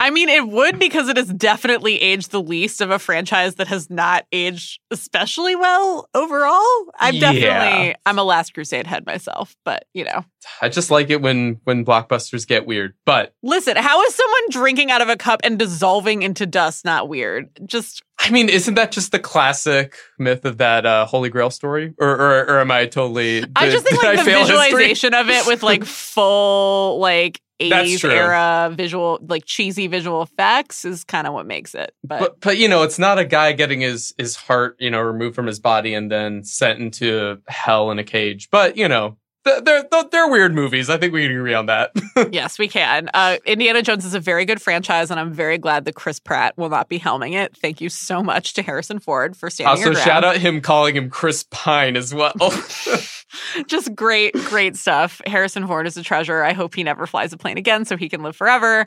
I 0.00 0.10
mean, 0.10 0.28
it 0.28 0.48
would 0.48 0.78
because 0.78 1.08
it 1.08 1.16
has 1.16 1.28
definitely 1.32 2.00
aged 2.02 2.30
the 2.30 2.42
least 2.42 2.80
of 2.80 2.90
a 2.90 2.98
franchise 2.98 3.54
that 3.56 3.68
has 3.68 3.88
not 3.90 4.26
aged 4.32 4.80
especially 4.90 5.54
well 5.54 6.08
overall. 6.14 6.66
I'm 6.98 7.14
Yeah. 7.14 7.32
definitely 7.32 7.94
I'm 8.06 8.18
a 8.18 8.24
Last 8.24 8.54
Crusade 8.54 8.86
head 8.86 9.06
myself, 9.06 9.54
but 9.64 9.84
you 9.94 10.04
know, 10.04 10.24
I 10.60 10.68
just 10.68 10.90
like 10.90 11.10
it 11.10 11.20
when 11.20 11.60
when 11.64 11.84
blockbusters 11.84 12.46
get 12.46 12.66
weird. 12.66 12.94
But 13.04 13.34
listen, 13.42 13.76
how 13.76 14.02
is 14.02 14.14
someone 14.14 14.42
drinking 14.50 14.90
out 14.90 15.02
of 15.02 15.08
a 15.08 15.16
cup 15.16 15.40
and 15.44 15.58
dissolving 15.58 16.22
into 16.22 16.46
dust 16.46 16.84
not 16.84 17.08
weird? 17.08 17.50
Just 17.66 18.02
I 18.18 18.30
mean, 18.30 18.48
isn't 18.48 18.74
that 18.74 18.92
just 18.92 19.10
the 19.12 19.18
classic 19.18 19.96
myth 20.18 20.44
of 20.44 20.58
that 20.58 20.86
uh, 20.86 21.06
Holy 21.06 21.28
Grail 21.28 21.50
story? 21.50 21.92
Or, 21.98 22.08
or, 22.08 22.40
or 22.44 22.60
am 22.60 22.70
I 22.70 22.86
totally? 22.86 23.44
I 23.56 23.70
just 23.70 23.84
think 23.84 24.00
like 24.02 24.18
I 24.18 24.22
the 24.22 24.30
history? 24.30 24.54
visualization 24.54 25.14
of 25.14 25.28
it 25.28 25.46
with 25.46 25.62
like 25.62 25.84
full 26.22 26.98
like 27.00 27.40
80s 27.60 28.04
era 28.04 28.72
visual 28.74 29.18
like 29.26 29.44
cheesy 29.44 29.86
visual 29.86 30.22
effects 30.22 30.84
is 30.84 31.04
kind 31.04 31.26
of 31.26 31.34
what 31.34 31.46
makes 31.46 31.74
it. 31.74 31.94
But, 32.04 32.20
But 32.20 32.40
but 32.40 32.58
you 32.58 32.68
know, 32.68 32.82
it's 32.82 32.98
not 32.98 33.18
a 33.18 33.24
guy 33.24 33.52
getting 33.52 33.80
his 33.80 34.14
his 34.18 34.36
heart 34.36 34.76
you 34.78 34.90
know 34.90 35.00
removed 35.00 35.34
from 35.34 35.46
his 35.46 35.60
body 35.60 35.94
and 35.94 36.10
then 36.10 36.44
sent 36.44 36.80
into 36.80 37.40
hell 37.48 37.90
in 37.90 37.98
a 37.98 38.04
cage. 38.04 38.48
But 38.50 38.76
you 38.76 38.88
know, 38.88 39.16
they're 39.44 39.60
they're, 39.60 40.04
they're 40.10 40.28
weird 40.28 40.54
movies. 40.54 40.88
I 40.88 40.98
think 40.98 41.12
we 41.12 41.22
can 41.22 41.36
agree 41.36 41.54
on 41.54 41.66
that. 41.66 41.92
yes, 42.32 42.58
we 42.58 42.68
can. 42.68 43.10
Uh, 43.12 43.38
Indiana 43.44 43.82
Jones 43.82 44.04
is 44.04 44.14
a 44.14 44.20
very 44.20 44.44
good 44.44 44.62
franchise, 44.62 45.10
and 45.10 45.18
I'm 45.18 45.32
very 45.32 45.58
glad 45.58 45.84
that 45.86 45.94
Chris 45.94 46.20
Pratt 46.20 46.56
will 46.56 46.68
not 46.68 46.88
be 46.88 46.98
helming 46.98 47.34
it. 47.34 47.56
Thank 47.56 47.80
you 47.80 47.88
so 47.88 48.22
much 48.22 48.54
to 48.54 48.62
Harrison 48.62 48.98
Ford 48.98 49.36
for 49.36 49.50
standing 49.50 49.70
also, 49.70 49.84
your 49.84 49.92
ground. 49.94 50.04
shout 50.04 50.24
out 50.24 50.36
him 50.36 50.60
calling 50.60 50.96
him 50.96 51.10
Chris 51.10 51.44
Pine 51.50 51.96
as 51.96 52.14
well. 52.14 52.34
Just 53.66 53.94
great, 53.94 54.34
great 54.34 54.76
stuff. 54.76 55.20
Harrison 55.26 55.66
Ford 55.66 55.86
is 55.86 55.96
a 55.96 56.02
treasure. 56.02 56.42
I 56.42 56.52
hope 56.52 56.74
he 56.74 56.82
never 56.82 57.06
flies 57.06 57.32
a 57.32 57.36
plane 57.36 57.58
again 57.58 57.84
so 57.84 57.96
he 57.96 58.08
can 58.08 58.22
live 58.22 58.36
forever. 58.36 58.86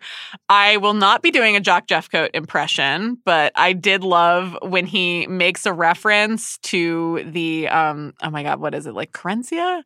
I 0.50 0.78
will 0.78 0.94
not 0.94 1.22
be 1.22 1.32
doing 1.32 1.56
a 1.56 1.60
Jock 1.60 1.88
Jeffcoat 1.88 2.30
impression, 2.34 3.18
but 3.26 3.52
I 3.56 3.74
did 3.74 4.04
love 4.04 4.58
when 4.62 4.86
he 4.86 5.28
makes 5.28 5.66
a 5.66 5.74
reference 5.74 6.58
to 6.60 7.24
the 7.32 7.68
um 7.70 8.14
oh 8.22 8.30
my 8.30 8.44
god, 8.44 8.60
what 8.60 8.74
is 8.74 8.86
it? 8.86 8.94
Like 8.94 9.12
querencia? 9.12 9.84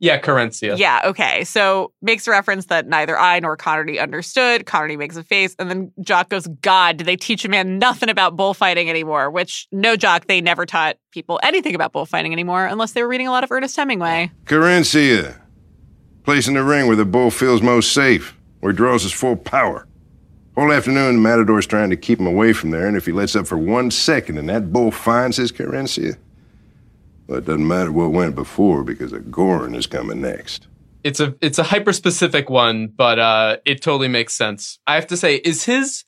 Yeah, 0.00 0.20
querencia. 0.20 0.78
Yeah, 0.78 1.00
okay. 1.06 1.42
So 1.44 1.92
makes 2.00 2.26
a 2.28 2.30
reference 2.30 2.66
that 2.66 2.86
neither 2.86 3.18
I 3.18 3.40
nor 3.40 3.56
Connerty 3.56 3.98
understood. 4.00 4.64
Connerty 4.64 4.96
makes 4.96 5.16
a 5.16 5.24
face, 5.24 5.56
and 5.58 5.68
then 5.68 5.92
Jock 6.00 6.28
goes, 6.28 6.46
God, 6.62 6.98
did 6.98 7.06
they 7.06 7.16
teach 7.16 7.44
a 7.44 7.48
man 7.48 7.78
nothing 7.78 8.08
about 8.08 8.36
bullfighting 8.36 8.88
anymore? 8.88 9.30
Which, 9.30 9.66
no, 9.72 9.96
Jock, 9.96 10.26
they 10.26 10.40
never 10.40 10.66
taught 10.66 10.96
people 11.10 11.40
anything 11.42 11.74
about 11.74 11.92
bullfighting 11.92 12.32
anymore 12.32 12.66
unless 12.66 12.92
they 12.92 13.02
were 13.02 13.08
reading 13.08 13.26
a 13.26 13.30
lot 13.32 13.42
of 13.44 13.50
Ernest 13.50 13.76
Hemingway. 13.76 14.30
querencia. 14.44 15.40
Place 16.22 16.46
in 16.46 16.54
the 16.54 16.62
ring 16.62 16.86
where 16.86 16.96
the 16.96 17.04
bull 17.04 17.30
feels 17.30 17.62
most 17.62 17.92
safe, 17.92 18.36
where 18.60 18.72
he 18.72 18.76
draws 18.76 19.02
his 19.02 19.12
full 19.12 19.34
power. 19.36 19.88
Whole 20.56 20.72
afternoon, 20.72 21.14
the 21.16 21.20
Matador's 21.20 21.66
trying 21.66 21.90
to 21.90 21.96
keep 21.96 22.18
him 22.18 22.26
away 22.26 22.52
from 22.52 22.70
there, 22.70 22.86
and 22.86 22.96
if 22.96 23.06
he 23.06 23.12
lets 23.12 23.34
up 23.36 23.46
for 23.46 23.56
one 23.56 23.90
second 23.90 24.38
and 24.38 24.48
that 24.48 24.72
bull 24.72 24.90
finds 24.90 25.36
his 25.36 25.52
querencia, 25.52 26.16
well, 27.28 27.38
it 27.38 27.44
doesn't 27.44 27.66
matter 27.66 27.92
what 27.92 28.10
went 28.10 28.34
before 28.34 28.82
because 28.82 29.12
a 29.12 29.20
Gorin 29.20 29.76
is 29.76 29.86
coming 29.86 30.20
next. 30.20 30.66
it's 31.04 31.20
a 31.20 31.34
it's 31.40 31.58
a 31.58 31.62
hyper 31.64 31.92
specific 31.92 32.50
one, 32.50 32.88
but 32.88 33.18
uh, 33.18 33.58
it 33.64 33.82
totally 33.82 34.08
makes 34.08 34.34
sense. 34.34 34.78
I 34.86 34.94
have 34.96 35.06
to 35.08 35.16
say, 35.16 35.36
is 35.36 35.64
his 35.64 36.04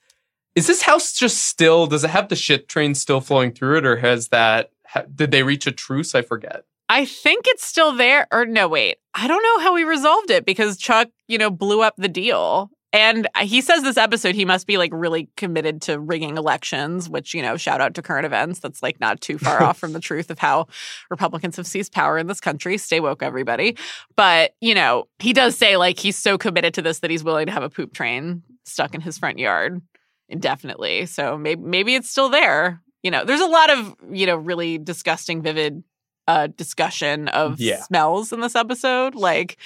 is 0.55 0.67
this 0.67 0.81
house 0.81 1.13
just 1.13 1.45
still? 1.45 1.87
Does 1.87 2.03
it 2.03 2.09
have 2.09 2.27
the 2.27 2.35
shit 2.35 2.67
train 2.67 2.95
still 2.95 3.21
flowing 3.21 3.53
through 3.53 3.77
it, 3.77 3.85
or 3.85 3.97
has 3.97 4.27
that? 4.29 4.71
Ha, 4.87 5.03
did 5.15 5.31
they 5.31 5.43
reach 5.43 5.65
a 5.67 5.71
truce? 5.71 6.13
I 6.13 6.21
forget. 6.23 6.65
I 6.89 7.05
think 7.05 7.45
it's 7.47 7.65
still 7.65 7.95
there. 7.95 8.27
Or 8.33 8.45
no, 8.45 8.67
wait. 8.67 8.97
I 9.13 9.27
don't 9.27 9.43
know 9.43 9.59
how 9.59 9.73
we 9.73 9.85
resolved 9.85 10.29
it 10.29 10.45
because 10.45 10.75
Chuck, 10.77 11.07
you 11.27 11.37
know, 11.37 11.49
blew 11.49 11.81
up 11.81 11.95
the 11.97 12.09
deal. 12.09 12.69
And 12.93 13.27
he 13.41 13.61
says 13.61 13.83
this 13.83 13.95
episode 13.97 14.35
he 14.35 14.43
must 14.43 14.67
be 14.67 14.77
like 14.77 14.91
really 14.93 15.29
committed 15.37 15.81
to 15.83 15.99
rigging 15.99 16.35
elections, 16.37 17.09
which, 17.09 17.33
you 17.33 17.41
know, 17.41 17.55
shout 17.55 17.79
out 17.79 17.93
to 17.95 18.01
current 18.01 18.25
events. 18.25 18.59
That's 18.59 18.83
like 18.83 18.99
not 18.99 19.21
too 19.21 19.37
far 19.37 19.63
off 19.63 19.77
from 19.77 19.93
the 19.93 19.99
truth 20.01 20.29
of 20.29 20.39
how 20.39 20.67
Republicans 21.09 21.55
have 21.55 21.65
seized 21.67 21.93
power 21.93 22.17
in 22.17 22.27
this 22.27 22.41
country. 22.41 22.77
Stay 22.77 22.99
woke, 22.99 23.23
everybody. 23.23 23.77
But, 24.17 24.55
you 24.59 24.75
know, 24.75 25.07
he 25.19 25.31
does 25.31 25.57
say 25.57 25.77
like 25.77 25.99
he's 25.99 26.17
so 26.17 26.37
committed 26.37 26.73
to 26.73 26.81
this 26.81 26.99
that 26.99 27.09
he's 27.11 27.23
willing 27.23 27.45
to 27.45 27.51
have 27.53 27.63
a 27.63 27.69
poop 27.69 27.93
train 27.93 28.43
stuck 28.65 28.93
in 28.93 29.01
his 29.01 29.17
front 29.17 29.39
yard 29.39 29.81
indefinitely. 30.29 31.05
So 31.05 31.37
maybe 31.37 31.61
maybe 31.61 31.95
it's 31.95 32.09
still 32.09 32.29
there. 32.29 32.81
You 33.03 33.11
know, 33.11 33.23
there's 33.25 33.41
a 33.41 33.45
lot 33.47 33.69
of, 33.71 33.95
you 34.11 34.25
know, 34.25 34.35
really 34.35 34.77
disgusting, 34.77 35.41
vivid 35.41 35.83
uh, 36.27 36.47
discussion 36.47 37.27
of 37.29 37.59
Yeah. 37.59 37.81
smells 37.81 38.31
in 38.31 38.41
this 38.41 38.55
episode. 38.55 39.15
Like 39.15 39.57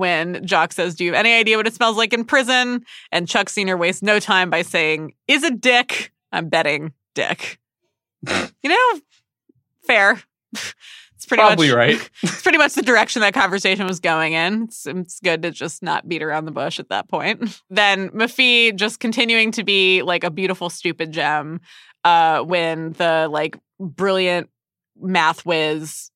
when 0.00 0.44
Jock 0.44 0.72
says, 0.72 0.96
Do 0.96 1.04
you 1.04 1.12
have 1.12 1.20
any 1.20 1.32
idea 1.32 1.56
what 1.56 1.68
it 1.68 1.74
smells 1.74 1.96
like 1.96 2.12
in 2.12 2.24
prison? 2.24 2.84
And 3.12 3.28
Chuck 3.28 3.48
Sr. 3.48 3.76
wastes 3.76 4.02
no 4.02 4.18
time 4.18 4.50
by 4.50 4.62
saying, 4.62 5.12
Is 5.28 5.44
it 5.44 5.60
dick? 5.60 6.12
I'm 6.32 6.48
betting 6.48 6.92
dick. 7.14 7.60
you 8.26 8.68
know, 8.68 9.00
fair. 9.86 10.20
It's 11.16 11.26
pretty 11.26 11.42
Probably 11.42 11.68
much 11.68 11.76
right. 11.76 12.10
it's 12.22 12.40
pretty 12.40 12.56
much 12.56 12.72
the 12.72 12.80
direction 12.80 13.20
that 13.20 13.34
conversation 13.34 13.86
was 13.86 14.00
going 14.00 14.32
in. 14.32 14.62
It's, 14.62 14.86
it's 14.86 15.20
good 15.20 15.42
to 15.42 15.50
just 15.50 15.82
not 15.82 16.08
beat 16.08 16.22
around 16.22 16.46
the 16.46 16.50
bush 16.50 16.80
at 16.80 16.88
that 16.88 17.10
point. 17.10 17.60
Then 17.68 18.08
Mafee 18.08 18.74
just 18.74 19.00
continuing 19.00 19.52
to 19.52 19.62
be 19.62 20.00
like 20.00 20.24
a 20.24 20.30
beautiful, 20.30 20.70
stupid 20.70 21.12
gem 21.12 21.60
uh, 22.04 22.40
when 22.40 22.92
the 22.92 23.28
like 23.30 23.58
brilliant 23.78 24.48
math 24.98 25.44
whiz 25.44 26.10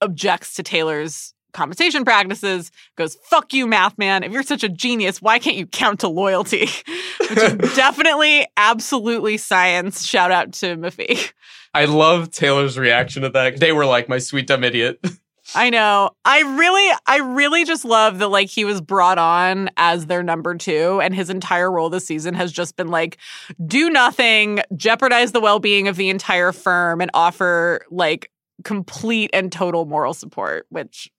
objects 0.00 0.54
to 0.54 0.64
Taylor's 0.64 1.32
compensation 1.52 2.04
practices, 2.04 2.70
goes, 2.96 3.16
fuck 3.24 3.52
you, 3.52 3.66
math 3.66 3.96
man. 3.98 4.22
If 4.22 4.32
you're 4.32 4.42
such 4.42 4.64
a 4.64 4.68
genius, 4.68 5.20
why 5.20 5.38
can't 5.38 5.56
you 5.56 5.66
count 5.66 6.00
to 6.00 6.08
loyalty? 6.08 6.68
Which 7.20 7.38
is 7.38 7.54
definitely, 7.76 8.46
absolutely 8.56 9.36
science. 9.36 10.04
Shout 10.04 10.30
out 10.30 10.52
to 10.54 10.76
Mafee. 10.76 11.32
I 11.72 11.84
love 11.84 12.30
Taylor's 12.30 12.78
reaction 12.78 13.22
to 13.22 13.30
that. 13.30 13.60
They 13.60 13.72
were 13.72 13.86
like, 13.86 14.08
my 14.08 14.18
sweet 14.18 14.46
dumb 14.46 14.64
idiot. 14.64 15.00
I 15.54 15.70
know. 15.70 16.10
I 16.24 16.42
really, 16.42 16.96
I 17.06 17.18
really 17.18 17.64
just 17.64 17.84
love 17.84 18.18
that 18.18 18.28
like 18.28 18.48
he 18.48 18.64
was 18.64 18.80
brought 18.80 19.18
on 19.18 19.70
as 19.76 20.06
their 20.06 20.22
number 20.22 20.54
two, 20.54 21.00
and 21.00 21.14
his 21.14 21.28
entire 21.28 21.70
role 21.70 21.90
this 21.90 22.06
season 22.06 22.34
has 22.34 22.52
just 22.52 22.76
been 22.76 22.88
like 22.88 23.18
do 23.66 23.90
nothing, 23.90 24.60
jeopardize 24.76 25.32
the 25.32 25.40
well 25.40 25.58
being 25.58 25.88
of 25.88 25.96
the 25.96 26.08
entire 26.08 26.52
firm, 26.52 27.00
and 27.00 27.10
offer 27.14 27.80
like 27.90 28.30
complete 28.62 29.30
and 29.32 29.50
total 29.50 29.86
moral 29.86 30.14
support, 30.14 30.66
which 30.68 31.10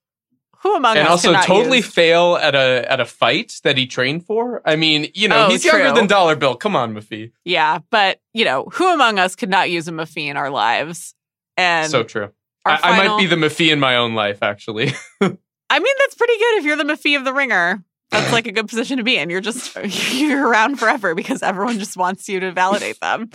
who 0.62 0.76
among 0.76 0.96
and 0.96 1.06
us 1.06 1.24
also 1.26 1.34
totally 1.42 1.78
use? 1.78 1.86
fail 1.86 2.36
at 2.36 2.54
a 2.54 2.90
at 2.90 3.00
a 3.00 3.04
fight 3.04 3.60
that 3.64 3.76
he 3.76 3.86
trained 3.86 4.24
for. 4.26 4.62
I 4.64 4.76
mean, 4.76 5.10
you 5.14 5.28
know, 5.28 5.46
Oh, 5.46 5.50
he's 5.50 5.64
younger 5.64 5.92
than 5.92 6.06
Dollar 6.06 6.36
Bill. 6.36 6.54
Come 6.54 6.76
on, 6.76 6.94
Mafee. 6.94 7.32
Yeah, 7.44 7.80
but 7.90 8.20
you 8.32 8.44
know, 8.44 8.68
who 8.72 8.92
among 8.92 9.18
us 9.18 9.34
could 9.36 9.50
not 9.50 9.70
use 9.70 9.88
a 9.88 9.92
Mafee 9.92 10.26
in 10.28 10.36
our 10.36 10.50
lives? 10.50 11.14
And 11.56 11.90
So 11.90 12.02
true. 12.02 12.30
I, 12.64 12.78
I 12.82 13.06
might 13.06 13.18
be 13.18 13.26
the 13.26 13.36
Mafee 13.36 13.72
in 13.72 13.80
my 13.80 13.96
own 13.96 14.14
life, 14.14 14.42
actually. 14.42 14.92
I 15.20 15.78
mean, 15.78 15.94
that's 15.98 16.14
pretty 16.14 16.38
good 16.38 16.58
if 16.58 16.64
you're 16.64 16.76
the 16.76 16.84
Mafee 16.84 17.16
of 17.18 17.24
the 17.24 17.32
ringer. 17.32 17.82
That's 18.12 18.32
like 18.32 18.46
a 18.46 18.52
good 18.52 18.68
position 18.68 18.98
to 18.98 19.02
be 19.02 19.16
in. 19.16 19.30
You're 19.30 19.40
just 19.40 19.76
you're 20.12 20.46
around 20.46 20.78
forever 20.78 21.14
because 21.14 21.42
everyone 21.42 21.78
just 21.78 21.96
wants 21.96 22.28
you 22.28 22.40
to 22.40 22.52
validate 22.52 23.00
them. 23.00 23.30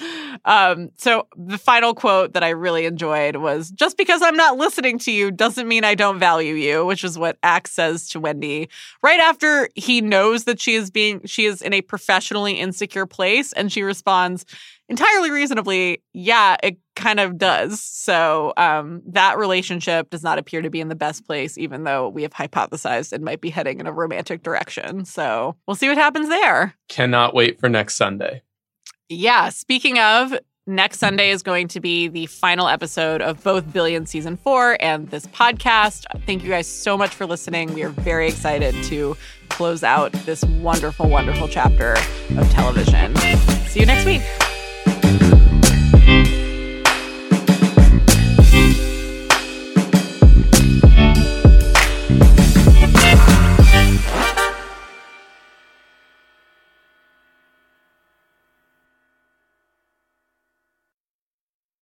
Um, 0.46 0.90
so 0.98 1.28
the 1.36 1.58
final 1.58 1.94
quote 1.94 2.34
that 2.34 2.44
I 2.44 2.50
really 2.50 2.86
enjoyed 2.86 3.38
was 3.38 3.72
just 3.72 3.98
because 3.98 4.22
I'm 4.22 4.36
not 4.36 4.58
listening 4.58 5.00
to 5.00 5.12
you 5.12 5.32
doesn't 5.32 5.68
mean 5.68 5.84
I 5.84 5.96
don't 5.96 6.20
value 6.20 6.54
you, 6.54 6.86
which 6.86 7.04
is 7.04 7.18
what 7.18 7.38
Axe 7.44 7.72
says 7.72 8.08
to 8.10 8.20
Wendy 8.20 8.70
right 9.02 9.20
after 9.20 9.70
he 9.76 10.00
knows 10.02 10.44
that 10.46 10.60
she 10.60 10.76
is 10.76 10.92
being 10.92 11.22
she 11.26 11.46
is 11.46 11.62
in 11.62 11.74
a 11.74 11.82
professionally 11.82 12.60
insecure 12.60 13.06
place 13.06 13.54
and 13.54 13.72
she 13.72 13.82
responds 13.84 14.46
entirely 14.90 15.32
reasonably, 15.32 16.02
yeah, 16.14 16.58
it 16.64 16.78
kind 16.96 17.20
of 17.20 17.38
does. 17.38 17.82
So 17.82 18.54
um, 18.58 19.02
that 19.08 19.38
relationship 19.38 20.10
does 20.10 20.24
not 20.24 20.38
appear 20.38 20.62
to 20.62 20.70
be 20.70 20.80
in 20.80 20.88
the 20.88 20.96
best 20.96 21.26
place, 21.26 21.58
even 21.58 21.84
though 21.84 22.10
we 22.10 22.24
have 22.24 22.34
hypothesized 22.34 23.14
it 23.14 23.22
might 23.22 23.42
be 23.42 23.50
heading 23.50 23.80
in 23.80 23.88
a 23.88 23.92
romantic 23.92 24.44
direction. 24.44 25.06
So 25.06 25.56
we'll 25.68 25.76
see 25.76 25.90
what 25.90 25.98
happens 25.98 26.30
there. 26.30 26.74
Cannot 26.90 27.34
wait 27.34 27.60
for 27.60 27.70
next 27.70 27.96
Sunday. 27.96 28.42
Yeah, 29.10 29.50
speaking 29.50 30.00
of, 30.00 30.34
next 30.66 31.00
Sunday 31.00 31.30
is 31.30 31.42
going 31.42 31.70
to 31.70 31.80
be 31.80 32.10
the 32.10 32.26
final 32.26 32.68
episode 32.68 33.22
of 33.22 33.42
both 33.42 33.72
Billion 33.72 34.06
season 34.06 34.36
four 34.36 34.78
and 34.82 35.10
this 35.10 35.26
podcast. 35.28 36.06
Thank 36.26 36.44
you 36.44 36.50
guys 36.50 36.68
so 36.68 36.98
much 36.98 37.16
for 37.16 37.26
listening. 37.26 37.74
We 37.74 37.84
are 37.84 37.90
very 37.90 38.28
excited 38.28 38.76
to 38.86 39.16
close 39.50 39.84
out 39.84 40.12
this 40.12 40.44
wonderful, 40.44 41.10
wonderful 41.10 41.48
chapter 41.48 41.94
of 42.38 42.50
television. 42.52 43.16
See 43.68 43.80
you 43.80 43.86
next 43.86 44.06
week. 44.06 44.22